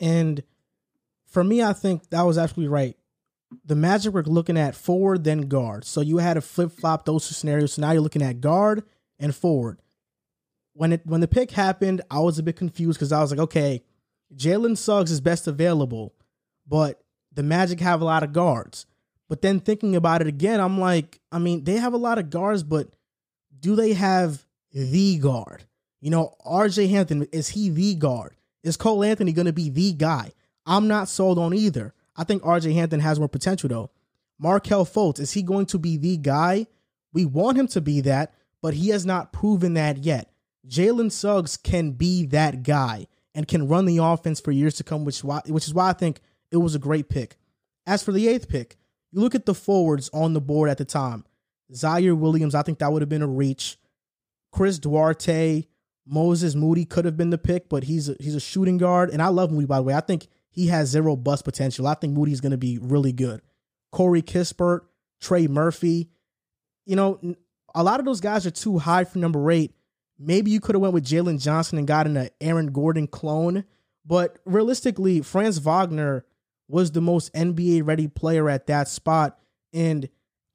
And 0.00 0.42
for 1.26 1.44
me, 1.44 1.62
I 1.62 1.72
think 1.72 2.10
that 2.10 2.22
was 2.22 2.38
absolutely 2.38 2.68
right. 2.68 2.96
The 3.64 3.76
Magic 3.76 4.12
were 4.12 4.24
looking 4.24 4.58
at 4.58 4.74
forward 4.74 5.24
then 5.24 5.42
guard, 5.42 5.84
so 5.84 6.00
you 6.00 6.18
had 6.18 6.34
to 6.34 6.40
flip 6.40 6.72
flop 6.72 7.04
those 7.04 7.28
two 7.28 7.34
scenarios. 7.34 7.74
So 7.74 7.82
now 7.82 7.92
you're 7.92 8.00
looking 8.02 8.22
at 8.22 8.40
guard 8.40 8.82
and 9.18 9.34
forward 9.34 9.80
when 10.76 10.92
it 10.92 11.06
when 11.06 11.20
the 11.20 11.28
pick 11.28 11.50
happened, 11.50 12.02
I 12.10 12.20
was 12.20 12.38
a 12.38 12.42
bit 12.42 12.56
confused 12.56 12.98
because 12.98 13.12
I 13.12 13.20
was 13.20 13.30
like, 13.30 13.40
okay, 13.40 13.82
Jalen 14.34 14.76
Suggs 14.76 15.10
is 15.10 15.20
best 15.20 15.46
available, 15.46 16.14
but 16.66 17.02
the 17.32 17.42
Magic 17.42 17.80
have 17.80 18.00
a 18.00 18.04
lot 18.04 18.22
of 18.22 18.32
guards. 18.32 18.86
But 19.28 19.42
then 19.42 19.58
thinking 19.58 19.96
about 19.96 20.20
it 20.20 20.28
again, 20.28 20.60
I'm 20.60 20.78
like, 20.78 21.20
I 21.32 21.38
mean, 21.38 21.64
they 21.64 21.76
have 21.76 21.94
a 21.94 21.98
lot 21.98 22.18
of 22.18 22.30
guards, 22.30 22.62
but 22.62 22.88
do 23.58 23.74
they 23.74 23.94
have 23.94 24.44
the 24.72 25.18
guard? 25.18 25.64
You 26.00 26.10
know, 26.10 26.34
RJ 26.46 26.90
Hampton, 26.90 27.26
is 27.32 27.48
he 27.48 27.70
the 27.70 27.94
guard? 27.94 28.36
Is 28.62 28.76
Cole 28.76 29.02
Anthony 29.02 29.32
going 29.32 29.46
to 29.46 29.52
be 29.52 29.70
the 29.70 29.92
guy? 29.92 30.32
I'm 30.64 30.86
not 30.86 31.08
sold 31.08 31.38
on 31.38 31.54
either. 31.54 31.94
I 32.16 32.24
think 32.24 32.42
RJ 32.42 32.74
Hampton 32.74 33.00
has 33.00 33.18
more 33.18 33.28
potential 33.28 33.68
though. 33.68 33.90
Markelle 34.38 34.84
Fultz, 34.84 35.20
is 35.20 35.32
he 35.32 35.42
going 35.42 35.66
to 35.66 35.78
be 35.78 35.96
the 35.96 36.16
guy? 36.16 36.66
We 37.12 37.24
want 37.24 37.58
him 37.58 37.68
to 37.68 37.80
be 37.80 38.00
that, 38.02 38.34
but 38.60 38.74
he 38.74 38.90
has 38.90 39.06
not 39.06 39.32
proven 39.32 39.74
that 39.74 39.98
yet. 39.98 40.30
Jalen 40.68 41.12
Suggs 41.12 41.56
can 41.56 41.92
be 41.92 42.26
that 42.26 42.62
guy 42.62 43.06
and 43.34 43.48
can 43.48 43.68
run 43.68 43.86
the 43.86 43.98
offense 43.98 44.40
for 44.40 44.50
years 44.50 44.74
to 44.74 44.84
come, 44.84 45.04
which 45.04 45.22
why, 45.22 45.40
which 45.46 45.66
is 45.66 45.74
why 45.74 45.88
I 45.88 45.92
think 45.92 46.20
it 46.50 46.56
was 46.56 46.74
a 46.74 46.80
great 46.80 47.08
pick. 47.08 47.36
As 47.86 48.02
for 48.02 48.12
the 48.12 48.28
eighth 48.28 48.48
pick, 48.48 48.76
you 49.12 49.20
look 49.20 49.34
at 49.34 49.46
the 49.46 49.54
forwards 49.54 50.10
on 50.12 50.32
the 50.32 50.40
board 50.40 50.68
at 50.68 50.78
the 50.78 50.84
time. 50.84 51.24
Ziaire 51.72 52.16
Williams, 52.16 52.54
I 52.54 52.62
think 52.62 52.78
that 52.78 52.92
would 52.92 53.02
have 53.02 53.08
been 53.08 53.22
a 53.22 53.26
reach. 53.26 53.78
Chris 54.52 54.78
Duarte, 54.78 55.66
Moses 56.06 56.54
Moody 56.54 56.84
could 56.84 57.04
have 57.04 57.16
been 57.16 57.30
the 57.30 57.38
pick, 57.38 57.68
but 57.68 57.84
he's 57.84 58.08
a, 58.08 58.16
he's 58.20 58.34
a 58.34 58.40
shooting 58.40 58.78
guard, 58.78 59.10
and 59.10 59.20
I 59.20 59.28
love 59.28 59.50
Moody 59.50 59.66
by 59.66 59.76
the 59.76 59.82
way. 59.82 59.94
I 59.94 60.00
think 60.00 60.28
he 60.56 60.66
has 60.66 60.88
zero 60.88 61.14
bust 61.14 61.44
potential. 61.44 61.86
I 61.86 61.94
think 61.94 62.14
Moody's 62.14 62.40
going 62.40 62.50
to 62.50 62.58
be 62.58 62.78
really 62.78 63.12
good. 63.12 63.40
Corey 63.92 64.22
Kispert, 64.22 64.80
Trey 65.20 65.46
Murphy, 65.46 66.10
you 66.84 66.96
know, 66.96 67.20
a 67.74 67.84
lot 67.84 68.00
of 68.00 68.06
those 68.06 68.20
guys 68.20 68.44
are 68.46 68.50
too 68.50 68.78
high 68.78 69.04
for 69.04 69.18
number 69.18 69.48
eight, 69.52 69.76
Maybe 70.18 70.50
you 70.50 70.60
could 70.60 70.74
have 70.74 70.82
went 70.82 70.94
with 70.94 71.04
Jalen 71.04 71.42
Johnson 71.42 71.78
and 71.78 71.86
gotten 71.86 72.16
an 72.16 72.30
Aaron 72.40 72.72
Gordon 72.72 73.06
clone, 73.06 73.64
but 74.04 74.38
realistically, 74.44 75.20
Franz 75.20 75.58
Wagner 75.58 76.24
was 76.68 76.92
the 76.92 77.00
most 77.00 77.32
NBA 77.34 77.86
ready 77.86 78.08
player 78.08 78.48
at 78.48 78.66
that 78.66 78.88
spot. 78.88 79.38
And 79.74 80.08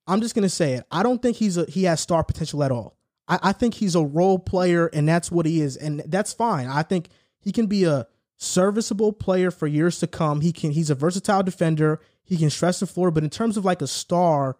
I'm 0.07 0.21
just 0.21 0.33
gonna 0.33 0.49
say 0.49 0.73
it. 0.73 0.85
I 0.91 1.03
don't 1.03 1.21
think 1.21 1.37
he's 1.37 1.57
a 1.57 1.65
he 1.65 1.83
has 1.83 1.99
star 1.99 2.23
potential 2.23 2.63
at 2.63 2.71
all. 2.71 2.97
I, 3.27 3.39
I 3.43 3.51
think 3.51 3.75
he's 3.75 3.95
a 3.95 4.03
role 4.03 4.39
player, 4.39 4.87
and 4.87 5.07
that's 5.07 5.31
what 5.31 5.45
he 5.45 5.61
is, 5.61 5.77
and 5.77 6.01
that's 6.07 6.33
fine. 6.33 6.67
I 6.67 6.81
think 6.81 7.09
he 7.39 7.51
can 7.51 7.67
be 7.67 7.83
a 7.83 8.07
serviceable 8.41 9.13
player 9.13 9.51
for 9.51 9.67
years 9.67 9.99
to 9.99 10.07
come. 10.07 10.41
He 10.41 10.51
can 10.51 10.71
he's 10.71 10.89
a 10.89 10.95
versatile 10.95 11.43
defender. 11.43 12.01
He 12.23 12.37
can 12.37 12.49
stress 12.49 12.79
the 12.79 12.87
floor, 12.87 13.11
but 13.11 13.23
in 13.23 13.29
terms 13.29 13.55
of 13.55 13.65
like 13.65 13.81
a 13.81 13.87
star, 13.87 14.57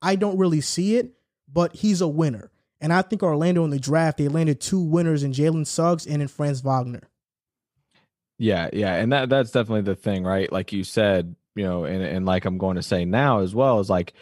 I 0.00 0.16
don't 0.16 0.38
really 0.38 0.60
see 0.60 0.96
it. 0.96 1.14
But 1.50 1.76
he's 1.76 2.00
a 2.00 2.08
winner. 2.08 2.50
And 2.80 2.92
I 2.92 3.02
think 3.02 3.22
Orlando 3.22 3.64
in 3.64 3.70
the 3.70 3.78
draft, 3.78 4.18
they 4.18 4.28
landed 4.28 4.60
two 4.60 4.80
winners 4.80 5.22
in 5.22 5.32
Jalen 5.32 5.66
Suggs 5.66 6.06
and 6.06 6.20
in 6.20 6.28
Franz 6.28 6.60
Wagner. 6.60 7.08
Yeah, 8.38 8.68
yeah. 8.72 8.94
And 8.94 9.12
that 9.12 9.28
that's 9.28 9.50
definitely 9.50 9.82
the 9.82 9.96
thing, 9.96 10.24
right? 10.24 10.50
Like 10.50 10.72
you 10.72 10.84
said, 10.84 11.34
you 11.54 11.64
know, 11.64 11.84
and, 11.84 12.02
and 12.02 12.26
like 12.26 12.44
I'm 12.44 12.58
going 12.58 12.76
to 12.76 12.82
say 12.82 13.04
now 13.04 13.40
as 13.40 13.54
well, 13.54 13.80
is 13.80 13.90
like 13.90 14.14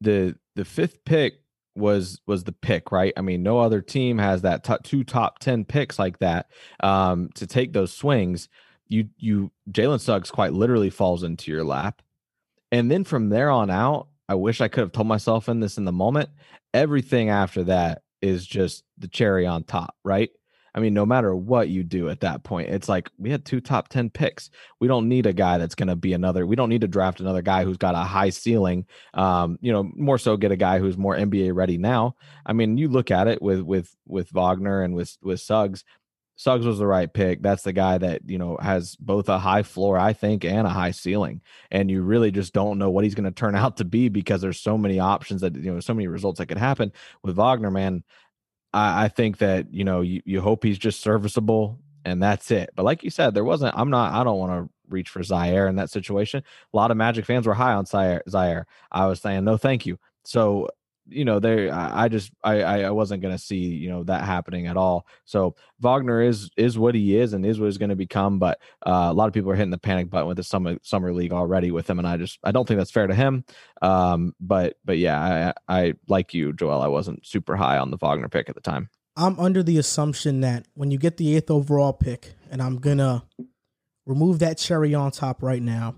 the 0.00 0.36
the 0.56 0.64
fifth 0.64 1.04
pick 1.04 1.39
was 1.74 2.20
was 2.26 2.44
the 2.44 2.52
pick, 2.52 2.92
right? 2.92 3.12
I 3.16 3.20
mean, 3.20 3.42
no 3.42 3.58
other 3.58 3.80
team 3.80 4.18
has 4.18 4.42
that 4.42 4.66
two 4.84 5.04
top 5.04 5.38
ten 5.38 5.64
picks 5.64 5.98
like 5.98 6.18
that 6.18 6.50
um, 6.82 7.30
to 7.34 7.46
take 7.46 7.72
those 7.72 7.92
swings. 7.92 8.48
You 8.88 9.08
you 9.18 9.52
Jalen 9.70 10.00
Suggs 10.00 10.30
quite 10.30 10.52
literally 10.52 10.90
falls 10.90 11.22
into 11.22 11.50
your 11.50 11.64
lap, 11.64 12.02
and 12.72 12.90
then 12.90 13.04
from 13.04 13.28
there 13.28 13.50
on 13.50 13.70
out, 13.70 14.08
I 14.28 14.34
wish 14.34 14.60
I 14.60 14.68
could 14.68 14.80
have 14.80 14.92
told 14.92 15.06
myself 15.06 15.48
in 15.48 15.60
this 15.60 15.78
in 15.78 15.84
the 15.84 15.92
moment. 15.92 16.30
Everything 16.72 17.30
after 17.30 17.64
that 17.64 18.02
is 18.22 18.46
just 18.46 18.84
the 18.98 19.08
cherry 19.08 19.46
on 19.46 19.64
top, 19.64 19.96
right? 20.04 20.30
I 20.74 20.80
mean, 20.80 20.94
no 20.94 21.06
matter 21.06 21.34
what 21.34 21.68
you 21.68 21.82
do 21.82 22.08
at 22.08 22.20
that 22.20 22.42
point, 22.42 22.70
it's 22.70 22.88
like 22.88 23.10
we 23.18 23.30
had 23.30 23.44
two 23.44 23.60
top 23.60 23.88
10 23.88 24.10
picks. 24.10 24.50
We 24.78 24.88
don't 24.88 25.08
need 25.08 25.26
a 25.26 25.32
guy 25.32 25.58
that's 25.58 25.74
going 25.74 25.88
to 25.88 25.96
be 25.96 26.12
another, 26.12 26.46
we 26.46 26.56
don't 26.56 26.68
need 26.68 26.82
to 26.82 26.88
draft 26.88 27.20
another 27.20 27.42
guy 27.42 27.64
who's 27.64 27.76
got 27.76 27.94
a 27.94 27.98
high 27.98 28.30
ceiling. 28.30 28.86
Um, 29.14 29.58
you 29.60 29.72
know, 29.72 29.90
more 29.94 30.18
so 30.18 30.36
get 30.36 30.52
a 30.52 30.56
guy 30.56 30.78
who's 30.78 30.98
more 30.98 31.16
NBA 31.16 31.54
ready 31.54 31.78
now. 31.78 32.16
I 32.46 32.52
mean, 32.52 32.78
you 32.78 32.88
look 32.88 33.10
at 33.10 33.28
it 33.28 33.42
with, 33.42 33.60
with, 33.60 33.94
with 34.06 34.30
Wagner 34.30 34.82
and 34.82 34.94
with, 34.94 35.16
with 35.22 35.40
Suggs, 35.40 35.84
Suggs 36.40 36.64
was 36.64 36.78
the 36.78 36.86
right 36.86 37.12
pick. 37.12 37.42
That's 37.42 37.64
the 37.64 37.72
guy 37.74 37.98
that, 37.98 38.22
you 38.24 38.38
know, 38.38 38.56
has 38.62 38.96
both 38.96 39.28
a 39.28 39.38
high 39.38 39.62
floor, 39.62 39.98
I 39.98 40.14
think, 40.14 40.42
and 40.42 40.66
a 40.66 40.70
high 40.70 40.92
ceiling. 40.92 41.42
And 41.70 41.90
you 41.90 42.00
really 42.00 42.30
just 42.30 42.54
don't 42.54 42.78
know 42.78 42.88
what 42.88 43.04
he's 43.04 43.14
going 43.14 43.26
to 43.26 43.30
turn 43.30 43.54
out 43.56 43.76
to 43.76 43.84
be 43.84 44.08
because 44.08 44.40
there's 44.40 44.58
so 44.58 44.78
many 44.78 44.98
options 44.98 45.42
that, 45.42 45.54
you 45.54 45.70
know, 45.70 45.80
so 45.80 45.92
many 45.92 46.06
results 46.06 46.38
that 46.38 46.46
could 46.46 46.56
happen. 46.56 46.92
With 47.22 47.36
Wagner, 47.36 47.70
man, 47.70 48.04
I, 48.72 49.04
I 49.04 49.08
think 49.08 49.38
that, 49.38 49.72
you 49.72 49.84
know, 49.84 50.00
you, 50.00 50.22
you 50.24 50.40
hope 50.40 50.62
he's 50.62 50.78
just 50.78 51.00
serviceable 51.00 51.78
and 52.04 52.22
that's 52.22 52.50
it. 52.50 52.70
But 52.74 52.84
like 52.84 53.02
you 53.02 53.10
said, 53.10 53.34
there 53.34 53.44
wasn't. 53.44 53.76
I'm 53.76 53.90
not. 53.90 54.12
I 54.12 54.24
don't 54.24 54.38
want 54.38 54.52
to 54.52 54.72
reach 54.88 55.08
for 55.08 55.20
Ziaire 55.20 55.68
in 55.68 55.76
that 55.76 55.90
situation. 55.90 56.42
A 56.72 56.76
lot 56.76 56.90
of 56.90 56.96
Magic 56.96 57.24
fans 57.24 57.46
were 57.46 57.54
high 57.54 57.74
on 57.74 57.84
Ziaire. 57.84 58.20
Ziaire. 58.28 58.64
I 58.90 59.06
was 59.06 59.20
saying 59.20 59.44
no, 59.44 59.56
thank 59.56 59.86
you. 59.86 59.98
So 60.24 60.68
you 61.10 61.24
know, 61.24 61.38
there 61.40 61.72
I, 61.72 62.04
I 62.04 62.08
just 62.08 62.32
I 62.42 62.62
I 62.62 62.90
wasn't 62.90 63.22
gonna 63.22 63.38
see 63.38 63.56
you 63.56 63.90
know 63.90 64.04
that 64.04 64.24
happening 64.24 64.66
at 64.66 64.76
all. 64.76 65.06
So 65.24 65.56
Wagner 65.80 66.22
is 66.22 66.50
is 66.56 66.78
what 66.78 66.94
he 66.94 67.16
is 67.16 67.32
and 67.32 67.44
is 67.44 67.58
what 67.58 67.66
he's 67.66 67.78
going 67.78 67.90
to 67.90 67.96
become. 67.96 68.38
But 68.38 68.60
uh, 68.86 69.08
a 69.10 69.12
lot 69.12 69.28
of 69.28 69.34
people 69.34 69.50
are 69.50 69.56
hitting 69.56 69.70
the 69.70 69.78
panic 69.78 70.10
button 70.10 70.28
with 70.28 70.36
the 70.36 70.44
summer 70.44 70.78
summer 70.82 71.12
league 71.12 71.32
already 71.32 71.70
with 71.70 71.88
him, 71.88 71.98
and 71.98 72.08
I 72.08 72.16
just 72.16 72.38
I 72.44 72.52
don't 72.52 72.66
think 72.66 72.78
that's 72.78 72.90
fair 72.90 73.06
to 73.06 73.14
him. 73.14 73.44
Um, 73.82 74.34
but 74.40 74.76
but 74.84 74.98
yeah, 74.98 75.52
I 75.68 75.80
I 75.82 75.94
like 76.08 76.34
you, 76.34 76.52
Joel. 76.52 76.80
I 76.80 76.88
wasn't 76.88 77.26
super 77.26 77.56
high 77.56 77.78
on 77.78 77.90
the 77.90 77.98
Wagner 77.98 78.28
pick 78.28 78.48
at 78.48 78.54
the 78.54 78.60
time. 78.60 78.88
I'm 79.16 79.38
under 79.38 79.62
the 79.62 79.78
assumption 79.78 80.40
that 80.40 80.66
when 80.74 80.90
you 80.90 80.98
get 80.98 81.16
the 81.16 81.36
eighth 81.36 81.50
overall 81.50 81.92
pick, 81.92 82.34
and 82.50 82.62
I'm 82.62 82.76
gonna 82.78 83.24
remove 84.06 84.38
that 84.38 84.58
cherry 84.58 84.94
on 84.94 85.10
top 85.10 85.42
right 85.42 85.62
now, 85.62 85.96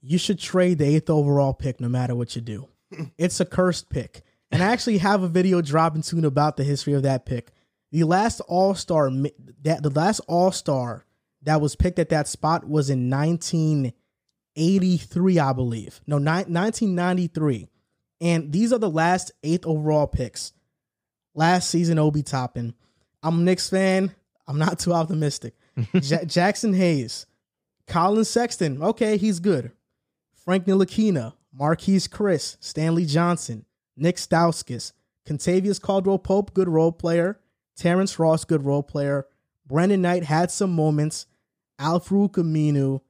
you 0.00 0.18
should 0.18 0.38
trade 0.38 0.78
the 0.78 0.86
eighth 0.86 1.10
overall 1.10 1.54
pick 1.54 1.80
no 1.80 1.88
matter 1.88 2.14
what 2.14 2.36
you 2.36 2.42
do. 2.42 2.68
it's 3.18 3.40
a 3.40 3.44
cursed 3.44 3.90
pick. 3.90 4.22
And 4.54 4.62
I 4.62 4.72
actually 4.72 4.98
have 4.98 5.22
a 5.24 5.28
video 5.28 5.60
dropping 5.60 6.04
soon 6.04 6.24
about 6.24 6.56
the 6.56 6.62
history 6.64 6.92
of 6.92 7.02
that 7.02 7.26
pick. 7.26 7.50
The 7.90 8.04
last 8.04 8.40
All 8.46 8.74
Star 8.76 9.10
that 9.62 9.82
the 9.82 9.90
last 9.90 10.20
All 10.28 10.52
Star 10.52 11.04
that 11.42 11.60
was 11.60 11.74
picked 11.76 11.98
at 11.98 12.08
that 12.10 12.28
spot 12.28 12.64
was 12.66 12.88
in 12.88 13.10
1983, 13.10 15.38
I 15.38 15.52
believe. 15.52 16.00
No, 16.06 16.16
ni- 16.18 16.24
1993. 16.26 17.68
And 18.20 18.52
these 18.52 18.72
are 18.72 18.78
the 18.78 18.88
last 18.88 19.32
eighth 19.42 19.66
overall 19.66 20.06
picks. 20.06 20.52
Last 21.34 21.68
season, 21.68 21.98
Obi 21.98 22.22
Toppin. 22.22 22.74
I'm 23.22 23.40
a 23.40 23.42
Knicks 23.42 23.68
fan. 23.68 24.14
I'm 24.46 24.58
not 24.58 24.78
too 24.82 24.92
optimistic. 24.92 25.54
J- 25.76 26.24
Jaxson 26.26 26.76
Hayes, 26.76 27.26
Collin 27.88 28.24
Sexton. 28.24 28.80
Okay, 28.82 29.16
he's 29.16 29.40
good. 29.40 29.72
Frank 30.44 30.64
Ntilikina, 30.66 31.32
Marquese 31.58 32.08
Chriss, 32.08 32.56
Stanley 32.60 33.04
Johnson, 33.04 33.64
Nick 33.96 34.16
Stauskas, 34.16 34.92
Kentavious 35.26 35.80
Caldwell 35.80 36.18
Pope, 36.18 36.54
good 36.54 36.68
role 36.68 36.92
player. 36.92 37.40
Terrence 37.76 38.18
Ross, 38.18 38.44
good 38.44 38.64
role 38.64 38.82
player. 38.82 39.26
Brandon 39.66 40.00
Knight 40.00 40.24
had 40.24 40.50
some 40.50 40.72
moments. 40.72 41.26
Al-Farouq 41.78 43.00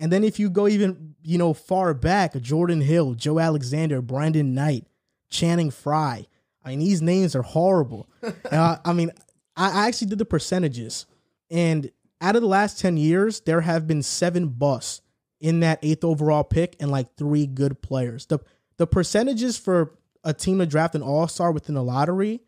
And 0.00 0.12
then 0.12 0.24
if 0.24 0.38
you 0.40 0.50
go 0.50 0.66
even, 0.66 1.14
you 1.22 1.38
know, 1.38 1.54
far 1.54 1.94
back, 1.94 2.34
Jordan 2.40 2.80
Hill, 2.80 3.14
Joe 3.14 3.38
Alexander, 3.38 4.02
Brandon 4.02 4.52
Knight, 4.54 4.86
Channing 5.28 5.70
Frye. 5.70 6.26
I 6.64 6.70
mean, 6.70 6.80
these 6.80 7.02
names 7.02 7.36
are 7.36 7.42
horrible. 7.42 8.08
uh, 8.50 8.76
I 8.84 8.92
mean, 8.92 9.12
I 9.56 9.86
actually 9.86 10.08
did 10.08 10.18
the 10.18 10.24
percentages. 10.24 11.06
And 11.50 11.90
out 12.20 12.36
of 12.36 12.42
the 12.42 12.48
last 12.48 12.80
10 12.80 12.96
years, 12.96 13.40
there 13.40 13.60
have 13.60 13.86
been 13.86 14.02
seven 14.02 14.48
busts 14.48 15.02
in 15.40 15.60
that 15.60 15.78
eighth 15.82 16.04
overall 16.04 16.44
pick 16.44 16.76
and 16.80 16.90
like 16.90 17.16
three 17.16 17.46
good 17.46 17.80
players. 17.80 18.26
The 18.26 18.40
the 18.76 18.86
percentages 18.86 19.58
for 19.58 19.92
a 20.24 20.34
team 20.34 20.58
to 20.58 20.66
draft 20.66 20.94
an 20.94 21.02
all 21.02 21.28
star 21.28 21.52
within 21.52 21.74
the 21.74 21.82
lottery 21.82 22.40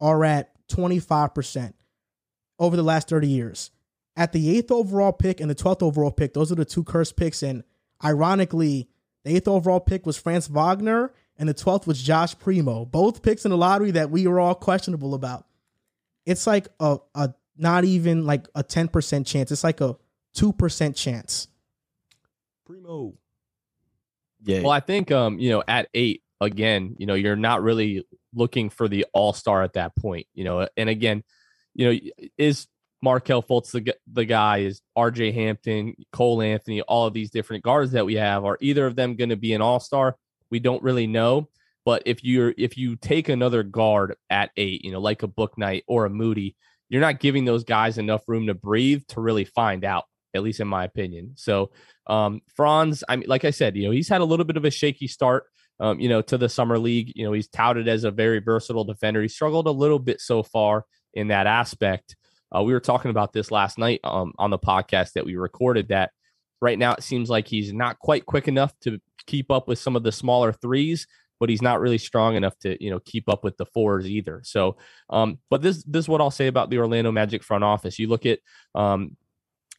are 0.00 0.24
at 0.24 0.52
25% 0.68 1.72
over 2.58 2.76
the 2.76 2.82
last 2.82 3.08
30 3.08 3.28
years. 3.28 3.70
At 4.16 4.32
the 4.32 4.56
eighth 4.56 4.70
overall 4.70 5.12
pick 5.12 5.40
and 5.40 5.48
the 5.48 5.54
12th 5.54 5.82
overall 5.82 6.10
pick, 6.10 6.34
those 6.34 6.50
are 6.50 6.56
the 6.56 6.64
two 6.64 6.84
cursed 6.84 7.16
picks. 7.16 7.42
And 7.42 7.62
ironically, 8.04 8.88
the 9.24 9.36
eighth 9.36 9.48
overall 9.48 9.80
pick 9.80 10.06
was 10.06 10.16
Franz 10.16 10.48
Wagner 10.48 11.12
and 11.36 11.48
the 11.48 11.54
12th 11.54 11.86
was 11.86 12.02
Josh 12.02 12.36
Primo. 12.38 12.84
Both 12.84 13.22
picks 13.22 13.44
in 13.44 13.50
the 13.50 13.56
lottery 13.56 13.92
that 13.92 14.10
we 14.10 14.26
were 14.26 14.40
all 14.40 14.56
questionable 14.56 15.14
about. 15.14 15.46
It's 16.26 16.46
like 16.46 16.68
a, 16.80 16.98
a 17.14 17.32
not 17.56 17.84
even 17.84 18.26
like 18.26 18.46
a 18.54 18.64
10% 18.64 19.24
chance. 19.26 19.52
It's 19.52 19.64
like 19.64 19.80
a 19.80 19.96
2% 20.36 20.96
chance. 20.96 21.48
Primo. 22.66 23.14
Yeah. 24.42 24.62
Well, 24.62 24.72
I 24.72 24.80
think 24.80 25.10
um, 25.10 25.38
you 25.38 25.50
know, 25.50 25.62
at 25.66 25.88
eight, 25.94 26.22
again, 26.40 26.96
you 26.98 27.06
know, 27.06 27.14
you're 27.14 27.36
not 27.36 27.62
really 27.62 28.06
looking 28.34 28.70
for 28.70 28.88
the 28.88 29.06
all 29.12 29.32
star 29.32 29.62
at 29.62 29.74
that 29.74 29.96
point, 29.96 30.26
you 30.34 30.44
know. 30.44 30.68
And 30.76 30.88
again, 30.88 31.24
you 31.74 31.92
know, 31.92 32.26
is 32.36 32.66
Markelle 33.02 33.42
Fultz 33.42 33.70
the 33.70 33.94
the 34.12 34.24
guy? 34.24 34.58
Is 34.58 34.80
R.J. 34.96 35.32
Hampton, 35.32 35.94
Cole 36.12 36.42
Anthony, 36.42 36.80
all 36.82 37.06
of 37.06 37.14
these 37.14 37.30
different 37.30 37.64
guards 37.64 37.92
that 37.92 38.06
we 38.06 38.14
have? 38.14 38.44
Are 38.44 38.58
either 38.60 38.86
of 38.86 38.96
them 38.96 39.16
going 39.16 39.30
to 39.30 39.36
be 39.36 39.52
an 39.54 39.62
all 39.62 39.80
star? 39.80 40.16
We 40.50 40.58
don't 40.58 40.82
really 40.82 41.06
know. 41.06 41.48
But 41.84 42.02
if 42.06 42.22
you're 42.24 42.54
if 42.58 42.76
you 42.76 42.96
take 42.96 43.28
another 43.28 43.62
guard 43.62 44.16
at 44.30 44.50
eight, 44.56 44.84
you 44.84 44.92
know, 44.92 45.00
like 45.00 45.22
a 45.22 45.28
Bouknight 45.28 45.82
or 45.86 46.04
a 46.04 46.10
Moody, 46.10 46.56
you're 46.88 47.00
not 47.00 47.20
giving 47.20 47.44
those 47.44 47.64
guys 47.64 47.98
enough 47.98 48.22
room 48.28 48.46
to 48.48 48.54
breathe 48.54 49.02
to 49.08 49.20
really 49.20 49.44
find 49.44 49.84
out. 49.84 50.04
At 50.34 50.42
least 50.42 50.60
in 50.60 50.68
my 50.68 50.84
opinion. 50.84 51.32
So 51.36 51.70
um, 52.06 52.42
Franz, 52.54 53.02
I 53.08 53.16
mean, 53.16 53.28
like 53.28 53.46
I 53.46 53.50
said, 53.50 53.76
you 53.76 53.86
know, 53.86 53.90
he's 53.90 54.10
had 54.10 54.20
a 54.20 54.26
little 54.26 54.44
bit 54.44 54.58
of 54.58 54.64
a 54.66 54.70
shaky 54.70 55.06
start 55.06 55.44
um, 55.80 56.00
you 56.00 56.08
know, 56.08 56.22
to 56.22 56.38
the 56.38 56.48
summer 56.48 56.78
league. 56.78 57.12
You 57.14 57.24
know, 57.24 57.32
he's 57.32 57.48
touted 57.48 57.88
as 57.88 58.04
a 58.04 58.10
very 58.10 58.40
versatile 58.40 58.84
defender. 58.84 59.22
He 59.22 59.28
struggled 59.28 59.66
a 59.66 59.72
little 59.72 59.98
bit 59.98 60.20
so 60.20 60.42
far 60.42 60.84
in 61.14 61.28
that 61.28 61.46
aspect. 61.46 62.16
Uh, 62.54 62.62
we 62.62 62.72
were 62.72 62.80
talking 62.80 63.10
about 63.10 63.32
this 63.32 63.50
last 63.50 63.78
night 63.78 64.00
um, 64.04 64.32
on 64.38 64.50
the 64.50 64.58
podcast 64.58 65.12
that 65.12 65.26
we 65.26 65.36
recorded. 65.36 65.88
That 65.88 66.10
right 66.60 66.78
now 66.78 66.94
it 66.94 67.02
seems 67.02 67.28
like 67.30 67.46
he's 67.46 67.72
not 67.72 67.98
quite 67.98 68.26
quick 68.26 68.48
enough 68.48 68.72
to 68.80 68.98
keep 69.26 69.50
up 69.50 69.68
with 69.68 69.78
some 69.78 69.96
of 69.96 70.02
the 70.02 70.12
smaller 70.12 70.52
threes, 70.52 71.06
but 71.38 71.50
he's 71.50 71.62
not 71.62 71.80
really 71.80 71.98
strong 71.98 72.36
enough 72.36 72.58
to 72.60 72.82
you 72.82 72.90
know 72.90 73.00
keep 73.00 73.28
up 73.28 73.44
with 73.44 73.56
the 73.56 73.66
fours 73.66 74.08
either. 74.08 74.40
So, 74.44 74.76
um, 75.10 75.38
but 75.50 75.62
this 75.62 75.84
this 75.84 76.04
is 76.04 76.08
what 76.08 76.20
I'll 76.20 76.30
say 76.30 76.46
about 76.46 76.70
the 76.70 76.78
Orlando 76.78 77.12
Magic 77.12 77.42
front 77.42 77.64
office. 77.64 77.98
You 77.98 78.08
look 78.08 78.26
at 78.26 78.40
um, 78.74 79.16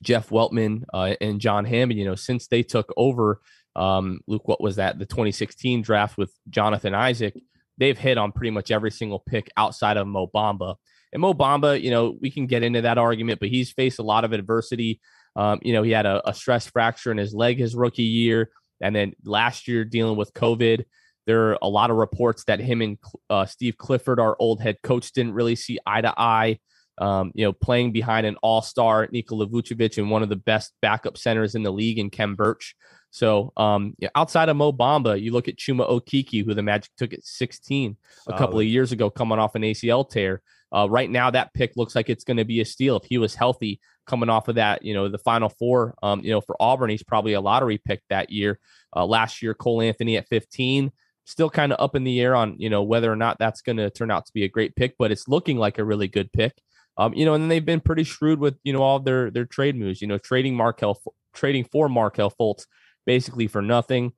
Jeff 0.04 0.30
Weltman 0.30 0.84
uh, 0.94 1.16
and 1.20 1.42
John 1.42 1.66
Hammond. 1.66 2.00
You 2.00 2.06
know, 2.06 2.16
since 2.16 2.48
they 2.48 2.64
took 2.64 2.94
over 2.96 3.42
um, 3.76 4.20
Luke, 4.28 4.48
what 4.48 4.62
was 4.62 4.78
that? 4.78 5.00
The 5.00 5.06
2016 5.06 5.82
draft 5.82 6.18
with 6.18 6.34
Jonathan 6.50 6.94
Isaac. 6.94 7.34
They've 7.78 7.98
hit 7.98 8.18
on 8.18 8.32
pretty 8.32 8.52
much 8.52 8.72
every 8.72 8.92
single 8.92 9.20
pick 9.20 9.50
outside 9.56 9.98
of 9.98 10.08
Mo 10.08 10.28
Bamba. 10.28 10.76
And 11.14 11.22
Mo 11.22 11.34
Bamba, 11.34 11.82
you 11.82 11.92
know, 11.92 12.18
we 12.22 12.30
can 12.30 12.46
get 12.46 12.64
into 12.64 12.82
that 12.82 12.98
argument, 12.98 13.40
but 13.40 13.50
he's 13.50 13.72
faced 13.72 14.00
a 14.00 14.04
lot 14.04 14.26
of 14.26 14.34
adversity. 14.34 15.00
Um, 15.36 15.60
you 15.62 15.74
know, 15.74 15.84
he 15.84 15.92
had 15.92 16.06
a, 16.06 16.28
a 16.28 16.34
stress 16.34 16.68
fracture 16.68 17.12
in 17.12 17.18
his 17.18 17.34
leg 17.34 17.58
his 17.58 17.76
rookie 17.76 18.04
year, 18.04 18.52
and 18.82 18.96
then 18.96 19.14
last 19.24 19.68
year 19.68 19.86
dealing 19.86 20.18
with 20.18 20.34
COVID. 20.34 20.84
There 21.26 21.52
are 21.52 21.58
a 21.62 21.70
lot 21.70 21.92
of 21.92 21.98
reports 21.98 22.46
that 22.46 22.60
him 22.60 22.82
and 22.82 22.98
uh, 23.30 23.46
Steve 23.46 23.78
Clifford, 23.78 24.20
our 24.20 24.36
old 24.40 24.62
head 24.62 24.78
coach, 24.82 25.12
didn't 25.12 25.34
really 25.34 25.56
see 25.56 25.80
eye 25.86 26.02
to 26.02 26.14
eye. 26.18 26.60
Um, 26.98 27.32
you 27.34 27.46
know, 27.46 27.54
playing 27.54 27.94
behind 27.94 28.26
an 28.26 28.36
all-star 28.42 29.08
Nikola 29.10 29.48
Vucevic 29.48 29.98
and 29.98 30.12
one 30.12 30.22
of 30.22 30.28
the 30.28 30.36
best 30.36 30.74
backup 30.82 31.18
centers 31.18 31.56
in 31.56 31.64
the 31.64 31.72
league 31.72 31.98
in 31.98 32.10
Khem 32.10 32.36
Birch. 32.36 32.76
So 33.12 33.54
um, 33.58 33.96
yeah, 33.98 34.10
outside 34.16 34.50
of 34.50 34.58
Mo 34.58 34.72
Bamba, 34.72 35.22
you 35.22 35.32
look 35.32 35.48
at 35.48 35.58
Chuma 35.58 35.90
Okeke, 35.90 36.46
who 36.46 36.54
the 36.54 36.62
Magic 36.62 36.92
took 36.98 37.14
at 37.14 37.26
16 37.26 37.98
Solid. 38.26 38.36
a 38.36 38.38
couple 38.38 38.60
of 38.60 38.66
years 38.66 38.92
ago, 38.92 39.10
coming 39.10 39.40
off 39.40 39.56
an 39.56 39.64
ACL 39.64 40.10
tear. 40.10 40.42
Uh, 40.72 40.88
right 40.90 41.10
now, 41.10 41.32
that 41.32 41.54
pick 41.54 41.76
looks 41.76 41.96
like 41.96 42.10
it's 42.10 42.24
going 42.24 42.38
to 42.38 42.46
be 42.46 42.62
a 42.62 42.66
steal 42.66 42.98
if 42.98 43.04
he 43.06 43.18
was 43.18 43.34
healthy 43.34 43.80
coming 44.06 44.30
off 44.30 44.48
of 44.48 44.56
that. 44.56 44.84
You 44.84 44.94
know, 44.94 45.10
the 45.10 45.18
Final 45.18 45.50
Four. 45.50 45.96
Um, 46.04 46.22
you 46.24 46.32
know, 46.32 46.42
for 46.42 46.56
Auburn, 46.60 46.92
he's 46.92 47.04
probably 47.04 47.34
a 47.34 47.42
lottery 47.42 47.80
pick 47.80 48.02
that 48.10 48.30
year. 48.30 48.60
Uh, 48.96 49.06
last 49.06 49.42
year, 49.42 49.54
Cole 49.54 49.82
Anthony 49.82 50.18
at 50.18 50.28
15, 50.28 50.92
still 51.26 51.50
kind 51.50 51.72
of 51.74 51.80
up 51.80 51.96
in 51.96 52.04
the 52.04 52.20
air 52.22 52.36
on 52.36 52.56
you 52.60 52.70
know 52.70 52.84
whether 52.84 53.12
or 53.12 53.16
not 53.16 53.40
that's 53.40 53.62
going 53.62 53.78
to 53.78 53.90
turn 53.90 54.12
out 54.12 54.28
to 54.28 54.34
be 54.34 54.44
a 54.44 54.50
great 54.50 54.76
pick, 54.76 54.96
but 55.00 55.12
it's 55.12 55.28
looking 55.28 55.58
like 55.58 55.80
a 55.80 55.84
really 55.84 56.08
good 56.08 56.32
pick. 56.32 56.54
Um, 56.98 57.14
you 57.14 57.26
know, 57.26 57.34
and 57.34 57.44
then 57.44 57.50
they've 57.50 57.66
been 57.66 57.80
pretty 57.80 58.04
shrewd 58.04 58.40
with 58.40 58.58
you 58.64 58.74
know 58.74 58.84
all 58.84 59.00
their 59.00 59.32
their 59.32 59.46
trade 59.46 59.76
moves. 59.76 60.02
You 60.02 60.08
know, 60.08 60.20
trading 60.20 60.56
Markelle, 60.56 61.02
trading 61.34 61.64
for 61.64 61.90
Markelle 61.90 62.34
Fultz 62.40 62.66
basically 63.06 63.48
for 63.48 63.62
nothing. 63.62 64.14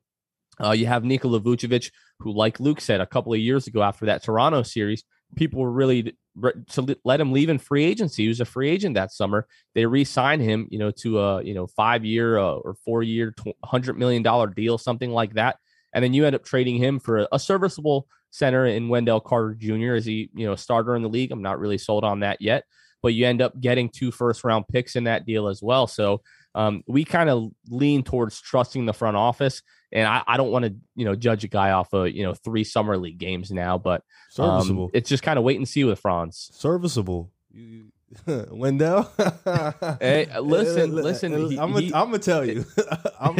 Uh, 0.64 0.72
you 0.72 0.86
have 0.86 1.04
Nikola 1.04 1.40
Vucevic, 1.40 1.92
who, 2.20 2.32
like 2.32 2.60
Luke 2.60 2.82
said 2.82 3.02
a 3.02 3.06
couple 3.06 3.34
of 3.34 3.40
years 3.40 3.68
ago 3.68 3.82
after 3.82 4.06
that 4.06 4.24
Toronto 4.24 4.64
series, 4.64 5.04
people 5.36 5.62
were 5.62 5.72
really 5.72 6.16
to 6.70 6.98
let 7.04 7.20
him 7.20 7.32
leave 7.32 7.50
in 7.50 7.58
free 7.58 7.84
agency. 7.84 8.24
He 8.24 8.30
was 8.30 8.40
a 8.40 8.46
free 8.46 8.70
agent 8.70 8.96
that 8.96 9.12
summer. 9.12 9.48
They 9.76 9.86
re-signed 9.86 10.42
him, 10.42 10.68
you 10.72 10.80
know, 10.80 10.92
to 10.92 11.20
a 11.20 11.44
you 11.44 11.54
know 11.54 11.68
five 11.68 12.06
year 12.06 12.38
uh, 12.38 12.56
or 12.56 12.76
four 12.86 13.04
year, 13.04 13.34
hundred 13.64 13.98
million 13.98 14.24
dollar 14.24 14.48
deal, 14.48 14.78
something 14.78 15.12
like 15.12 15.34
that. 15.34 15.58
And 15.94 16.04
then 16.04 16.14
you 16.14 16.26
end 16.26 16.36
up 16.36 16.46
trading 16.46 16.78
him 16.78 17.00
for 17.00 17.20
a, 17.20 17.28
a 17.34 17.40
serviceable 17.40 18.08
center 18.30 18.66
in 18.66 18.88
Wendell 18.88 19.20
Carter 19.20 19.56
Jr. 19.56 19.94
as 19.94 20.06
he 20.06 20.30
you 20.34 20.46
know 20.46 20.54
a 20.54 20.58
starter 20.58 20.96
in 20.96 21.02
the 21.02 21.10
league. 21.10 21.32
I'm 21.32 21.42
not 21.42 21.60
really 21.60 21.78
sold 21.78 22.04
on 22.04 22.22
that 22.22 22.42
yet, 22.42 22.64
but 23.02 23.14
you 23.14 23.26
end 23.26 23.42
up 23.42 23.60
getting 23.60 23.90
two 23.90 24.12
first 24.12 24.44
round 24.44 24.68
picks 24.68 24.96
in 24.96 25.04
that 25.06 25.26
deal 25.26 25.48
as 25.48 25.62
well. 25.62 25.88
So 25.88 26.22
um, 26.56 26.84
we 26.88 27.04
kind 27.04 27.30
of 27.30 27.52
lean 27.70 28.04
towards 28.04 28.42
trusting 28.42 28.86
the 28.86 28.94
front 28.94 29.18
office. 29.18 29.62
And 29.94 30.08
I, 30.08 30.24
I 30.26 30.38
don't 30.38 30.52
want 30.52 30.66
to, 30.66 30.76
you 30.96 31.06
know, 31.06 31.16
judge 31.16 31.44
a 31.44 31.48
guy 31.48 31.72
off 31.72 31.94
of, 31.94 32.10
you 32.10 32.24
know, 32.24 32.34
three 32.34 32.64
summer 32.64 32.98
league 32.98 33.18
games 33.18 33.52
now, 33.52 33.78
but 33.78 34.04
um, 34.38 34.90
it's 34.94 35.10
just 35.10 35.22
kind 35.24 35.38
of 35.38 35.44
wait 35.44 35.58
and 35.58 35.68
see 35.68 35.84
with 35.84 36.00
Franz. 36.00 36.50
Serviceable. 36.54 37.32
Wendell. 38.28 39.10
hey, 40.00 40.28
listen, 40.40 40.96
listen. 40.96 41.34
I'm 41.60 41.74
gonna 41.92 42.20
tell 42.20 42.46
you. 42.46 42.66
I'm, 43.20 43.38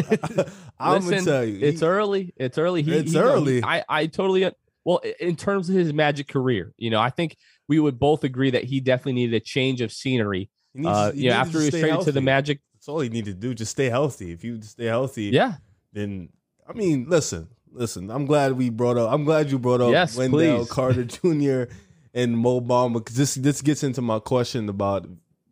I'm 0.80 1.04
gonna 1.04 1.22
tell 1.22 1.44
you. 1.44 1.66
It's 1.66 1.82
early. 1.82 2.34
It's 2.38 2.58
early. 2.58 2.82
He, 2.82 2.94
it's 2.94 3.14
he, 3.14 3.20
early. 3.20 3.56
He, 3.56 3.64
I, 3.64 3.84
I 3.88 4.06
totally. 4.08 4.50
Well, 4.84 5.02
in 5.20 5.36
terms 5.36 5.70
of 5.70 5.76
his 5.76 5.94
magic 5.94 6.28
career, 6.28 6.74
you 6.78 6.90
know, 6.90 7.00
I 7.00 7.10
think 7.12 7.38
we 7.68 7.80
would 7.80 8.00
both 8.00 8.24
agree 8.24 8.52
that 8.52 8.64
he 8.64 8.80
definitely 8.80 9.14
needed 9.14 9.36
a 9.36 9.40
change 9.40 9.82
of 9.82 9.92
scenery 9.92 10.50
needs- 10.74 10.88
Uh, 10.88 11.12
you 11.14 11.30
know, 11.30 11.36
after 11.36 11.60
he 11.60 11.66
was 11.66 11.80
traded 11.80 12.02
to 12.02 12.12
the. 12.12 12.22
Magic, 12.22 12.60
That's 12.82 12.90
all 12.90 13.04
you 13.04 13.12
need 13.12 13.26
to 13.26 13.34
do. 13.36 13.54
Just 13.54 13.74
stay 13.74 13.92
healthy. 13.92 14.32
If 14.32 14.44
you 14.44 14.60
stay 14.64 14.86
healthy, 14.86 15.26
yeah, 15.26 15.58
then 15.94 16.30
I 16.68 16.74
mean, 16.74 17.06
listen, 17.08 17.48
listen. 17.72 18.10
I'm 18.10 18.26
glad 18.26 18.54
we 18.54 18.72
brought 18.72 18.98
up. 18.98 19.14
I'm 19.14 19.24
glad 19.24 19.52
you 19.52 19.60
brought 19.60 19.82
up 19.82 19.92
Yes, 19.92 20.18
Wendell 20.18 20.66
please. 20.66 20.72
Carter 20.72 21.04
Jr. 21.06 21.72
and 22.16 22.36
Mo 22.36 22.60
Bamba 22.60 22.96
because 22.96 23.16
this 23.16 23.36
this 23.36 23.62
gets 23.62 23.84
into 23.84 24.02
my 24.02 24.18
question 24.18 24.68
about 24.68 25.08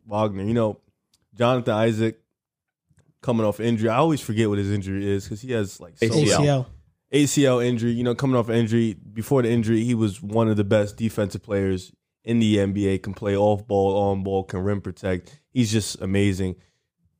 Wagner. 0.06 0.42
You 0.42 0.54
know, 0.54 0.80
Jonathan 1.32 1.72
Isaac 1.72 2.20
coming 3.22 3.46
off 3.46 3.60
injury. 3.60 3.90
I 3.90 3.98
always 3.98 4.20
forget 4.20 4.48
what 4.48 4.58
his 4.58 4.72
injury 4.72 5.08
is 5.08 5.22
because 5.22 5.40
he 5.40 5.52
has 5.52 5.78
like 5.78 5.98
so 5.98 6.06
ACL. 6.06 6.26
ACL. 6.40 6.66
ACL 7.12 7.64
injury. 7.64 7.92
You 7.92 8.02
know, 8.02 8.16
coming 8.16 8.34
off 8.34 8.50
injury. 8.50 8.94
Before 8.94 9.42
the 9.42 9.50
injury, 9.50 9.84
he 9.84 9.94
was 9.94 10.20
one 10.20 10.48
of 10.48 10.56
the 10.56 10.64
best 10.64 10.96
defensive 10.96 11.44
players 11.44 11.92
in 12.24 12.40
the 12.40 12.56
NBA. 12.56 13.04
Can 13.04 13.14
play 13.14 13.36
off 13.36 13.68
ball, 13.68 13.96
on 14.10 14.24
ball, 14.24 14.42
can 14.42 14.64
rim 14.64 14.80
protect. 14.80 15.40
He's 15.52 15.70
just 15.70 16.00
amazing. 16.00 16.56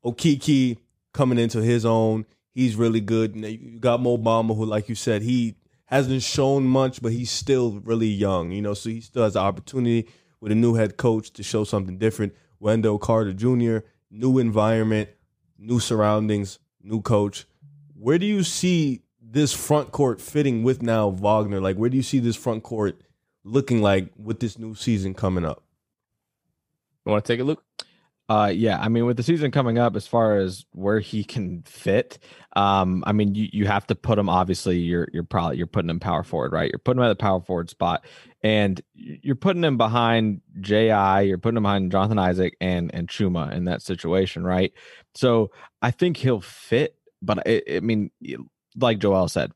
Okeke 0.03 0.77
coming 1.13 1.37
into 1.37 1.61
his 1.61 1.85
own. 1.85 2.25
He's 2.53 2.75
really 2.75 3.01
good. 3.01 3.35
And 3.35 3.45
You 3.45 3.79
got 3.79 4.01
Mo 4.01 4.17
Bamba, 4.17 4.55
who, 4.55 4.65
like 4.65 4.89
you 4.89 4.95
said, 4.95 5.21
he 5.21 5.55
hasn't 5.85 6.23
shown 6.23 6.63
much, 6.63 7.01
but 7.01 7.11
he's 7.11 7.31
still 7.31 7.79
really 7.83 8.07
young. 8.07 8.51
You 8.51 8.61
know, 8.61 8.73
so 8.73 8.89
he 8.89 9.01
still 9.01 9.23
has 9.23 9.33
the 9.33 9.39
opportunity 9.39 10.07
with 10.39 10.51
a 10.51 10.55
new 10.55 10.75
head 10.75 10.97
coach 10.97 11.31
to 11.33 11.43
show 11.43 11.63
something 11.63 11.97
different. 11.97 12.33
Wendell 12.59 12.97
Carter 12.97 13.33
Jr., 13.33 13.85
new 14.09 14.37
environment, 14.39 15.09
new 15.57 15.79
surroundings, 15.79 16.59
new 16.83 17.01
coach. 17.01 17.45
Where 17.93 18.17
do 18.17 18.25
you 18.25 18.43
see 18.43 19.01
this 19.21 19.53
front 19.53 19.91
court 19.91 20.19
fitting 20.19 20.63
with 20.63 20.81
now 20.81 21.09
Wagner? 21.09 21.61
Like, 21.61 21.77
where 21.77 21.89
do 21.89 21.97
you 21.97 22.03
see 22.03 22.19
this 22.19 22.35
front 22.35 22.63
court 22.63 23.01
looking 23.43 23.81
like 23.81 24.11
with 24.17 24.39
this 24.39 24.57
new 24.57 24.75
season 24.75 25.13
coming 25.13 25.45
up? 25.45 25.63
you 27.05 27.11
want 27.11 27.25
to 27.25 27.33
take 27.33 27.39
a 27.39 27.43
look? 27.43 27.63
Uh, 28.31 28.47
yeah, 28.47 28.79
I 28.79 28.87
mean, 28.87 29.05
with 29.05 29.17
the 29.17 29.23
season 29.23 29.51
coming 29.51 29.77
up, 29.77 29.97
as 29.97 30.07
far 30.07 30.37
as 30.37 30.65
where 30.71 31.01
he 31.01 31.21
can 31.21 31.63
fit, 31.63 32.17
um, 32.55 33.03
I 33.05 33.11
mean, 33.11 33.35
you, 33.35 33.49
you 33.51 33.67
have 33.67 33.85
to 33.87 33.95
put 33.95 34.17
him. 34.17 34.29
Obviously, 34.29 34.77
you're 34.77 35.09
you're 35.11 35.25
probably 35.25 35.57
you're 35.57 35.67
putting 35.67 35.89
him 35.89 35.99
power 35.99 36.23
forward, 36.23 36.53
right? 36.53 36.71
You're 36.71 36.79
putting 36.79 36.99
him 36.99 37.03
at 37.03 37.09
the 37.09 37.21
power 37.21 37.41
forward 37.41 37.69
spot, 37.69 38.05
and 38.41 38.79
you're 38.93 39.35
putting 39.35 39.65
him 39.65 39.75
behind 39.77 40.39
Ji. 40.61 40.85
You're 40.85 41.39
putting 41.39 41.57
him 41.57 41.63
behind 41.63 41.91
Jonathan 41.91 42.19
Isaac 42.19 42.55
and 42.61 42.89
and 42.95 43.09
Chuma 43.09 43.51
in 43.51 43.65
that 43.65 43.81
situation, 43.81 44.45
right? 44.45 44.71
So 45.13 45.51
I 45.81 45.91
think 45.91 46.15
he'll 46.15 46.39
fit, 46.39 46.95
but 47.21 47.45
I, 47.45 47.61
I 47.69 47.79
mean, 47.81 48.11
like 48.77 48.99
Joel 48.99 49.27
said, 49.27 49.51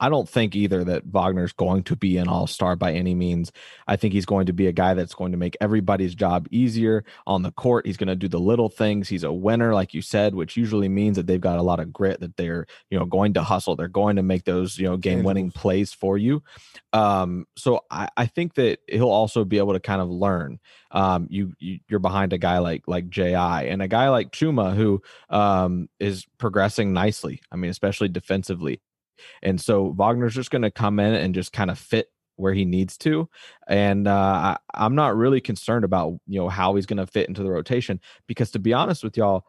I 0.00 0.08
don't 0.08 0.28
think 0.28 0.56
either 0.56 0.82
that 0.84 1.04
Wagner's 1.04 1.52
going 1.52 1.82
to 1.84 1.96
be 1.96 2.16
an 2.16 2.28
all 2.28 2.46
star 2.46 2.74
by 2.76 2.92
any 2.92 3.14
means. 3.14 3.52
I 3.86 3.96
think 3.96 4.14
he's 4.14 4.24
going 4.26 4.46
to 4.46 4.52
be 4.52 4.66
a 4.66 4.72
guy 4.72 4.94
that's 4.94 5.14
going 5.14 5.32
to 5.32 5.38
make 5.38 5.56
everybody's 5.60 6.14
job 6.14 6.48
easier 6.50 7.04
on 7.26 7.42
the 7.42 7.52
court. 7.52 7.86
He's 7.86 7.96
going 7.96 8.08
to 8.08 8.16
do 8.16 8.28
the 8.28 8.40
little 8.40 8.68
things. 8.68 9.08
He's 9.08 9.24
a 9.24 9.32
winner, 9.32 9.74
like 9.74 9.92
you 9.92 10.00
said, 10.00 10.34
which 10.34 10.56
usually 10.56 10.88
means 10.88 11.16
that 11.16 11.26
they've 11.26 11.40
got 11.40 11.58
a 11.58 11.62
lot 11.62 11.80
of 11.80 11.92
grit, 11.92 12.20
that 12.20 12.36
they're, 12.36 12.66
you 12.90 12.98
know, 12.98 13.04
going 13.04 13.34
to 13.34 13.42
hustle. 13.42 13.76
They're 13.76 13.88
going 13.88 14.16
to 14.16 14.22
make 14.22 14.44
those, 14.44 14.78
you 14.78 14.88
know, 14.88 14.96
game 14.96 15.22
winning 15.22 15.50
plays 15.50 15.92
for 15.92 16.16
you. 16.16 16.42
Um, 16.92 17.46
so 17.56 17.80
I, 17.90 18.08
I 18.16 18.26
think 18.26 18.54
that 18.54 18.78
he'll 18.88 19.08
also 19.08 19.44
be 19.44 19.58
able 19.58 19.74
to 19.74 19.80
kind 19.80 20.00
of 20.00 20.08
learn. 20.08 20.60
Um, 20.90 21.26
you, 21.28 21.52
you 21.58 21.80
you're 21.88 21.98
behind 21.98 22.32
a 22.32 22.38
guy 22.38 22.58
like 22.58 22.84
like 22.86 23.08
Ji 23.08 23.34
and 23.34 23.82
a 23.82 23.88
guy 23.88 24.10
like 24.10 24.30
Chuma 24.30 24.76
who 24.76 25.02
um 25.28 25.88
is 25.98 26.24
progressing 26.38 26.92
nicely. 26.92 27.40
I 27.50 27.56
mean, 27.56 27.70
especially 27.70 28.08
defensively. 28.08 28.80
And 29.42 29.60
so 29.60 29.92
Wagner's 29.96 30.34
just 30.34 30.50
going 30.50 30.62
to 30.62 30.70
come 30.70 30.98
in 30.98 31.14
and 31.14 31.34
just 31.34 31.52
kind 31.52 31.70
of 31.70 31.78
fit 31.78 32.08
where 32.36 32.52
he 32.52 32.64
needs 32.64 32.96
to. 32.98 33.28
And 33.68 34.08
uh, 34.08 34.12
I, 34.12 34.56
I'm 34.74 34.94
not 34.94 35.16
really 35.16 35.40
concerned 35.40 35.84
about, 35.84 36.14
you 36.26 36.40
know, 36.40 36.48
how 36.48 36.74
he's 36.74 36.86
going 36.86 36.98
to 36.98 37.06
fit 37.06 37.28
into 37.28 37.42
the 37.42 37.50
rotation 37.50 38.00
because 38.26 38.50
to 38.52 38.58
be 38.58 38.72
honest 38.72 39.04
with 39.04 39.16
y'all, 39.16 39.44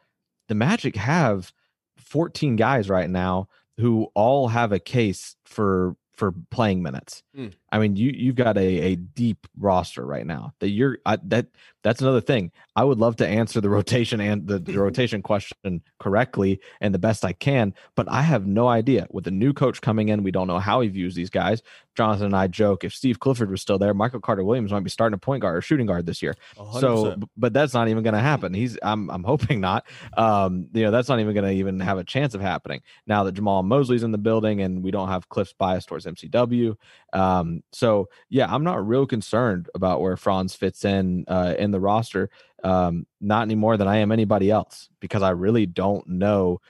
the 0.48 0.56
Magic 0.56 0.96
have 0.96 1.52
14 1.98 2.56
guys 2.56 2.90
right 2.90 3.10
now 3.10 3.48
who 3.78 4.08
all 4.14 4.48
have 4.50 4.72
a 4.72 4.80
case 4.80 5.36
for 5.46 5.96
for 6.16 6.34
playing 6.50 6.82
minutes. 6.82 7.24
Hmm. 7.36 7.48
I 7.72 7.80
mean, 7.80 7.96
you 7.96 8.12
you've 8.12 8.36
got 8.36 8.58
a, 8.58 8.62
a 8.62 8.96
deep 8.96 9.48
roster 9.58 10.06
right 10.06 10.26
now 10.26 10.54
that 10.60 10.70
you're 10.70 11.00
I, 11.06 11.18
that 11.24 11.48
that's 11.84 12.02
another 12.02 12.22
thing. 12.22 12.52
I 12.76 12.84
would 12.84 12.98
love 12.98 13.16
to 13.18 13.28
answer 13.28 13.62
the 13.62 13.70
rotation 13.80 14.20
and 14.22 14.48
the, 14.48 14.60
the 14.60 14.80
rotation 14.80 15.22
question 15.22 15.82
correctly 16.00 16.60
and 16.82 16.94
the 16.94 17.00
best 17.00 17.26
I 17.26 17.34
can, 17.34 17.74
but 17.96 18.10
I 18.10 18.22
have 18.22 18.48
no 18.48 18.68
idea. 18.68 19.08
With 19.12 19.28
a 19.28 19.32
new 19.32 19.54
coach 19.54 19.82
coming 19.82 20.10
in, 20.10 20.24
we 20.24 20.32
don't 20.32 20.48
know 20.48 20.60
how 20.60 20.82
he 20.82 20.90
views 20.90 21.16
these 21.16 21.30
guys. 21.30 21.62
Jonathan 21.96 22.28
and 22.28 22.36
I 22.36 22.48
joke 22.48 22.84
if 22.84 22.94
Steve 22.94 23.20
Clifford 23.20 23.50
was 23.50 23.62
still 23.62 23.78
there, 23.78 23.94
Michael 23.94 24.20
Carter 24.20 24.44
Williams 24.44 24.72
might 24.72 24.84
be 24.84 24.90
starting 24.90 25.16
a 25.16 25.20
point 25.20 25.42
guard 25.42 25.56
or 25.56 25.62
shooting 25.62 25.86
guard 25.86 26.06
this 26.06 26.22
year. 26.22 26.36
So, 26.56 27.06
100%. 27.06 27.20
b- 27.20 27.28
but 27.38 27.54
that's 27.54 27.74
not 27.74 27.88
even 27.88 28.04
going 28.04 28.14
to 28.14 28.20
happen. 28.20 28.54
He's 28.54 28.78
I'm 28.82 29.10
I'm 29.10 29.24
hoping 29.24 29.62
not. 29.62 29.86
Um, 30.18 30.68
you 30.74 30.84
know, 30.84 30.92
that's 30.92 31.10
not 31.10 31.20
even 31.20 31.34
going 31.34 31.46
to 31.46 31.54
even 31.54 31.80
have 31.80 31.98
a 31.98 32.04
chance 32.04 32.36
of 32.36 32.42
happening 32.42 32.82
now 33.08 33.24
that 33.24 33.36
Jamahl 33.36 33.64
Mosley's 33.64 34.04
in 34.04 34.12
the 34.12 34.18
building 34.18 34.62
and 34.62 34.84
we 34.84 34.92
don't 34.92 35.10
have 35.10 35.30
Cliff's 35.30 35.54
bias 35.54 35.86
towards 35.86 36.06
MCW. 36.06 36.76
Um, 37.14 37.64
so 37.72 38.10
yeah, 38.30 38.54
I'm 38.54 38.64
not 38.64 38.88
real 38.88 39.06
concerned 39.06 39.70
about 39.76 40.02
where 40.02 40.18
Franz 40.18 40.56
fits 40.56 40.86
in 40.86 41.26
uh, 41.28 41.56
in 41.58 41.72
the 41.72 41.80
roster. 41.80 42.30
Um, 42.64 43.06
not 43.22 43.44
any 43.44 43.56
more 43.56 43.78
than 43.78 43.88
I 43.88 43.98
am 43.98 44.12
anybody 44.12 44.50
else 44.50 44.90
because 45.00 45.22
I 45.22 45.32
really 45.32 45.66
don't 45.66 46.08
know 46.08 46.62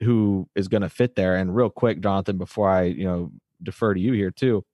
who 0.00 0.48
is 0.54 0.68
going 0.68 0.82
to 0.82 0.88
fit 0.88 1.16
there. 1.16 1.36
And 1.36 1.54
real 1.54 1.70
quick, 1.70 2.00
Jonathan, 2.00 2.38
before 2.38 2.68
I 2.70 2.84
you 2.84 3.04
know 3.04 3.32
defer 3.62 3.94
to 3.94 4.00
you 4.00 4.12
here 4.12 4.30
too. 4.30 4.64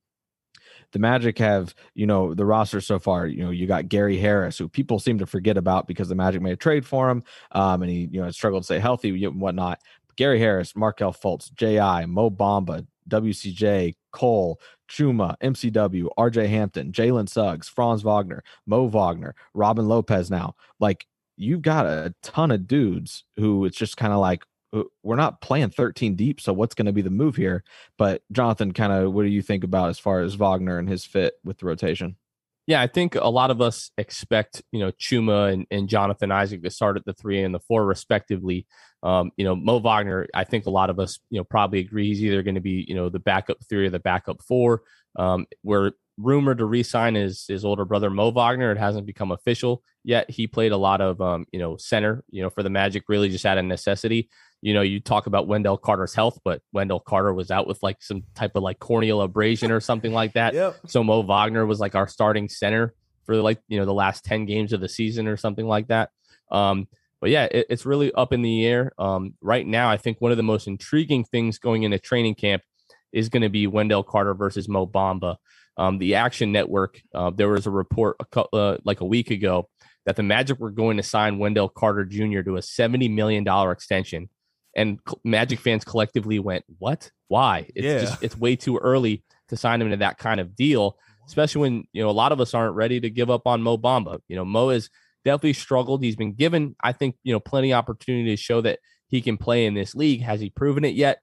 The 0.92 0.98
Magic 0.98 1.38
have, 1.38 1.74
you 1.94 2.06
know, 2.06 2.32
the 2.32 2.46
roster 2.46 2.80
so 2.80 2.98
far. 2.98 3.26
You 3.26 3.44
know, 3.44 3.50
you 3.50 3.66
got 3.66 3.88
Gary 3.88 4.18
Harris, 4.18 4.56
who 4.56 4.68
people 4.68 4.98
seem 4.98 5.18
to 5.18 5.26
forget 5.26 5.56
about 5.56 5.86
because 5.86 6.08
the 6.08 6.14
Magic 6.14 6.40
made 6.40 6.52
a 6.52 6.56
trade 6.56 6.86
for 6.86 7.10
him, 7.10 7.22
um, 7.52 7.82
and 7.82 7.90
he, 7.90 8.08
you 8.10 8.20
know, 8.20 8.30
struggled 8.30 8.62
to 8.62 8.66
stay 8.66 8.78
healthy 8.78 9.24
and 9.24 9.40
whatnot. 9.40 9.80
Gary 10.16 10.38
Harris, 10.38 10.74
Markelle 10.74 11.12
Fultz, 11.12 11.52
Ji, 11.54 11.76
Mo 12.06 12.30
Bamba, 12.30 12.86
WCJ, 13.08 13.94
Cole, 14.12 14.58
Chuma, 14.88 15.36
MCW, 15.42 16.08
RJ 16.18 16.48
Hampton, 16.48 16.92
Jalen 16.92 17.28
Suggs, 17.28 17.68
Franz 17.68 18.02
Wagner, 18.02 18.42
Mo 18.66 18.86
Wagner, 18.86 19.34
Robin 19.54 19.86
Lopez. 19.86 20.30
Now, 20.30 20.54
like 20.80 21.06
you've 21.36 21.62
got 21.62 21.86
a 21.86 22.14
ton 22.22 22.50
of 22.50 22.66
dudes 22.66 23.24
who 23.36 23.64
it's 23.64 23.76
just 23.76 23.96
kind 23.96 24.12
of 24.12 24.18
like 24.18 24.44
uh, 24.72 24.82
we're 25.02 25.16
not 25.16 25.40
playing 25.40 25.70
13 25.70 26.16
deep. 26.16 26.40
So 26.40 26.52
what's 26.52 26.74
going 26.74 26.86
to 26.86 26.92
be 26.92 27.02
the 27.02 27.10
move 27.10 27.36
here? 27.36 27.64
But 27.98 28.22
Jonathan, 28.32 28.72
kind 28.72 28.92
of, 28.92 29.12
what 29.12 29.22
do 29.22 29.28
you 29.28 29.42
think 29.42 29.64
about 29.64 29.90
as 29.90 29.98
far 29.98 30.20
as 30.20 30.34
Wagner 30.34 30.78
and 30.78 30.88
his 30.88 31.04
fit 31.04 31.34
with 31.44 31.58
the 31.58 31.66
rotation? 31.66 32.16
Yeah, 32.66 32.82
I 32.82 32.88
think 32.88 33.14
a 33.14 33.28
lot 33.28 33.52
of 33.52 33.60
us 33.60 33.92
expect, 33.96 34.62
you 34.72 34.80
know, 34.80 34.90
Chuma 34.92 35.52
and, 35.52 35.66
and 35.70 35.88
Jonathan 35.88 36.32
Isaac 36.32 36.62
to 36.64 36.70
start 36.70 36.96
at 36.96 37.04
the 37.04 37.12
three 37.12 37.42
and 37.42 37.54
the 37.54 37.60
four, 37.60 37.86
respectively. 37.86 38.66
Um, 39.04 39.30
you 39.36 39.44
know, 39.44 39.54
Mo 39.54 39.78
Wagner, 39.78 40.26
I 40.34 40.42
think 40.42 40.66
a 40.66 40.70
lot 40.70 40.90
of 40.90 40.98
us, 40.98 41.20
you 41.30 41.38
know, 41.38 41.44
probably 41.44 41.78
agree 41.78 42.08
he's 42.08 42.24
either 42.24 42.42
going 42.42 42.56
to 42.56 42.60
be, 42.60 42.84
you 42.88 42.94
know, 42.96 43.08
the 43.08 43.20
backup 43.20 43.58
three 43.68 43.86
or 43.86 43.90
the 43.90 44.00
backup 44.00 44.42
four. 44.42 44.82
Um, 45.16 45.46
we're 45.62 45.92
rumored 46.18 46.58
to 46.58 46.64
re-sign 46.64 47.14
his 47.14 47.44
his 47.46 47.64
older 47.64 47.84
brother 47.84 48.10
Mo 48.10 48.30
Wagner. 48.30 48.72
It 48.72 48.78
hasn't 48.78 49.06
become 49.06 49.30
official 49.30 49.82
yet. 50.02 50.28
He 50.28 50.46
played 50.48 50.72
a 50.72 50.76
lot 50.76 51.00
of, 51.00 51.20
um, 51.20 51.46
you 51.52 51.60
know, 51.60 51.76
center, 51.76 52.24
you 52.30 52.42
know, 52.42 52.50
for 52.50 52.64
the 52.64 52.70
Magic, 52.70 53.04
really 53.08 53.28
just 53.28 53.46
out 53.46 53.58
of 53.58 53.64
necessity. 53.64 54.28
You 54.62 54.74
know, 54.74 54.82
you 54.82 55.00
talk 55.00 55.26
about 55.26 55.46
Wendell 55.46 55.76
Carter's 55.76 56.14
health, 56.14 56.38
but 56.44 56.62
Wendell 56.72 57.00
Carter 57.00 57.32
was 57.32 57.50
out 57.50 57.66
with 57.66 57.82
like 57.82 58.02
some 58.02 58.24
type 58.34 58.52
of 58.56 58.62
like 58.62 58.78
corneal 58.78 59.20
abrasion 59.20 59.70
or 59.70 59.80
something 59.80 60.12
like 60.12 60.32
that. 60.32 60.54
Yep. 60.54 60.76
So 60.86 61.04
Mo 61.04 61.22
Wagner 61.22 61.66
was 61.66 61.78
like 61.78 61.94
our 61.94 62.08
starting 62.08 62.48
center 62.48 62.94
for 63.24 63.36
like 63.36 63.60
you 63.68 63.78
know 63.78 63.84
the 63.84 63.94
last 63.94 64.24
ten 64.24 64.46
games 64.46 64.72
of 64.72 64.80
the 64.80 64.88
season 64.88 65.28
or 65.28 65.36
something 65.36 65.66
like 65.66 65.88
that. 65.88 66.10
Um, 66.50 66.88
but 67.20 67.30
yeah, 67.30 67.44
it, 67.44 67.66
it's 67.70 67.86
really 67.86 68.12
up 68.12 68.32
in 68.32 68.42
the 68.42 68.66
air 68.66 68.92
um, 68.98 69.34
right 69.40 69.66
now. 69.66 69.90
I 69.90 69.96
think 69.96 70.20
one 70.20 70.30
of 70.30 70.36
the 70.36 70.42
most 70.42 70.66
intriguing 70.66 71.24
things 71.24 71.58
going 71.58 71.82
into 71.82 71.98
training 71.98 72.34
camp 72.34 72.62
is 73.12 73.28
going 73.28 73.42
to 73.42 73.48
be 73.48 73.66
Wendell 73.66 74.02
Carter 74.02 74.34
versus 74.34 74.68
Mo 74.68 74.86
Bamba. 74.86 75.36
Um, 75.78 75.98
the 75.98 76.14
Action 76.14 76.52
Network, 76.52 77.00
uh, 77.14 77.30
there 77.30 77.48
was 77.48 77.66
a 77.66 77.70
report 77.70 78.16
a 78.20 78.24
cou- 78.24 78.48
uh, 78.52 78.78
like 78.84 79.00
a 79.00 79.04
week 79.04 79.30
ago 79.30 79.68
that 80.06 80.16
the 80.16 80.22
Magic 80.22 80.58
were 80.58 80.70
going 80.70 80.96
to 80.96 81.02
sign 81.02 81.38
Wendell 81.38 81.68
Carter 81.68 82.04
Jr. 82.04 82.40
to 82.42 82.56
a 82.56 82.62
seventy 82.62 83.08
million 83.08 83.44
dollar 83.44 83.72
extension, 83.72 84.30
and 84.76 85.00
Magic 85.24 85.58
fans 85.58 85.84
collectively 85.84 86.38
went, 86.38 86.64
"What? 86.78 87.10
Why? 87.26 87.66
It's 87.74 87.84
Yeah. 87.84 87.98
just 87.98 88.22
it's 88.22 88.36
way 88.38 88.54
too 88.54 88.76
early 88.78 89.24
to 89.48 89.56
sign 89.56 89.82
him 89.82 89.90
to 89.90 89.96
that 89.96 90.18
kind 90.18 90.38
of 90.40 90.54
deal." 90.54 90.96
especially 91.28 91.60
when 91.60 91.84
you 91.92 92.00
know 92.00 92.08
a 92.08 92.12
lot 92.12 92.30
of 92.30 92.40
us 92.40 92.54
aren't 92.54 92.76
ready 92.76 93.00
to 93.00 93.10
give 93.10 93.30
up 93.30 93.48
on 93.48 93.60
Mo 93.60 93.76
Bamba. 93.76 94.20
You 94.28 94.36
know, 94.36 94.44
Mo 94.44 94.68
has 94.68 94.88
definitely 95.24 95.54
struggled. 95.54 96.02
He's 96.02 96.14
been 96.14 96.34
given, 96.34 96.76
I 96.82 96.92
think, 96.92 97.16
you 97.24 97.32
know, 97.32 97.40
plenty 97.40 97.72
of 97.72 97.78
opportunity 97.78 98.30
to 98.30 98.36
show 98.36 98.60
that 98.60 98.78
he 99.08 99.20
can 99.20 99.36
play 99.36 99.66
in 99.66 99.74
this 99.74 99.94
league. 99.94 100.22
Has 100.22 100.40
he 100.40 100.50
proven 100.50 100.84
it 100.84 100.94
yet? 100.94 101.18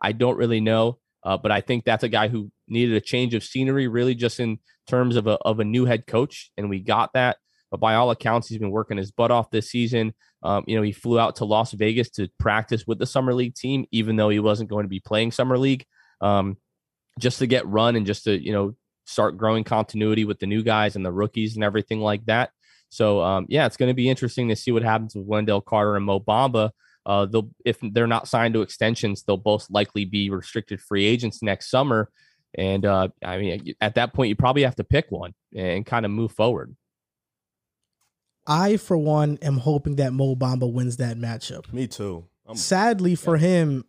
I 0.00 0.12
don't 0.12 0.36
really 0.36 0.60
know, 0.60 0.98
uh, 1.24 1.36
but 1.38 1.50
I 1.50 1.60
think 1.60 1.84
that's 1.84 2.04
a 2.04 2.08
guy 2.08 2.28
who 2.28 2.52
needed 2.68 2.94
a 2.94 3.00
change 3.00 3.34
of 3.34 3.42
scenery, 3.42 3.88
really, 3.88 4.14
just 4.14 4.38
in 4.38 4.58
terms 4.86 5.16
of 5.16 5.26
a 5.26 5.32
of 5.38 5.58
a 5.58 5.64
new 5.64 5.86
head 5.86 6.06
coach, 6.06 6.52
and 6.56 6.70
we 6.70 6.78
got 6.78 7.12
that. 7.14 7.38
But 7.70 7.80
by 7.80 7.96
all 7.96 8.10
accounts, 8.12 8.48
he's 8.48 8.58
been 8.58 8.70
working 8.70 8.96
his 8.96 9.10
butt 9.10 9.30
off 9.32 9.50
this 9.50 9.70
season. 9.70 10.14
Um, 10.42 10.64
you 10.66 10.76
know, 10.76 10.82
he 10.82 10.92
flew 10.92 11.18
out 11.18 11.36
to 11.36 11.44
Las 11.44 11.72
Vegas 11.72 12.10
to 12.10 12.28
practice 12.38 12.86
with 12.86 12.98
the 12.98 13.06
summer 13.06 13.34
league 13.34 13.54
team, 13.54 13.86
even 13.90 14.16
though 14.16 14.28
he 14.28 14.38
wasn't 14.38 14.70
going 14.70 14.84
to 14.84 14.88
be 14.88 15.00
playing 15.00 15.32
summer 15.32 15.58
league, 15.58 15.84
um, 16.20 16.56
just 17.18 17.40
to 17.40 17.46
get 17.46 17.66
run 17.66 17.96
and 17.96 18.06
just 18.06 18.24
to 18.24 18.40
you 18.40 18.52
know 18.52 18.76
start 19.04 19.36
growing 19.38 19.64
continuity 19.64 20.24
with 20.24 20.38
the 20.38 20.46
new 20.46 20.62
guys 20.62 20.94
and 20.94 21.04
the 21.04 21.12
rookies 21.12 21.54
and 21.54 21.64
everything 21.64 22.00
like 22.00 22.24
that. 22.26 22.50
So 22.90 23.20
um, 23.20 23.46
yeah, 23.48 23.66
it's 23.66 23.76
going 23.76 23.90
to 23.90 23.94
be 23.94 24.08
interesting 24.08 24.48
to 24.48 24.56
see 24.56 24.70
what 24.70 24.82
happens 24.82 25.14
with 25.14 25.26
Wendell 25.26 25.60
Carter 25.60 25.96
and 25.96 26.04
Mo 26.04 26.20
Bamba. 26.20 26.70
Uh, 27.04 27.26
they'll 27.26 27.50
if 27.64 27.78
they're 27.80 28.06
not 28.06 28.28
signed 28.28 28.54
to 28.54 28.62
extensions, 28.62 29.22
they'll 29.22 29.36
both 29.36 29.66
likely 29.70 30.04
be 30.04 30.30
restricted 30.30 30.80
free 30.80 31.06
agents 31.06 31.42
next 31.42 31.70
summer. 31.70 32.10
And 32.56 32.84
uh, 32.84 33.08
I 33.24 33.38
mean, 33.38 33.74
at 33.80 33.94
that 33.96 34.14
point, 34.14 34.28
you 34.28 34.36
probably 34.36 34.62
have 34.62 34.76
to 34.76 34.84
pick 34.84 35.06
one 35.10 35.34
and 35.54 35.84
kind 35.84 36.04
of 36.04 36.10
move 36.10 36.32
forward. 36.32 36.74
I, 38.48 38.78
for 38.78 38.96
one, 38.96 39.38
am 39.42 39.58
hoping 39.58 39.96
that 39.96 40.12
Mo 40.12 40.34
Bamba 40.34 40.72
wins 40.72 40.96
that 40.96 41.18
matchup. 41.18 41.72
Me 41.72 41.86
too. 41.86 42.24
I'm, 42.46 42.56
Sadly 42.56 43.14
for 43.14 43.36
him, 43.36 43.84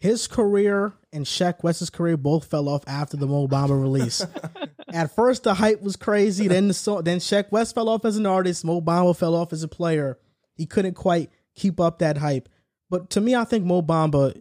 his 0.00 0.26
career 0.26 0.92
and 1.12 1.24
Sheck 1.24 1.62
Wes's 1.62 1.88
career 1.88 2.16
both 2.16 2.46
fell 2.46 2.68
off 2.68 2.82
after 2.88 3.16
the 3.16 3.26
Mo 3.26 3.46
Bamba 3.46 3.80
release. 3.80 4.26
At 4.92 5.14
first, 5.14 5.44
the 5.44 5.54
hype 5.54 5.80
was 5.80 5.96
crazy. 5.96 6.48
Then 6.48 6.68
the 6.68 6.74
song, 6.74 7.04
then 7.04 7.18
Sheck 7.18 7.52
Wes 7.52 7.72
fell 7.72 7.88
off 7.88 8.04
as 8.04 8.16
an 8.16 8.26
artist. 8.26 8.64
Mo 8.64 8.80
Bamba 8.80 9.16
fell 9.16 9.34
off 9.34 9.52
as 9.52 9.62
a 9.62 9.68
player. 9.68 10.18
He 10.54 10.66
couldn't 10.66 10.94
quite 10.94 11.30
keep 11.54 11.78
up 11.78 12.00
that 12.00 12.18
hype. 12.18 12.48
But 12.90 13.10
to 13.10 13.20
me, 13.20 13.34
I 13.36 13.44
think 13.44 13.64
Mo 13.64 13.82
Bamba, 13.82 14.40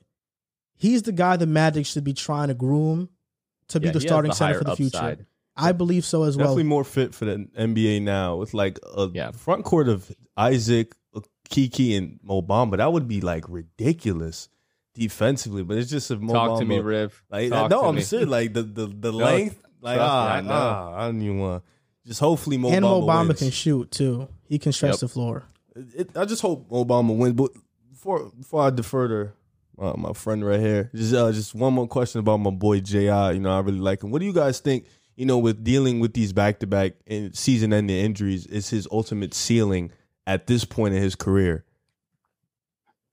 he's 0.76 1.04
the 1.04 1.12
guy 1.12 1.38
the 1.38 1.46
Magic 1.46 1.86
should 1.86 2.04
be 2.04 2.14
trying 2.14 2.48
to 2.48 2.54
groom 2.54 3.10
to 3.70 3.80
be 3.80 3.90
the 3.90 4.02
starting 4.02 4.30
the 4.30 4.36
center 4.36 4.58
for 4.58 4.64
the 4.64 4.76
future. 4.76 5.28
Upside. 5.58 5.70
I 5.70 5.72
believe 5.74 6.06
so 6.06 6.24
as 6.24 6.38
well. 6.38 6.46
definitely 6.48 6.64
more 6.64 6.84
fit 6.84 7.14
for 7.14 7.26
the 7.26 7.48
NBA 7.58 8.02
now 8.02 8.36
with 8.38 8.54
like 8.54 8.80
a 8.96 9.10
Yeah. 9.14 9.32
front 9.32 9.66
court 9.66 9.88
of 9.90 10.12
Isaac, 10.38 10.94
Kiki, 11.50 11.96
and 11.96 12.20
Mo 12.24 12.42
Bamba. 12.42 12.78
That 12.78 12.92
would 12.92 13.08
be 13.08 13.22
like 13.22 13.46
ridiculous 13.48 14.50
defensively, 14.94 15.64
but 15.64 15.78
it's 15.78 15.90
just 15.90 16.10
a 16.12 16.18
Mo 16.18 16.34
Talk 16.34 16.60
to 16.60 16.66
me, 16.66 16.80
Riv. 16.80 17.24
Like 17.30 17.50
Talk 17.50 17.70
no, 17.70 17.82
to 17.84 17.88
I'm 17.88 17.96
me. 17.96 18.02
saying 18.02 18.28
like 18.28 18.54
the 18.54 18.64
the 18.64 18.88
the 18.88 19.12
length. 19.12 19.62
Like 19.82 19.98
trust 19.98 20.12
me, 20.12 20.18
ah, 20.20 20.34
I 20.34 20.42
know. 20.42 20.52
ah, 20.54 20.96
I 20.98 21.06
don't 21.08 21.22
even 21.22 21.40
want. 21.40 21.64
Just 22.06 22.20
hopefully 22.20 22.58
Mo 22.58 22.70
and 22.70 22.82
Mo 22.84 23.02
Bamba 23.02 23.08
Bamba 23.08 23.28
wins. 23.30 23.40
can 23.40 23.52
shoot 23.52 23.92
too. 23.92 24.28
He 24.48 24.58
can 24.60 24.72
stretch 24.72 24.94
Yep. 24.94 25.00
the 25.02 25.08
floor. 25.08 25.44
It, 25.96 26.18
I 26.18 26.26
just 26.26 26.42
hope 26.42 26.68
Obama 26.70 27.16
wins. 27.16 27.34
But 27.36 27.52
before 27.90 28.30
before 28.38 28.64
I 28.64 28.70
defer 28.72 29.08
to 29.08 29.32
uh, 29.80 29.94
my 29.96 30.14
friend 30.14 30.44
right 30.44 30.60
here, 30.60 30.90
just 30.96 31.14
uh, 31.14 31.32
just 31.32 31.54
one 31.54 31.74
more 31.74 31.88
question 31.88 32.20
about 32.20 32.38
my 32.38 32.50
boy 32.50 32.80
Ji. 32.80 33.04
You 33.04 33.40
know, 33.40 33.52
I 33.56 33.60
really 33.60 33.80
like 33.80 34.04
him. 34.04 34.10
What 34.12 34.20
do 34.20 34.26
you 34.26 34.34
guys 34.34 34.60
think? 34.60 34.86
You 35.18 35.26
know, 35.26 35.38
with 35.38 35.64
dealing 35.64 36.00
with 36.00 36.14
these 36.14 36.32
back 36.32 36.60
to 36.60 36.68
back 36.68 36.94
and 37.06 37.36
season 37.36 37.74
ending 37.74 37.98
injuries, 37.98 38.46
is 38.46 38.70
his 38.70 38.88
ultimate 38.92 39.34
ceiling 39.34 39.92
at 40.26 40.48
this 40.48 40.64
point 40.64 40.94
in 40.94 41.02
his 41.02 41.16
career? 41.16 41.66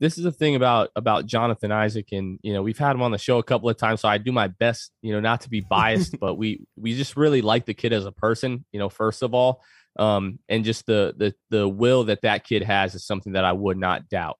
this 0.00 0.18
is 0.18 0.24
the 0.24 0.32
thing 0.32 0.55
about 0.55 0.90
about 0.96 1.26
Jonathan 1.26 1.72
Isaac, 1.72 2.09
and 2.12 2.38
you 2.42 2.52
know 2.52 2.62
we've 2.62 2.78
had 2.78 2.94
him 2.94 3.02
on 3.02 3.11
the 3.11 3.18
show 3.18 3.38
a 3.38 3.42
couple 3.42 3.68
of 3.68 3.76
times, 3.76 4.00
so 4.00 4.09
I 4.09 4.18
do 4.18 4.32
my 4.32 4.48
best, 4.48 4.90
you 5.02 5.12
know, 5.12 5.20
not 5.20 5.42
to 5.42 5.50
be 5.50 5.61
biased, 5.61 6.18
but 6.20 6.34
we 6.34 6.66
we 6.76 6.94
just 6.94 7.16
really 7.16 7.42
like 7.42 7.64
the 7.64 7.74
kid 7.74 7.92
as 7.92 8.05
a 8.05 8.12
person, 8.12 8.64
you 8.72 8.78
know, 8.78 8.88
first 8.88 9.22
of 9.22 9.34
all, 9.34 9.62
um, 9.98 10.38
and 10.48 10.64
just 10.64 10.86
the 10.86 11.14
the 11.16 11.34
the 11.50 11.68
will 11.68 12.05
that 12.05 12.22
that 12.22 12.44
kid 12.44 12.62
has 12.62 12.94
is 12.94 13.07
something 13.07 13.32
that 13.32 13.44
I 13.44 13.52
would 13.52 13.78
not 13.78 14.09
doubt. 14.09 14.38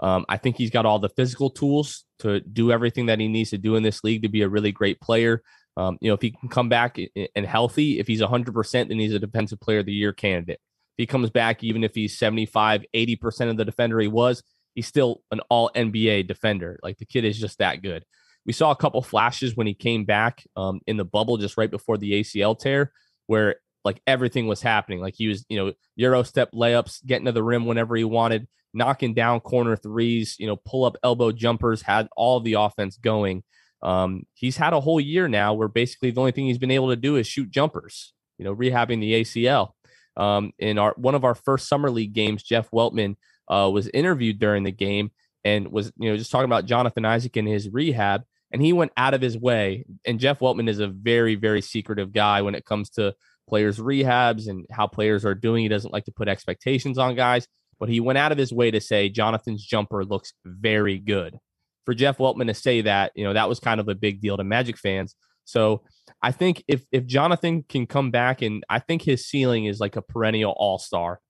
Um, 0.00 0.26
I 0.28 0.36
think 0.38 0.56
he's 0.56 0.70
got 0.70 0.86
all 0.86 0.98
the 0.98 1.08
physical 1.08 1.50
tools 1.50 2.04
to 2.18 2.40
do 2.40 2.70
everything 2.70 3.06
that 3.06 3.20
he 3.20 3.28
needs 3.28 3.50
to 3.50 3.58
do 3.58 3.76
in 3.76 3.82
this 3.82 4.04
league 4.04 4.22
to 4.22 4.28
be 4.28 4.42
a 4.42 4.48
really 4.48 4.72
great 4.72 5.00
player. 5.00 5.42
Um, 5.76 5.98
you 6.00 6.08
know, 6.08 6.14
if 6.14 6.22
he 6.22 6.30
can 6.30 6.48
come 6.48 6.68
back 6.68 6.98
and 7.34 7.46
healthy, 7.46 7.98
if 7.98 8.06
he's 8.06 8.22
100%, 8.22 8.88
then 8.88 8.98
he's 8.98 9.12
a 9.12 9.18
defensive 9.18 9.60
player 9.60 9.80
of 9.80 9.86
the 9.86 9.92
year 9.92 10.12
candidate. 10.12 10.58
If 10.96 11.02
he 11.02 11.06
comes 11.06 11.28
back, 11.30 11.62
even 11.62 11.84
if 11.84 11.94
he's 11.94 12.18
75, 12.18 12.84
80% 12.94 13.50
of 13.50 13.56
the 13.56 13.64
defender 13.64 14.00
he 14.00 14.08
was, 14.08 14.42
he's 14.74 14.86
still 14.86 15.22
an 15.30 15.40
all 15.50 15.70
NBA 15.74 16.28
defender. 16.28 16.78
Like 16.82 16.98
the 16.98 17.04
kid 17.04 17.24
is 17.24 17.38
just 17.38 17.58
that 17.58 17.82
good. 17.82 18.04
We 18.46 18.52
saw 18.52 18.70
a 18.70 18.76
couple 18.76 19.02
flashes 19.02 19.56
when 19.56 19.66
he 19.66 19.74
came 19.74 20.04
back 20.04 20.44
um, 20.56 20.80
in 20.86 20.96
the 20.96 21.04
bubble 21.04 21.36
just 21.36 21.58
right 21.58 21.70
before 21.70 21.98
the 21.98 22.12
ACL 22.20 22.58
tear, 22.58 22.92
where 23.26 23.56
like 23.84 24.00
everything 24.06 24.46
was 24.46 24.62
happening. 24.62 25.00
Like 25.00 25.14
he 25.16 25.28
was, 25.28 25.44
you 25.48 25.58
know, 25.58 25.72
Euro 25.96 26.22
step 26.22 26.52
layups, 26.52 27.04
getting 27.04 27.26
to 27.26 27.32
the 27.32 27.42
rim 27.42 27.66
whenever 27.66 27.96
he 27.96 28.04
wanted, 28.04 28.46
knocking 28.72 29.14
down 29.14 29.40
corner 29.40 29.76
threes, 29.76 30.36
you 30.38 30.46
know, 30.46 30.56
pull 30.56 30.84
up 30.84 30.96
elbow 31.02 31.32
jumpers, 31.32 31.82
had 31.82 32.08
all 32.16 32.40
the 32.40 32.54
offense 32.54 32.96
going. 32.96 33.42
Um, 33.82 34.22
he's 34.34 34.56
had 34.56 34.72
a 34.72 34.80
whole 34.80 35.00
year 35.00 35.28
now 35.28 35.54
where 35.54 35.68
basically 35.68 36.10
the 36.10 36.20
only 36.20 36.32
thing 36.32 36.46
he's 36.46 36.58
been 36.58 36.70
able 36.70 36.90
to 36.90 36.96
do 36.96 37.16
is 37.16 37.26
shoot 37.26 37.50
jumpers, 37.50 38.14
you 38.38 38.44
know, 38.44 38.54
rehabbing 38.54 39.00
the 39.00 39.22
ACL. 39.22 39.72
Um, 40.16 40.52
in 40.58 40.78
our 40.78 40.94
one 40.96 41.14
of 41.14 41.24
our 41.24 41.34
first 41.34 41.68
summer 41.68 41.90
league 41.90 42.14
games, 42.14 42.42
Jeff 42.42 42.70
Weltman 42.70 43.16
uh, 43.48 43.70
was 43.72 43.88
interviewed 43.88 44.38
during 44.38 44.62
the 44.62 44.72
game 44.72 45.10
and 45.44 45.70
was 45.70 45.92
you 45.96 46.10
know 46.10 46.16
just 46.16 46.30
talking 46.30 46.46
about 46.46 46.66
Jonathan 46.66 47.04
Isaac 47.04 47.36
and 47.36 47.46
his 47.46 47.68
rehab, 47.68 48.22
and 48.50 48.62
he 48.62 48.72
went 48.72 48.92
out 48.96 49.14
of 49.14 49.20
his 49.20 49.36
way. 49.36 49.84
And 50.06 50.18
Jeff 50.18 50.40
Weltman 50.40 50.68
is 50.68 50.78
a 50.78 50.88
very 50.88 51.34
very 51.34 51.60
secretive 51.60 52.12
guy 52.12 52.42
when 52.42 52.54
it 52.54 52.64
comes 52.64 52.90
to 52.90 53.14
players' 53.48 53.78
rehabs 53.78 54.48
and 54.48 54.66
how 54.70 54.86
players 54.86 55.24
are 55.24 55.34
doing. 55.34 55.62
He 55.62 55.68
doesn't 55.68 55.92
like 55.92 56.06
to 56.06 56.12
put 56.12 56.28
expectations 56.28 56.98
on 56.98 57.14
guys, 57.14 57.46
but 57.78 57.88
he 57.88 58.00
went 58.00 58.18
out 58.18 58.32
of 58.32 58.38
his 58.38 58.52
way 58.52 58.70
to 58.70 58.80
say 58.80 59.08
Jonathan's 59.08 59.64
jumper 59.64 60.04
looks 60.04 60.32
very 60.44 60.98
good. 60.98 61.38
For 61.86 61.94
Jeff 61.94 62.18
Weltman 62.18 62.48
to 62.48 62.54
say 62.54 62.82
that, 62.82 63.12
you 63.14 63.24
know, 63.24 63.32
that 63.32 63.48
was 63.48 63.60
kind 63.60 63.80
of 63.80 63.88
a 63.88 63.94
big 63.94 64.20
deal 64.20 64.36
to 64.36 64.44
Magic 64.44 64.76
fans. 64.76 65.14
So 65.44 65.84
I 66.20 66.32
think 66.32 66.62
if 66.68 66.84
if 66.92 67.06
Jonathan 67.06 67.64
can 67.68 67.86
come 67.86 68.10
back 68.10 68.42
and 68.42 68.64
I 68.68 68.80
think 68.80 69.02
his 69.02 69.26
ceiling 69.26 69.64
is 69.64 69.80
like 69.80 69.96
a 69.96 70.02
perennial 70.02 70.54
all 70.56 70.78
star, 70.78 71.20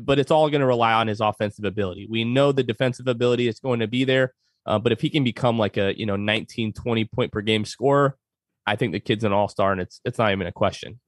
but 0.00 0.18
it's 0.18 0.30
all 0.30 0.50
going 0.50 0.60
to 0.60 0.66
rely 0.66 0.92
on 0.92 1.08
his 1.08 1.20
offensive 1.20 1.64
ability. 1.64 2.06
We 2.08 2.24
know 2.24 2.52
the 2.52 2.62
defensive 2.62 3.08
ability 3.08 3.48
is 3.48 3.58
going 3.60 3.80
to 3.80 3.88
be 3.88 4.04
there, 4.04 4.34
uh, 4.66 4.78
but 4.78 4.92
if 4.92 5.00
he 5.00 5.10
can 5.10 5.24
become 5.24 5.58
like 5.58 5.76
a 5.76 5.98
you 5.98 6.06
know 6.06 6.16
19, 6.16 6.74
20 6.74 7.04
point 7.06 7.32
per 7.32 7.40
game 7.40 7.64
scorer, 7.64 8.16
I 8.66 8.76
think 8.76 8.92
the 8.92 9.00
kid's 9.00 9.24
an 9.24 9.32
all 9.32 9.48
star, 9.48 9.72
and 9.72 9.80
it's 9.80 10.00
it's 10.04 10.18
not 10.18 10.32
even 10.32 10.46
a 10.46 10.52
question. 10.52 11.00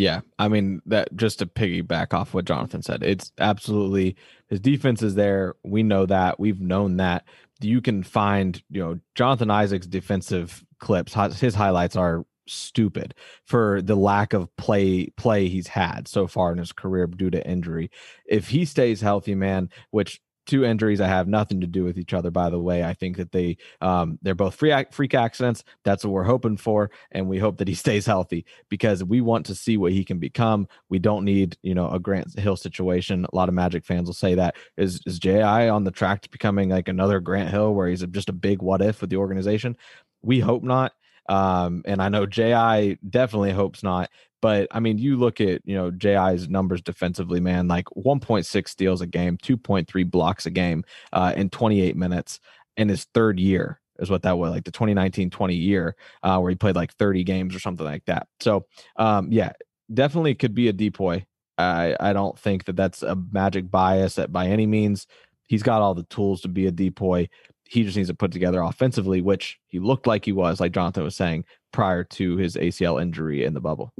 Yeah, 0.00 0.22
I 0.38 0.48
mean 0.48 0.80
that 0.86 1.14
just 1.14 1.40
to 1.40 1.46
piggyback 1.46 2.14
off 2.14 2.32
what 2.32 2.46
Jonathan 2.46 2.80
said, 2.80 3.02
it's 3.02 3.32
absolutely 3.38 4.16
his 4.48 4.58
defense 4.58 5.02
is 5.02 5.14
there. 5.14 5.56
We 5.62 5.82
know 5.82 6.06
that. 6.06 6.40
We've 6.40 6.58
known 6.58 6.96
that. 6.96 7.26
You 7.60 7.82
can 7.82 8.02
find, 8.02 8.62
you 8.70 8.80
know, 8.80 8.98
Jonathan 9.14 9.50
Isaac's 9.50 9.86
defensive 9.86 10.64
clips. 10.78 11.12
His 11.38 11.54
highlights 11.54 11.96
are 11.96 12.24
stupid 12.46 13.14
for 13.44 13.82
the 13.82 13.94
lack 13.94 14.32
of 14.32 14.48
play 14.56 15.08
play 15.18 15.48
he's 15.48 15.66
had 15.66 16.08
so 16.08 16.26
far 16.26 16.50
in 16.50 16.56
his 16.56 16.72
career 16.72 17.06
due 17.06 17.28
to 17.28 17.46
injury. 17.46 17.90
If 18.24 18.48
he 18.48 18.64
stays 18.64 19.02
healthy, 19.02 19.34
man, 19.34 19.68
which 19.90 20.18
two 20.46 20.64
injuries 20.64 20.98
that 20.98 21.08
have 21.08 21.28
nothing 21.28 21.60
to 21.60 21.66
do 21.66 21.84
with 21.84 21.98
each 21.98 22.14
other 22.14 22.30
by 22.30 22.50
the 22.50 22.58
way. 22.58 22.82
I 22.84 22.94
think 22.94 23.16
that 23.16 23.32
they 23.32 23.56
um 23.80 24.18
they're 24.22 24.34
both 24.34 24.54
free 24.54 24.72
ac- 24.72 24.88
freak 24.92 25.14
accidents. 25.14 25.64
That's 25.84 26.04
what 26.04 26.12
we're 26.12 26.24
hoping 26.24 26.56
for 26.56 26.90
and 27.12 27.28
we 27.28 27.38
hope 27.38 27.58
that 27.58 27.68
he 27.68 27.74
stays 27.86 28.06
healthy 28.06 28.44
because 28.68 29.04
we 29.04 29.20
want 29.20 29.46
to 29.46 29.54
see 29.54 29.76
what 29.76 29.92
he 29.92 30.04
can 30.04 30.18
become. 30.18 30.68
We 30.88 30.98
don't 30.98 31.24
need 31.24 31.56
you 31.62 31.74
know 31.74 31.90
a 31.90 31.98
Grant 31.98 32.38
Hill 32.38 32.56
situation. 32.56 33.26
A 33.32 33.36
lot 33.36 33.48
of 33.48 33.54
magic 33.54 33.84
fans 33.84 34.06
will 34.06 34.14
say 34.14 34.34
that. 34.34 34.56
Is 34.76 35.00
is 35.06 35.18
ji 35.18 35.40
on 35.40 35.84
the 35.84 35.90
track 35.90 36.22
to 36.22 36.30
becoming 36.30 36.70
like 36.70 36.88
another 36.88 37.20
Grant 37.20 37.50
Hill 37.50 37.74
where 37.74 37.88
he's 37.88 38.04
just 38.06 38.28
a 38.28 38.32
big 38.34 38.62
what 38.62 38.82
if 38.82 39.00
with 39.00 39.10
the 39.10 39.16
organization? 39.16 39.76
We 40.22 40.40
hope 40.40 40.62
not 40.62 40.92
um 41.28 41.82
and 41.84 42.00
i 42.02 42.08
know 42.08 42.24
ji 42.24 42.96
definitely 43.08 43.52
hopes 43.52 43.82
not 43.82 44.10
but 44.42 44.68
I 44.70 44.80
mean, 44.80 44.98
you 44.98 45.16
look 45.16 45.40
at 45.40 45.62
you 45.64 45.74
know 45.74 45.90
Ji's 45.90 46.48
numbers 46.48 46.82
defensively, 46.82 47.40
man. 47.40 47.68
Like 47.68 47.86
1.6 47.96 48.68
steals 48.68 49.00
a 49.00 49.06
game, 49.06 49.36
2.3 49.38 50.10
blocks 50.10 50.46
a 50.46 50.50
game, 50.50 50.84
uh, 51.12 51.32
in 51.36 51.50
28 51.50 51.96
minutes 51.96 52.40
in 52.76 52.88
his 52.88 53.04
third 53.14 53.38
year 53.38 53.80
is 53.98 54.10
what 54.10 54.22
that 54.22 54.38
was 54.38 54.50
like 54.50 54.64
the 54.64 54.72
2019-20 54.72 55.60
year, 55.60 55.94
uh, 56.22 56.38
where 56.38 56.50
he 56.50 56.56
played 56.56 56.74
like 56.76 56.92
30 56.94 57.22
games 57.22 57.54
or 57.54 57.60
something 57.60 57.84
like 57.84 58.04
that. 58.06 58.26
So, 58.40 58.66
um, 58.96 59.30
yeah, 59.30 59.52
definitely 59.92 60.34
could 60.34 60.54
be 60.54 60.68
a 60.68 60.72
depoy. 60.72 61.24
I 61.58 61.94
I 62.00 62.12
don't 62.12 62.38
think 62.38 62.64
that 62.64 62.76
that's 62.76 63.02
a 63.02 63.16
magic 63.32 63.70
bias 63.70 64.14
that 64.14 64.32
by 64.32 64.46
any 64.46 64.66
means. 64.66 65.06
He's 65.46 65.64
got 65.64 65.82
all 65.82 65.94
the 65.94 66.04
tools 66.04 66.42
to 66.42 66.48
be 66.48 66.66
a 66.66 66.72
depoy. 66.72 67.28
He 67.64 67.82
just 67.82 67.96
needs 67.96 68.08
to 68.08 68.14
put 68.14 68.30
together 68.30 68.62
offensively, 68.62 69.20
which 69.20 69.58
he 69.66 69.80
looked 69.80 70.06
like 70.06 70.24
he 70.24 70.30
was, 70.30 70.60
like 70.60 70.70
Jonathan 70.70 71.02
was 71.02 71.16
saying, 71.16 71.44
prior 71.72 72.04
to 72.04 72.36
his 72.36 72.54
ACL 72.54 73.02
injury 73.02 73.44
in 73.44 73.54
the 73.54 73.60
bubble. 73.60 73.92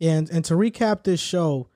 And 0.00 0.28
and 0.30 0.44
to 0.46 0.54
recap 0.54 1.04
this 1.04 1.20
show, 1.20 1.68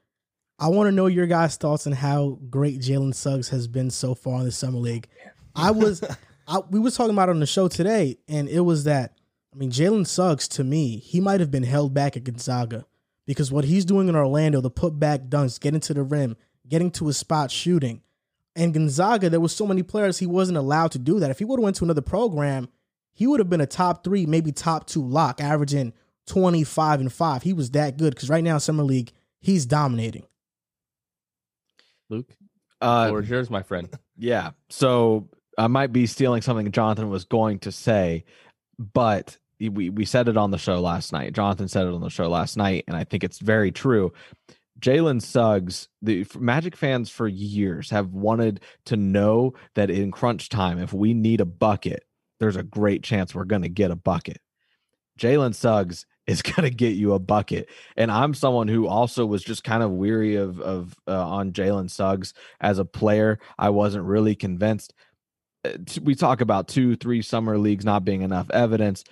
I 0.59 0.69
want 0.69 0.89
to 0.89 0.93
know 0.93 1.07
your 1.07 1.27
guys' 1.27 1.57
thoughts 1.57 1.87
on 1.87 1.93
how 1.93 2.39
great 2.51 2.81
Jalen 2.81 3.15
Suggs 3.15 3.49
has 3.49 3.67
been 3.67 3.91
so 3.91 4.15
far 4.15 4.41
in 4.41 4.45
the 4.45 4.53
summer 4.53 4.79
league. 4.79 5.09
I 5.55 5.71
was, 5.71 6.05
I, 6.47 6.59
we 6.71 6.79
was 6.79 6.97
talking 6.97 7.15
about 7.15 7.31
on 7.31 7.41
the 7.41 7.47
show 7.47 7.69
today, 7.69 8.19
and 8.29 8.49
it 8.49 8.61
was 8.61 8.85
that 8.85 9.15
I 9.55 9.57
mean 9.57 9.71
Jalen 9.71 10.07
Suggs 10.07 10.49
to 10.49 10.65
me, 10.65 10.99
he 10.99 11.21
might 11.21 11.41
have 11.41 11.51
been 11.51 11.63
held 11.63 11.95
back 11.95 12.17
at 12.17 12.25
Gonzaga 12.25 12.85
because 13.27 13.51
what 13.51 13.65
he's 13.65 13.85
doing 13.85 14.09
in 14.09 14.17
Orlando, 14.17 14.61
the 14.61 14.71
put 14.71 14.99
back 14.99 15.23
dunks, 15.23 15.61
getting 15.61 15.81
to 15.81 15.95
the 15.95 16.03
rim, 16.03 16.37
getting 16.69 16.91
to 16.93 17.07
his 17.07 17.17
spot, 17.17 17.51
shooting. 17.51 18.03
And 18.57 18.75
Gonzaga, 18.75 19.31
there 19.31 19.41
was 19.41 19.55
so 19.55 19.67
many 19.67 19.83
players 19.83 20.19
he 20.19 20.27
wasn't 20.27 20.59
allowed 20.59 20.93
to 20.93 20.99
do 20.99 21.21
that. 21.21 21.31
If 21.31 21.39
he 21.39 21.45
would 21.45 21.59
have 21.59 21.65
went 21.65 21.77
to 21.77 21.85
another 21.85 22.03
program, 22.03 22.69
he 23.13 23.27
would 23.27 23.41
have 23.41 23.49
been 23.49 23.61
a 23.61 23.67
top 23.67 24.05
three, 24.05 24.27
maybe 24.27 24.53
top 24.53 24.87
two 24.87 25.07
lock, 25.07 25.41
averaging 25.41 25.93
25 26.27 27.01
and 27.01 27.13
5. 27.13 27.43
He 27.43 27.53
was 27.53 27.71
that 27.73 27.97
good 27.97 28.15
because 28.15 28.31
right 28.31 28.45
now 28.45 28.55
in 28.55 28.61
Summer 28.61 28.83
League, 28.83 29.13
he's 29.41 29.67
dominating. 29.67 30.25
Luke, 32.09 32.33
Uh, 32.81 33.09
floor 33.09 33.21
is 33.21 33.29
yours, 33.31 33.51
my 33.51 33.63
friend. 33.63 33.89
Yeah. 34.23 34.51
So 34.69 35.31
I 35.57 35.67
might 35.69 35.95
be 35.95 36.07
stealing 36.07 36.43
something 36.43 36.71
Jonathan 36.73 37.09
was 37.09 37.25
going 37.25 37.61
to 37.61 37.73
say, 37.73 38.25
but 38.79 39.39
we 39.59 39.89
we 39.89 40.05
said 40.05 40.29
it 40.29 40.37
on 40.37 40.51
the 40.51 40.59
show 40.59 40.79
last 40.79 41.11
night. 41.11 41.33
Jonathan 41.33 41.69
said 41.69 41.87
it 41.87 41.95
on 41.95 42.03
the 42.03 42.11
show 42.11 42.29
last 42.29 42.59
night, 42.59 42.85
and 42.87 42.95
I 42.95 43.05
think 43.05 43.25
it's 43.25 43.39
very 43.39 43.73
true. 43.73 44.13
Jalen 44.79 45.23
Suggs, 45.23 45.89
the 46.03 46.27
Magic 46.39 46.77
fans 46.77 47.09
for 47.09 47.29
years 47.29 47.89
have 47.89 48.13
wanted 48.13 48.61
to 48.85 48.97
know 48.97 49.55
that 49.75 49.89
in 49.89 50.11
crunch 50.11 50.51
time, 50.51 50.79
if 50.79 50.93
we 50.93 51.15
need 51.15 51.41
a 51.41 51.47
bucket, 51.47 52.05
there's 52.41 52.57
a 52.57 52.63
great 52.63 53.03
chance 53.03 53.35
we're 53.35 53.45
going 53.45 53.63
to 53.63 53.69
get 53.71 53.91
a 53.91 53.97
bucket. 53.97 54.39
Jalen 55.21 55.55
Suggs 55.55 56.07
is 56.27 56.43
going 56.43 56.63
to 56.63 56.71
get 56.71 56.97
you 56.97 57.13
a 57.13 57.19
bucket. 57.19 57.69
And 57.97 58.11
I'm 58.11 58.35
someone 58.35 58.69
who 58.69 58.87
also 58.87 59.27
was 59.27 59.43
just 59.43 59.65
kind 59.65 59.83
of 59.83 59.91
weary 59.91 60.37
of 60.37 60.61
of 60.61 60.95
uh, 61.07 61.29
on 61.29 61.53
Jalen 61.53 61.91
Suggs 61.91 62.35
as 62.61 62.79
a 62.79 62.85
player. 62.85 63.39
I 63.59 63.71
wasn't 63.71 64.05
really 64.05 64.35
convinced. 64.35 64.95
Uh, 65.65 65.73
we 66.03 66.15
talk 66.15 66.41
about 66.41 66.69
two, 66.69 66.97
three 66.97 67.23
summer 67.23 67.59
leagues 67.59 67.85
not 67.85 68.05
being 68.05 68.23
enough 68.23 68.51
evidence, 68.51 69.05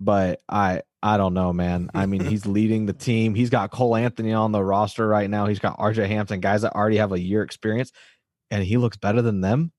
but 0.00 0.40
I 0.48 0.82
I 1.02 1.16
don't 1.16 1.34
know, 1.34 1.52
man. 1.52 1.90
I 1.94 2.06
mean, 2.06 2.24
he's 2.24 2.46
leading 2.46 2.86
the 2.86 2.92
team. 2.92 3.34
He's 3.34 3.50
got 3.50 3.70
Cole 3.70 3.96
Anthony 3.96 4.32
on 4.32 4.52
the 4.52 4.62
roster 4.62 5.06
right 5.06 5.28
now. 5.28 5.46
He's 5.46 5.58
got 5.58 5.78
RJ 5.78 6.06
Hampton, 6.08 6.40
guys 6.40 6.62
that 6.62 6.74
already 6.74 6.98
have 6.98 7.12
a 7.12 7.20
year 7.20 7.42
experience, 7.42 7.92
and 8.50 8.62
he 8.62 8.76
looks 8.76 8.96
better 8.96 9.22
than 9.22 9.40
them. 9.40 9.72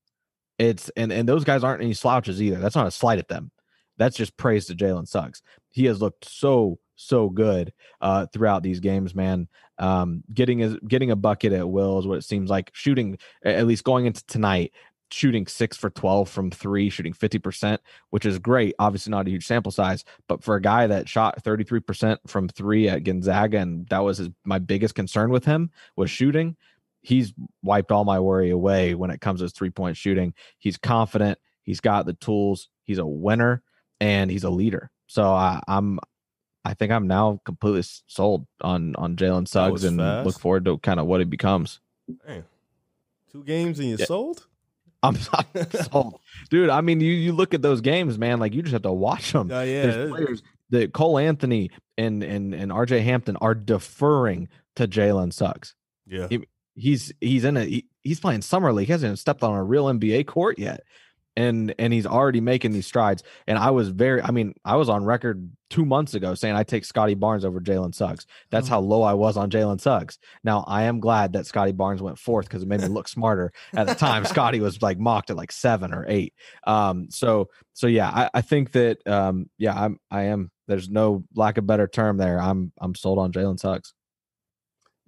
It's 0.58 0.90
and 0.96 1.12
and 1.12 1.28
those 1.28 1.44
guys 1.44 1.62
aren't 1.62 1.82
any 1.82 1.94
slouches 1.94 2.42
either. 2.42 2.58
That's 2.58 2.74
not 2.74 2.86
a 2.86 2.90
slight 2.90 3.18
at 3.18 3.28
them. 3.28 3.52
That's 3.98 4.16
just 4.16 4.36
praise 4.36 4.66
to 4.66 4.74
Jalen 4.74 5.08
Suggs. 5.08 5.42
He 5.70 5.84
has 5.86 6.00
looked 6.00 6.24
so 6.24 6.78
so 6.96 7.28
good 7.28 7.72
uh, 8.00 8.26
throughout 8.32 8.62
these 8.62 8.80
games, 8.80 9.14
man. 9.14 9.48
Um, 9.78 10.24
getting 10.32 10.62
a 10.62 10.78
getting 10.80 11.10
a 11.10 11.16
bucket 11.16 11.52
at 11.52 11.68
will 11.68 11.98
is 11.98 12.06
what 12.06 12.18
it 12.18 12.24
seems 12.24 12.50
like. 12.50 12.70
Shooting 12.74 13.18
at 13.44 13.66
least 13.66 13.84
going 13.84 14.06
into 14.06 14.24
tonight, 14.26 14.72
shooting 15.10 15.46
six 15.46 15.76
for 15.76 15.90
12 15.90 16.28
from 16.28 16.50
three, 16.50 16.90
shooting 16.90 17.12
50%, 17.12 17.78
which 18.10 18.26
is 18.26 18.38
great. 18.38 18.74
Obviously, 18.78 19.10
not 19.10 19.26
a 19.26 19.30
huge 19.30 19.46
sample 19.46 19.72
size, 19.72 20.04
but 20.26 20.42
for 20.42 20.56
a 20.56 20.62
guy 20.62 20.86
that 20.86 21.08
shot 21.08 21.42
33% 21.42 22.18
from 22.26 22.48
three 22.48 22.88
at 22.88 23.04
Gonzaga, 23.04 23.58
and 23.58 23.86
that 23.88 24.00
was 24.00 24.18
his, 24.18 24.28
my 24.44 24.58
biggest 24.58 24.94
concern 24.94 25.30
with 25.30 25.44
him 25.44 25.70
was 25.96 26.10
shooting. 26.10 26.56
He's 27.00 27.32
wiped 27.62 27.92
all 27.92 28.04
my 28.04 28.20
worry 28.20 28.50
away 28.50 28.94
when 28.94 29.10
it 29.10 29.20
comes 29.20 29.40
to 29.40 29.44
his 29.44 29.52
three 29.52 29.70
point 29.70 29.96
shooting. 29.96 30.34
He's 30.58 30.76
confident. 30.76 31.38
He's 31.62 31.80
got 31.80 32.06
the 32.06 32.14
tools. 32.14 32.68
He's 32.84 32.98
a 32.98 33.06
winner 33.06 33.62
and 34.00 34.30
he's 34.30 34.44
a 34.44 34.50
leader. 34.50 34.90
So 35.06 35.24
I, 35.24 35.60
I'm, 35.66 35.98
I 36.64 36.74
think 36.74 36.92
I'm 36.92 37.06
now 37.06 37.40
completely 37.44 37.82
sold 38.06 38.46
on 38.60 38.94
on 38.96 39.16
Jalen 39.16 39.48
Suggs 39.48 39.84
and 39.84 39.98
fast. 39.98 40.26
look 40.26 40.38
forward 40.38 40.64
to 40.66 40.78
kind 40.78 41.00
of 41.00 41.06
what 41.06 41.20
he 41.20 41.24
becomes. 41.24 41.80
Damn. 42.26 42.44
Two 43.32 43.44
games 43.44 43.78
and 43.78 43.88
you 43.88 43.96
Yeah. 43.98 44.04
sold? 44.06 44.46
I'm, 45.02 45.16
I'm 45.54 45.70
sold, 45.70 46.20
dude. 46.50 46.70
I 46.70 46.80
mean, 46.80 47.00
you 47.00 47.12
you 47.12 47.32
look 47.32 47.54
at 47.54 47.62
those 47.62 47.80
games, 47.80 48.18
man. 48.18 48.40
Like 48.40 48.52
you 48.54 48.62
just 48.62 48.72
have 48.72 48.82
to 48.82 48.92
watch 48.92 49.32
them. 49.32 49.50
Uh, 49.50 49.62
yeah. 49.62 49.82
There's 49.86 50.10
players 50.10 50.42
that 50.70 50.92
Cole 50.92 51.18
Anthony 51.18 51.70
and 51.96 52.22
and 52.22 52.52
and 52.54 52.70
RJ 52.72 53.02
Hampton 53.04 53.36
are 53.36 53.54
deferring 53.54 54.48
to 54.76 54.86
Jalen 54.88 55.32
Suggs. 55.32 55.74
yeah. 56.06 56.26
He- 56.28 56.46
He's 56.80 57.12
he's 57.20 57.42
in 57.42 57.56
a 57.56 57.64
he, 57.64 57.86
he's 58.04 58.20
playing 58.20 58.42
summer 58.42 58.72
league. 58.72 58.86
He 58.86 58.92
hasn't 58.92 59.08
even 59.08 59.16
stepped 59.16 59.42
on 59.42 59.52
a 59.52 59.64
real 59.64 59.86
NBA 59.86 60.28
court 60.28 60.60
yet, 60.60 60.84
and 61.38 61.74
and 61.78 61.92
he's 61.92 62.04
already 62.06 62.40
making 62.40 62.72
these 62.72 62.86
strides. 62.86 63.22
And 63.46 63.56
I 63.56 63.70
was 63.70 63.88
very, 63.88 64.20
I 64.20 64.30
mean, 64.32 64.54
I 64.64 64.76
was 64.76 64.88
on 64.88 65.04
record 65.04 65.50
two 65.70 65.84
months 65.84 66.14
ago 66.14 66.34
saying 66.34 66.54
I 66.56 66.64
take 66.64 66.84
Scottie 66.84 67.14
Barnes 67.14 67.44
over 67.44 67.60
Jalen 67.60 67.94
Suggs. 67.94 68.26
That's 68.50 68.66
Oh. 68.68 68.70
how 68.70 68.80
low 68.80 69.02
I 69.02 69.14
was 69.14 69.36
on 69.36 69.50
Jalen 69.50 69.80
Suggs. 69.80 70.18
Now 70.42 70.64
I 70.66 70.82
am 70.84 70.98
glad 71.00 71.32
that 71.34 71.46
Scottie 71.46 71.72
Barnes 71.72 72.02
went 72.02 72.18
fourth 72.18 72.46
because 72.48 72.62
it 72.62 72.68
made 72.68 72.80
me 72.80 72.88
look 72.98 73.08
smarter. 73.08 73.52
At 73.74 73.86
the 73.86 73.94
time, 73.94 74.24
Scottie 74.24 74.60
was 74.60 74.82
like 74.82 74.98
mocked 74.98 75.30
at 75.30 75.36
like 75.36 75.52
seven 75.52 75.94
or 75.94 76.04
eight. 76.08 76.34
Um, 76.66 77.08
so 77.10 77.48
so 77.72 77.86
yeah, 77.86 78.08
I, 78.08 78.30
I 78.34 78.40
think 78.40 78.72
that 78.72 79.06
um, 79.06 79.48
yeah, 79.58 79.74
I'm 79.80 79.98
I 80.10 80.24
am. 80.24 80.50
There's 80.66 80.90
no 80.90 81.24
lack 81.34 81.56
of 81.56 81.66
better 81.66 81.86
term 81.86 82.16
there. 82.18 82.40
I'm 82.40 82.72
I'm 82.80 82.94
sold 82.94 83.18
on 83.18 83.32
Jalen 83.32 83.58
Suggs. 83.60 83.94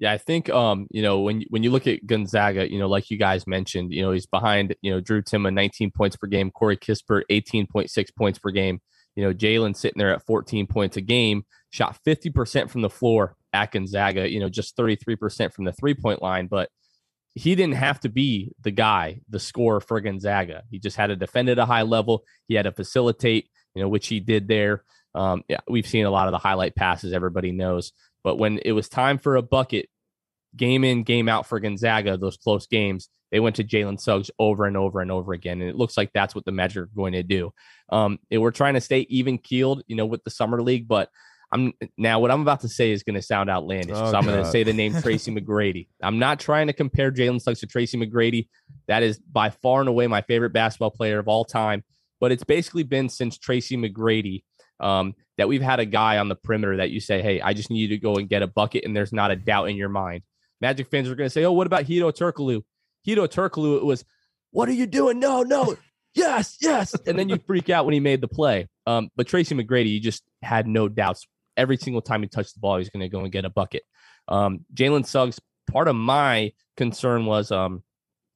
Yeah, 0.01 0.13
I 0.13 0.19
think 0.19 0.49
um, 0.49 0.87
you 0.91 1.03
know, 1.03 1.21
when 1.21 1.45
when 1.51 1.63
you 1.63 1.71
look 1.71 1.87
at 1.87 2.07
Gonzaga, 2.07 2.71
you 2.71 2.79
know, 2.79 2.89
like 2.89 3.11
you 3.11 3.19
guys 3.19 3.47
mentioned, 3.47 3.93
you 3.93 4.01
know, 4.01 4.13
he's 4.13 4.27
behind, 4.27 4.75
you 4.81 4.91
know, 4.91 4.99
Drew 4.99 5.21
Timme 5.21 5.53
19 5.53 5.91
points 5.91 6.17
per 6.17 6.27
game, 6.27 6.51
Corey 6.51 6.79
Kispert 6.79 7.23
18.6 7.31 8.17
points 8.17 8.39
per 8.39 8.51
game. 8.51 8.81
You 9.15 9.25
know, 9.25 9.35
Jalen 9.35 9.77
sitting 9.77 9.99
there 9.99 10.15
at 10.15 10.25
14 10.25 10.67
points 10.67 10.97
a 10.97 11.03
game, 11.03 11.45
shot 11.69 11.99
50% 12.07 12.71
from 12.71 12.81
the 12.81 12.89
floor 12.89 13.37
at 13.53 13.73
Gonzaga, 13.73 14.31
you 14.31 14.41
know, 14.41 14.49
just 14.49 14.77
33% 14.77 15.53
from 15.53 15.65
the 15.65 15.73
three-point 15.73 16.23
line, 16.23 16.47
but 16.47 16.71
he 17.35 17.55
didn't 17.55 17.75
have 17.75 18.01
to 18.01 18.09
be 18.09 18.53
the 18.63 18.71
guy, 18.71 19.21
the 19.29 19.39
scorer 19.39 19.81
for 19.81 20.01
Gonzaga. 20.01 20.63
He 20.71 20.79
just 20.79 20.97
had 20.97 21.09
to 21.09 21.17
defend 21.17 21.49
at 21.49 21.59
a 21.59 21.67
high 21.67 21.83
level. 21.83 22.25
He 22.49 22.55
had 22.55 22.63
to 22.63 22.73
facilitate, 22.73 23.49
you 23.75 23.83
know, 23.83 23.89
which 23.89 24.09
he 24.09 24.21
did 24.21 24.49
there. 24.49 24.85
Um, 25.15 25.43
yeah, 25.49 25.59
we've 25.69 25.87
seen 25.87 26.07
a 26.07 26.11
lot 26.11 26.29
of 26.29 26.33
the 26.33 26.39
highlight 26.39 26.75
passes, 26.75 27.13
everybody 27.13 27.53
knows. 27.53 27.93
But 28.23 28.37
when 28.37 28.59
it 28.59 28.73
was 28.73 28.89
time 28.89 29.19
for 29.19 29.37
a 29.37 29.43
bucket, 29.43 29.89
game 30.57 30.85
in, 30.85 31.03
game 31.05 31.29
out 31.29 31.47
for 31.47 31.61
Gonzaga, 31.61 32.17
those 32.17 32.37
close 32.37 32.67
games, 32.67 33.09
they 33.31 33.41
went 33.41 33.57
to 33.57 33.65
Jalen 33.65 34.01
Suggs 34.01 34.31
over 34.39 34.67
and 34.67 34.77
over 34.77 35.01
and 35.01 35.11
over 35.11 35.33
again. 35.33 35.61
And 35.61 35.71
it 35.71 35.77
looks 35.77 35.97
like 35.97 36.11
that's 36.13 36.35
what 36.35 36.45
the 36.45 36.53
Magic 36.53 36.83
are 36.83 36.87
going 36.87 37.13
to 37.13 37.23
do. 37.23 37.53
Um, 37.91 38.19
we're 38.31 38.51
trying 38.51 38.75
to 38.75 38.81
stay 38.81 39.01
even 39.09 39.39
keeled, 39.39 39.83
you 39.87 39.97
know, 39.97 40.07
with 40.07 40.25
the 40.25 40.31
summer 40.31 40.61
league. 40.61 40.89
But 40.89 41.11
I'm 41.53 41.73
now 41.97 42.21
what 42.21 42.31
I'm 42.31 42.43
about 42.43 42.61
to 42.61 42.69
say 42.69 42.91
is 42.93 43.03
going 43.03 43.15
to 43.15 43.23
sound 43.23 43.51
outlandish. 43.51 43.97
Oh, 43.97 44.11
so 44.11 44.17
I'm 44.17 44.25
going 44.25 44.43
to 44.43 44.51
say 44.51 44.63
the 44.63 44.73
name 44.73 45.01
Tracy 45.01 45.33
McGrady. 45.35 45.89
I'm 46.03 46.19
not 46.19 46.41
trying 46.41 46.69
to 46.69 46.73
compare 46.73 47.11
Jalen 47.11 47.41
Suggs 47.41 47.61
to 47.61 47.67
Tracy 47.67 47.99
McGrady. 47.99 48.49
That 48.89 49.03
is 49.03 49.19
by 49.19 49.51
far 49.51 49.81
and 49.81 49.89
away 49.89 50.07
my 50.07 50.23
favorite 50.23 50.53
basketball 50.53 50.91
player 50.91 51.19
of 51.19 51.29
all 51.29 51.45
time. 51.45 51.85
But 52.21 52.33
it's 52.33 52.45
basically 52.45 52.83
been 52.83 53.09
since 53.09 53.39
Tracy 53.39 53.77
McGrady 53.77 54.43
um, 54.81 55.15
that 55.39 55.49
we've 55.49 55.63
had 55.63 55.81
a 55.81 55.87
guy 55.87 56.19
on 56.19 56.29
the 56.29 56.35
perimeter 56.35 56.79
that 56.79 56.91
you 56.91 57.01
say, 57.01 57.23
hey, 57.23 57.41
I 57.41 57.53
just 57.53 57.71
need 57.71 57.81
you 57.81 57.89
to 57.89 57.99
go 57.99 58.17
and 58.17 58.29
get 58.29 58.43
a 58.43 58.47
bucket, 58.47 58.85
and 58.85 58.97
there's 58.97 59.13
not 59.13 59.31
a 59.31 59.37
doubt 59.37 59.69
in 59.69 59.77
your 59.77 59.89
mind. 59.89 60.23
Magic 60.61 60.91
fans 60.91 61.09
are 61.09 61.15
going 61.15 61.27
to 61.27 61.33
say, 61.33 61.45
oh, 61.45 61.53
what 61.53 61.67
about 61.67 61.85
Hedo 61.85 62.13
Turkoglu? 62.13 62.63
Hedo 63.07 63.29
Turkoglu, 63.29 63.77
it 63.77 63.85
was, 63.85 64.05
what 64.51 64.69
are 64.69 64.73
you 64.73 64.87
doing? 64.87 65.19
No, 65.21 65.43
no, 65.43 65.77
yes, 66.15 66.57
yes. 66.61 66.95
And 67.07 67.19
then 67.19 67.29
you 67.29 67.39
freak 67.47 67.71
out 67.71 67.85
when 67.85 67.95
he 67.95 68.01
made 68.01 68.21
the 68.21 68.29
play. 68.29 68.69
Um, 68.87 69.09
but 69.17 69.27
Tracy 69.27 69.55
McGrady, 69.55 69.91
you 69.91 70.01
just 70.01 70.23
had 70.43 70.67
no 70.67 70.89
doubts. 70.89 71.27
Every 71.57 71.77
single 71.77 72.03
time 72.03 72.23
he 72.23 72.29
touched 72.29 72.55
the 72.55 72.61
ball, 72.61 72.79
he's 72.79 72.91
going 72.91 73.01
to 73.01 73.09
go 73.09 73.21
and 73.21 73.33
get 73.33 73.45
a 73.45 73.51
bucket. 73.51 73.83
Um, 74.29 74.65
Jalen 74.75 75.07
Suggs, 75.07 75.41
part 75.71 75.89
of 75.89 75.97
my 75.97 76.53
concern 76.77 77.27
was 77.27 77.51
um, 77.51 77.83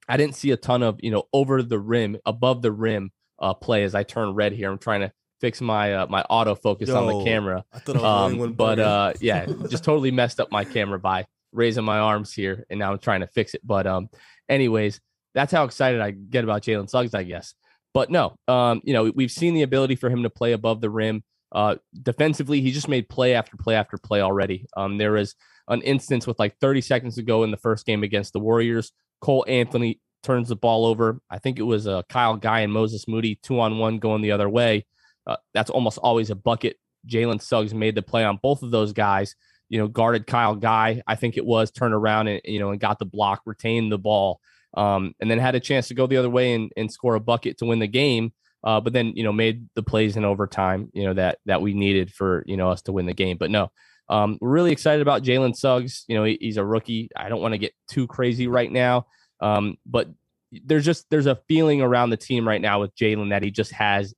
I 0.08 0.16
didn't 0.16 0.36
see 0.36 0.50
a 0.50 0.56
ton 0.56 0.82
of, 0.82 0.98
you 1.02 1.10
know, 1.10 1.24
over 1.32 1.62
the 1.62 1.78
rim, 1.78 2.16
above 2.24 2.62
the 2.62 2.72
rim 2.72 3.10
uh, 3.38 3.54
play 3.54 3.84
as 3.84 3.94
I 3.94 4.02
turn 4.02 4.34
red 4.34 4.52
here. 4.52 4.70
I'm 4.70 4.78
trying 4.78 5.00
to 5.00 5.12
fix 5.44 5.60
my 5.60 5.92
uh, 5.92 6.06
my 6.08 6.24
autofocus 6.30 6.88
on 6.96 7.06
the 7.06 7.22
camera. 7.22 7.66
I 7.70 7.78
thought 7.78 7.96
I 7.96 8.00
was 8.00 8.32
Um, 8.32 8.38
one 8.38 8.52
but 8.54 8.78
uh, 8.78 9.12
yeah, 9.20 9.44
just 9.68 9.84
totally 9.84 10.10
messed 10.10 10.40
up 10.40 10.50
my 10.50 10.64
camera 10.64 10.98
by 10.98 11.26
raising 11.52 11.84
my 11.84 11.98
arms 11.98 12.32
here, 12.32 12.64
and 12.70 12.78
now 12.78 12.92
I'm 12.92 12.98
trying 12.98 13.20
to 13.20 13.26
fix 13.26 13.52
it. 13.52 13.60
But 13.62 13.86
um, 13.86 14.08
anyways, 14.48 15.00
that's 15.34 15.52
how 15.52 15.64
excited 15.64 16.00
I 16.00 16.12
get 16.12 16.44
about 16.44 16.62
Jalen 16.62 16.88
Suggs, 16.88 17.12
I 17.12 17.24
guess. 17.24 17.52
But 17.92 18.10
no, 18.10 18.36
um, 18.48 18.80
you 18.84 18.94
know, 18.94 19.12
we've 19.14 19.30
seen 19.30 19.52
the 19.52 19.62
ability 19.62 19.96
for 19.96 20.08
him 20.08 20.22
to 20.22 20.30
play 20.30 20.52
above 20.52 20.80
the 20.80 20.88
rim. 20.88 21.22
Uh, 21.52 21.76
defensively, 22.02 22.62
he 22.62 22.72
just 22.72 22.88
made 22.88 23.10
play 23.10 23.34
after 23.34 23.58
play 23.58 23.74
after 23.74 23.98
play 23.98 24.22
already. 24.22 24.66
Um, 24.78 24.96
there 24.96 25.12
was 25.12 25.34
an 25.68 25.82
instance 25.82 26.26
with 26.26 26.38
like 26.38 26.56
30 26.58 26.80
seconds 26.80 27.16
to 27.16 27.22
go 27.22 27.44
in 27.44 27.50
the 27.50 27.58
first 27.58 27.84
game 27.84 28.02
against 28.02 28.32
the 28.32 28.40
Warriors. 28.40 28.92
Cole 29.20 29.44
Anthony 29.46 30.00
turns 30.22 30.48
the 30.48 30.56
ball 30.56 30.86
over. 30.86 31.20
I 31.28 31.38
think 31.38 31.58
it 31.58 31.62
was 31.64 31.86
uh, 31.86 32.02
Kyle 32.08 32.36
Guy 32.36 32.60
and 32.60 32.72
Moses 32.72 33.06
Moody 33.06 33.38
two 33.42 33.60
on 33.60 33.78
one 33.78 33.98
going 33.98 34.22
the 34.22 34.32
other 34.32 34.48
way. 34.48 34.86
Uh, 35.26 35.36
that's 35.52 35.70
almost 35.70 35.98
always 35.98 36.30
a 36.30 36.34
bucket. 36.34 36.76
Jalen 37.06 37.40
Suggs 37.40 37.74
made 37.74 37.94
the 37.94 38.02
play 38.02 38.24
on 38.24 38.38
both 38.42 38.62
of 38.62 38.70
those 38.70 38.92
guys. 38.92 39.34
You 39.68 39.78
know, 39.78 39.88
guarded 39.88 40.26
Kyle 40.26 40.54
Guy, 40.54 41.02
I 41.06 41.14
think 41.16 41.36
it 41.36 41.44
was, 41.44 41.70
turned 41.70 41.94
around 41.94 42.28
and 42.28 42.40
you 42.44 42.60
know 42.60 42.70
and 42.70 42.80
got 42.80 42.98
the 42.98 43.06
block, 43.06 43.42
retained 43.46 43.90
the 43.90 43.98
ball, 43.98 44.40
um, 44.76 45.14
and 45.20 45.30
then 45.30 45.38
had 45.38 45.54
a 45.54 45.60
chance 45.60 45.88
to 45.88 45.94
go 45.94 46.06
the 46.06 46.18
other 46.18 46.30
way 46.30 46.54
and, 46.54 46.70
and 46.76 46.92
score 46.92 47.14
a 47.14 47.20
bucket 47.20 47.58
to 47.58 47.66
win 47.66 47.78
the 47.78 47.86
game. 47.86 48.32
Uh, 48.62 48.80
but 48.80 48.92
then 48.92 49.12
you 49.14 49.24
know 49.24 49.32
made 49.32 49.68
the 49.74 49.82
plays 49.82 50.16
in 50.16 50.24
overtime, 50.24 50.90
you 50.92 51.04
know 51.04 51.14
that 51.14 51.38
that 51.46 51.60
we 51.60 51.74
needed 51.74 52.12
for 52.12 52.44
you 52.46 52.56
know 52.56 52.70
us 52.70 52.82
to 52.82 52.92
win 52.92 53.06
the 53.06 53.14
game. 53.14 53.36
But 53.38 53.50
no, 53.50 53.70
um, 54.08 54.38
we're 54.40 54.50
really 54.50 54.72
excited 54.72 55.02
about 55.02 55.22
Jalen 55.22 55.56
Suggs. 55.56 56.04
You 56.08 56.16
know 56.16 56.24
he, 56.24 56.38
he's 56.40 56.56
a 56.56 56.64
rookie. 56.64 57.10
I 57.16 57.28
don't 57.28 57.42
want 57.42 57.52
to 57.52 57.58
get 57.58 57.74
too 57.88 58.06
crazy 58.06 58.48
right 58.48 58.70
now, 58.70 59.06
um, 59.40 59.76
but 59.86 60.08
there's 60.64 60.84
just 60.84 61.06
there's 61.10 61.26
a 61.26 61.40
feeling 61.48 61.82
around 61.82 62.10
the 62.10 62.16
team 62.16 62.46
right 62.46 62.60
now 62.60 62.80
with 62.80 62.94
Jalen 62.96 63.30
that 63.30 63.42
he 63.42 63.50
just 63.50 63.72
has 63.72 64.14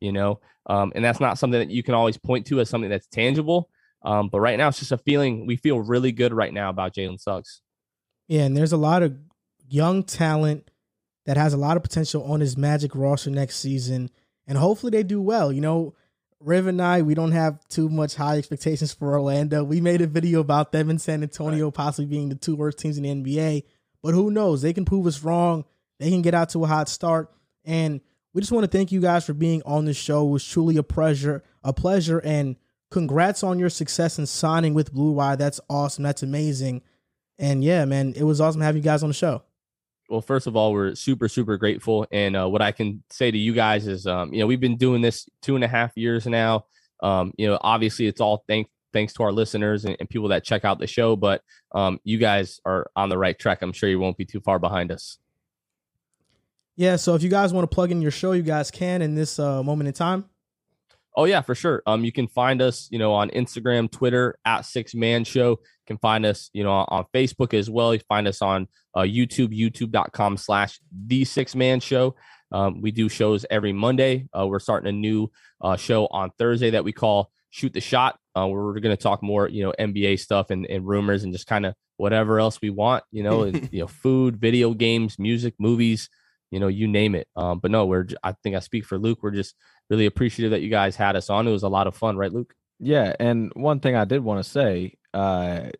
you 0.00 0.12
know, 0.12 0.40
um, 0.66 0.92
and 0.94 1.04
that's 1.04 1.20
not 1.20 1.38
something 1.38 1.60
that 1.60 1.70
you 1.70 1.82
can 1.82 1.94
always 1.94 2.16
point 2.16 2.46
to 2.46 2.60
as 2.60 2.68
something 2.68 2.90
that's 2.90 3.06
tangible. 3.06 3.68
Um, 4.02 4.28
but 4.28 4.40
right 4.40 4.56
now, 4.56 4.68
it's 4.68 4.78
just 4.78 4.92
a 4.92 4.98
feeling. 4.98 5.46
We 5.46 5.56
feel 5.56 5.80
really 5.80 6.12
good 6.12 6.32
right 6.32 6.52
now 6.52 6.70
about 6.70 6.94
Jalen 6.94 7.20
Suggs. 7.20 7.60
Yeah, 8.28 8.42
and 8.42 8.56
there's 8.56 8.72
a 8.72 8.78
lot 8.78 9.02
of 9.02 9.16
young 9.68 10.02
talent 10.02 10.70
that 11.26 11.36
has 11.36 11.52
a 11.52 11.58
lot 11.58 11.76
of 11.76 11.82
potential 11.82 12.24
on 12.24 12.40
his 12.40 12.56
Magic 12.56 12.94
roster 12.94 13.30
next 13.30 13.56
season, 13.56 14.10
and 14.46 14.56
hopefully 14.56 14.90
they 14.90 15.02
do 15.02 15.20
well. 15.20 15.52
You 15.52 15.60
know, 15.60 15.94
Riv 16.40 16.66
and 16.66 16.80
I, 16.80 17.02
we 17.02 17.14
don't 17.14 17.32
have 17.32 17.66
too 17.68 17.88
much 17.88 18.14
high 18.14 18.38
expectations 18.38 18.94
for 18.94 19.12
Orlando. 19.12 19.62
We 19.62 19.80
made 19.80 20.00
a 20.00 20.06
video 20.06 20.40
about 20.40 20.72
them 20.72 20.88
in 20.88 20.98
San 20.98 21.22
Antonio 21.22 21.70
possibly 21.70 22.06
being 22.06 22.30
the 22.30 22.34
two 22.34 22.56
worst 22.56 22.78
teams 22.78 22.96
in 22.96 23.02
the 23.02 23.10
NBA, 23.10 23.64
but 24.02 24.14
who 24.14 24.30
knows? 24.30 24.62
They 24.62 24.72
can 24.72 24.84
prove 24.84 25.06
us 25.06 25.22
wrong. 25.22 25.64
They 25.98 26.10
can 26.10 26.22
get 26.22 26.34
out 26.34 26.48
to 26.50 26.64
a 26.64 26.66
hot 26.66 26.88
start, 26.88 27.30
and 27.64 28.00
we 28.32 28.40
just 28.40 28.52
want 28.52 28.64
to 28.64 28.70
thank 28.70 28.92
you 28.92 29.00
guys 29.00 29.24
for 29.24 29.34
being 29.34 29.62
on 29.64 29.84
the 29.84 29.94
show. 29.94 30.26
It 30.26 30.30
was 30.30 30.46
truly 30.46 30.76
a 30.76 30.82
pleasure, 30.82 31.42
a 31.64 31.72
pleasure, 31.72 32.18
and 32.18 32.56
congrats 32.90 33.42
on 33.42 33.58
your 33.58 33.70
success 33.70 34.18
in 34.18 34.26
signing 34.26 34.74
with 34.74 34.92
Blue 34.92 35.12
Wire. 35.12 35.36
That's 35.36 35.60
awesome. 35.68 36.04
That's 36.04 36.22
amazing. 36.22 36.82
And 37.38 37.64
yeah, 37.64 37.84
man, 37.84 38.14
it 38.16 38.24
was 38.24 38.40
awesome 38.40 38.60
having 38.60 38.82
you 38.82 38.84
guys 38.84 39.02
on 39.02 39.08
the 39.08 39.14
show. 39.14 39.42
Well, 40.08 40.20
first 40.20 40.46
of 40.46 40.56
all, 40.56 40.72
we're 40.72 40.94
super, 40.94 41.28
super 41.28 41.56
grateful. 41.56 42.06
And 42.10 42.36
uh, 42.36 42.48
what 42.48 42.62
I 42.62 42.72
can 42.72 43.02
say 43.10 43.30
to 43.30 43.38
you 43.38 43.52
guys 43.54 43.86
is, 43.86 44.06
um, 44.06 44.32
you 44.32 44.40
know, 44.40 44.46
we've 44.46 44.60
been 44.60 44.76
doing 44.76 45.02
this 45.02 45.28
two 45.40 45.54
and 45.54 45.64
a 45.64 45.68
half 45.68 45.92
years 45.96 46.26
now. 46.26 46.66
Um, 47.02 47.32
you 47.38 47.46
know, 47.46 47.58
obviously, 47.62 48.06
it's 48.06 48.20
all 48.20 48.44
thank 48.48 48.68
thanks 48.92 49.12
to 49.14 49.22
our 49.22 49.32
listeners 49.32 49.84
and, 49.84 49.96
and 50.00 50.10
people 50.10 50.28
that 50.28 50.44
check 50.44 50.64
out 50.64 50.80
the 50.80 50.86
show. 50.86 51.14
But 51.16 51.42
um, 51.72 52.00
you 52.02 52.18
guys 52.18 52.60
are 52.64 52.90
on 52.96 53.08
the 53.08 53.16
right 53.16 53.38
track. 53.38 53.62
I'm 53.62 53.72
sure 53.72 53.88
you 53.88 54.00
won't 54.00 54.16
be 54.16 54.24
too 54.24 54.40
far 54.40 54.58
behind 54.58 54.90
us. 54.90 55.18
Yeah. 56.80 56.96
So 56.96 57.14
if 57.14 57.22
you 57.22 57.28
guys 57.28 57.52
want 57.52 57.70
to 57.70 57.74
plug 57.74 57.90
in 57.90 58.00
your 58.00 58.10
show, 58.10 58.32
you 58.32 58.40
guys 58.40 58.70
can 58.70 59.02
in 59.02 59.14
this 59.14 59.38
uh, 59.38 59.62
moment 59.62 59.88
in 59.88 59.92
time. 59.92 60.24
Oh 61.14 61.26
yeah, 61.26 61.42
for 61.42 61.54
sure. 61.54 61.82
Um, 61.84 62.06
you 62.06 62.10
can 62.10 62.26
find 62.26 62.62
us, 62.62 62.88
you 62.90 62.98
know, 62.98 63.12
on 63.12 63.28
Instagram, 63.32 63.90
Twitter 63.90 64.38
at 64.46 64.62
Six 64.62 64.94
Man 64.94 65.24
Show. 65.24 65.50
You 65.50 65.58
can 65.86 65.98
find 65.98 66.24
us, 66.24 66.48
you 66.54 66.64
know, 66.64 66.70
on 66.70 67.04
Facebook 67.12 67.52
as 67.52 67.68
well. 67.68 67.92
You 67.92 68.00
find 68.08 68.26
us 68.26 68.40
on 68.40 68.66
uh, 68.94 69.00
YouTube, 69.00 69.54
YouTube.com 69.54 70.38
slash 70.38 70.80
The 71.06 71.26
Six 71.26 71.54
Man 71.54 71.80
Show. 71.80 72.14
Um, 72.50 72.80
we 72.80 72.92
do 72.92 73.10
shows 73.10 73.44
every 73.50 73.74
Monday. 73.74 74.26
Uh, 74.32 74.46
we're 74.46 74.58
starting 74.58 74.88
a 74.88 74.98
new 74.98 75.30
uh, 75.60 75.76
show 75.76 76.06
on 76.06 76.30
Thursday 76.38 76.70
that 76.70 76.84
we 76.84 76.92
call 76.92 77.30
Shoot 77.50 77.74
the 77.74 77.82
Shot. 77.82 78.18
Uh, 78.34 78.46
where 78.46 78.62
we're 78.62 78.80
going 78.80 78.96
to 78.96 79.02
talk 79.02 79.22
more, 79.22 79.46
you 79.46 79.64
know, 79.64 79.74
NBA 79.78 80.18
stuff 80.18 80.48
and, 80.48 80.64
and 80.64 80.86
rumors 80.86 81.24
and 81.24 81.32
just 81.34 81.46
kind 81.46 81.66
of 81.66 81.74
whatever 81.98 82.40
else 82.40 82.58
we 82.62 82.70
want, 82.70 83.04
you 83.10 83.22
know, 83.22 83.42
and, 83.42 83.68
you 83.72 83.80
know, 83.80 83.86
food, 83.86 84.38
video 84.38 84.72
games, 84.72 85.18
music, 85.18 85.52
movies, 85.58 86.08
you 86.50 86.60
know, 86.60 86.68
you 86.68 86.86
name 86.88 87.14
it. 87.14 87.28
Um, 87.36 87.58
but 87.60 87.70
no, 87.70 87.86
we're 87.86 88.06
I 88.22 88.32
think 88.42 88.56
I 88.56 88.60
speak 88.60 88.84
for 88.84 88.98
Luke. 88.98 89.20
We're 89.22 89.30
just 89.30 89.54
really 89.88 90.06
appreciative 90.06 90.50
that 90.52 90.62
you 90.62 90.70
guys 90.70 90.96
had 90.96 91.16
us 91.16 91.30
on. 91.30 91.46
It 91.48 91.52
was 91.52 91.62
a 91.62 91.68
lot 91.68 91.86
of 91.86 91.96
fun, 91.96 92.16
right, 92.16 92.32
Luke? 92.32 92.54
Yeah, 92.78 93.14
and 93.20 93.52
one 93.54 93.80
thing 93.80 93.94
I 93.94 94.04
did 94.06 94.24
want 94.24 94.42
to 94.42 94.48
say, 94.50 94.94
uh, 95.12 95.70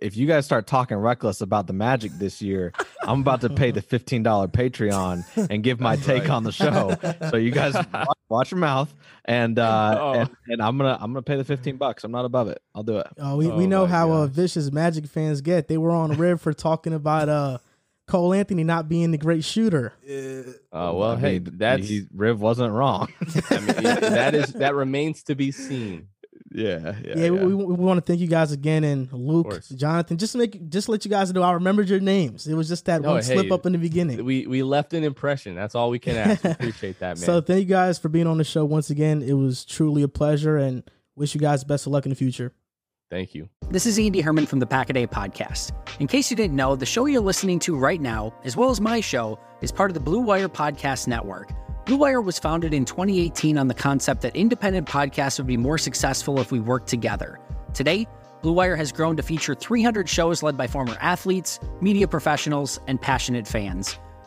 if 0.00 0.16
you 0.16 0.26
guys 0.26 0.44
start 0.44 0.66
talking 0.66 0.96
reckless 0.96 1.40
about 1.40 1.66
the 1.66 1.72
Magic 1.72 2.12
this 2.12 2.42
year, 2.42 2.72
I'm 3.02 3.20
about 3.20 3.40
to 3.42 3.48
pay 3.50 3.70
the 3.70 3.82
fifteen 3.94 4.22
dollar 4.22 4.48
Patreon 4.48 5.48
and 5.50 5.62
give 5.62 5.80
my 5.80 5.96
take 5.96 6.22
right. 6.22 6.30
on 6.30 6.42
the 6.44 6.52
show. 6.52 6.96
So 7.30 7.36
you 7.36 7.50
guys 7.50 7.74
watch, 7.92 8.18
watch 8.28 8.50
your 8.50 8.58
mouth, 8.60 8.92
and 9.24 9.58
uh, 9.58 9.96
Oh. 10.00 10.12
and, 10.12 10.30
and 10.48 10.62
I'm 10.62 10.76
gonna 10.78 10.98
I'm 11.00 11.12
gonna 11.12 11.22
pay 11.22 11.36
the 11.36 11.44
fifteen 11.44 11.76
bucks. 11.76 12.04
I'm 12.04 12.10
not 12.12 12.24
above 12.24 12.48
it. 12.48 12.60
I'll 12.74 12.82
do 12.82 12.98
it. 12.98 13.06
Uh, 13.18 13.36
we, 13.36 13.48
Oh 13.48 13.56
we 13.56 13.66
know 13.66 13.86
how 13.86 14.12
uh, 14.12 14.26
vicious 14.26 14.70
Magic 14.72 15.06
fans 15.06 15.40
get. 15.40 15.68
They 15.68 15.78
were 15.78 15.92
on 15.92 16.12
Riv 16.16 16.40
for 16.40 16.52
talking 16.52 16.92
about 16.92 17.28
uh, 17.28 17.58
Cole 18.06 18.34
Anthony 18.34 18.64
not 18.64 18.88
being 18.88 19.10
the 19.10 19.18
great 19.18 19.44
shooter. 19.44 19.94
Uh, 20.06 20.92
well, 20.94 21.02
I 21.12 21.16
hey, 21.16 21.38
mean, 21.38 21.54
that's 21.56 21.88
he, 21.88 22.06
Riv 22.12 22.40
wasn't 22.40 22.72
wrong. 22.72 23.12
I 23.50 23.60
mean, 23.60 23.76
yeah, 23.80 24.00
that 24.00 24.34
is 24.34 24.52
that 24.54 24.74
remains 24.74 25.22
to 25.24 25.34
be 25.34 25.50
seen. 25.52 26.08
yeah, 26.52 26.94
yeah, 27.04 27.14
Yeah, 27.16 27.30
We, 27.30 27.54
we, 27.54 27.74
want 27.74 27.98
to 27.98 28.02
thank 28.02 28.20
you 28.20 28.26
guys 28.28 28.52
again, 28.52 28.84
and 28.84 29.10
Luke. 29.12 29.60
Jonathan. 29.74 30.18
Just 30.18 30.32
to 30.32 30.38
make, 30.38 30.68
just 30.68 30.84
to 30.86 30.92
let 30.92 31.04
you 31.04 31.10
guys 31.10 31.32
know, 31.32 31.42
I 31.42 31.52
remembered 31.52 31.88
your 31.88 32.00
names. 32.00 32.46
It 32.46 32.54
was 32.54 32.68
just 32.68 32.84
that 32.84 33.00
No, 33.00 33.12
one 33.12 33.22
slip 33.22 33.50
up 33.50 33.64
in 33.64 33.72
the 33.72 33.78
beginning. 33.78 34.22
We 34.24 34.46
we 34.46 34.62
left 34.62 34.92
an 34.92 35.02
impression. 35.02 35.54
That's 35.54 35.74
all 35.74 35.88
we 35.90 35.98
can 35.98 36.16
ask. 36.16 36.44
Appreciate 36.44 36.98
that, 37.00 37.16
man. 37.16 37.24
So 37.24 37.40
thank 37.40 37.60
you 37.60 37.66
guys 37.66 37.98
for 37.98 38.08
being 38.10 38.26
on 38.26 38.36
the 38.38 38.44
show 38.44 38.64
once 38.64 38.90
again. 38.90 39.22
It 39.22 39.32
was 39.32 39.64
truly 39.64 40.02
a 40.02 40.08
pleasure, 40.08 40.58
and 40.58 40.82
wish 41.16 41.34
you 41.34 41.40
guys 41.40 41.64
best 41.64 41.86
of 41.86 41.92
luck 41.92 42.04
in 42.04 42.10
the 42.10 42.16
future. 42.16 42.52
Thank 43.14 43.32
you. 43.32 43.48
This 43.70 43.86
is 43.86 43.96
Andy 43.96 44.20
Herman 44.20 44.44
from 44.44 44.58
the 44.58 44.66
Pack 44.66 44.90
a 44.90 44.92
Day 44.92 45.06
podcast. 45.06 45.70
In 46.00 46.08
case 46.08 46.32
you 46.32 46.36
didn't 46.36 46.56
know, 46.56 46.74
the 46.74 46.84
show 46.84 47.06
you're 47.06 47.20
listening 47.20 47.60
to 47.60 47.76
right 47.76 48.00
now, 48.00 48.34
as 48.42 48.56
well 48.56 48.70
as 48.70 48.80
my 48.80 49.00
show, 49.00 49.38
is 49.60 49.70
part 49.70 49.88
of 49.88 49.94
the 49.94 50.00
Blue 50.00 50.18
Wire 50.18 50.48
Podcast 50.48 51.06
Network. 51.06 51.52
Blue 51.86 51.94
Wire 51.94 52.20
was 52.20 52.40
founded 52.40 52.74
in 52.74 52.84
2018 52.84 53.56
on 53.56 53.68
the 53.68 53.74
concept 53.74 54.20
that 54.22 54.34
independent 54.34 54.88
podcasts 54.88 55.38
would 55.38 55.46
be 55.46 55.56
more 55.56 55.78
successful 55.78 56.40
if 56.40 56.50
we 56.50 56.58
worked 56.58 56.88
together. 56.88 57.38
Today, 57.72 58.08
Blue 58.42 58.52
Wire 58.52 58.74
has 58.74 58.90
grown 58.90 59.16
to 59.16 59.22
feature 59.22 59.54
300 59.54 60.08
shows 60.08 60.42
led 60.42 60.56
by 60.56 60.66
former 60.66 60.96
athletes, 61.00 61.60
media 61.80 62.08
professionals, 62.08 62.80
and 62.88 63.00
passionate 63.00 63.46
fans. 63.46 63.96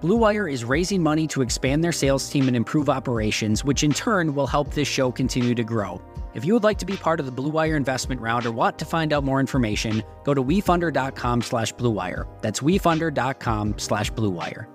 Blue 0.00 0.14
Wire 0.14 0.46
is 0.46 0.64
raising 0.64 1.02
money 1.02 1.26
to 1.26 1.42
expand 1.42 1.82
their 1.82 1.90
sales 1.90 2.30
team 2.30 2.46
and 2.46 2.56
improve 2.56 2.88
operations, 2.88 3.64
which 3.64 3.82
in 3.82 3.92
turn 3.92 4.32
will 4.32 4.46
help 4.46 4.70
this 4.70 4.86
show 4.86 5.10
continue 5.10 5.56
to 5.56 5.64
grow. 5.64 6.00
If 6.34 6.44
you 6.44 6.52
would 6.52 6.62
like 6.62 6.78
to 6.78 6.86
be 6.86 6.96
part 6.96 7.18
of 7.18 7.26
the 7.26 7.32
Blue 7.32 7.50
Wire 7.50 7.76
investment 7.76 8.20
round 8.20 8.46
or 8.46 8.52
want 8.52 8.78
to 8.78 8.84
find 8.84 9.12
out 9.12 9.24
more 9.24 9.40
information, 9.40 10.04
go 10.22 10.34
to 10.34 10.44
wefunder.com 10.44 11.42
slash 11.42 11.74
bluewire. 11.74 12.28
That's 12.42 12.60
wefunder.com 12.60 13.74
slash 13.78 14.12
bluewire. 14.12 14.68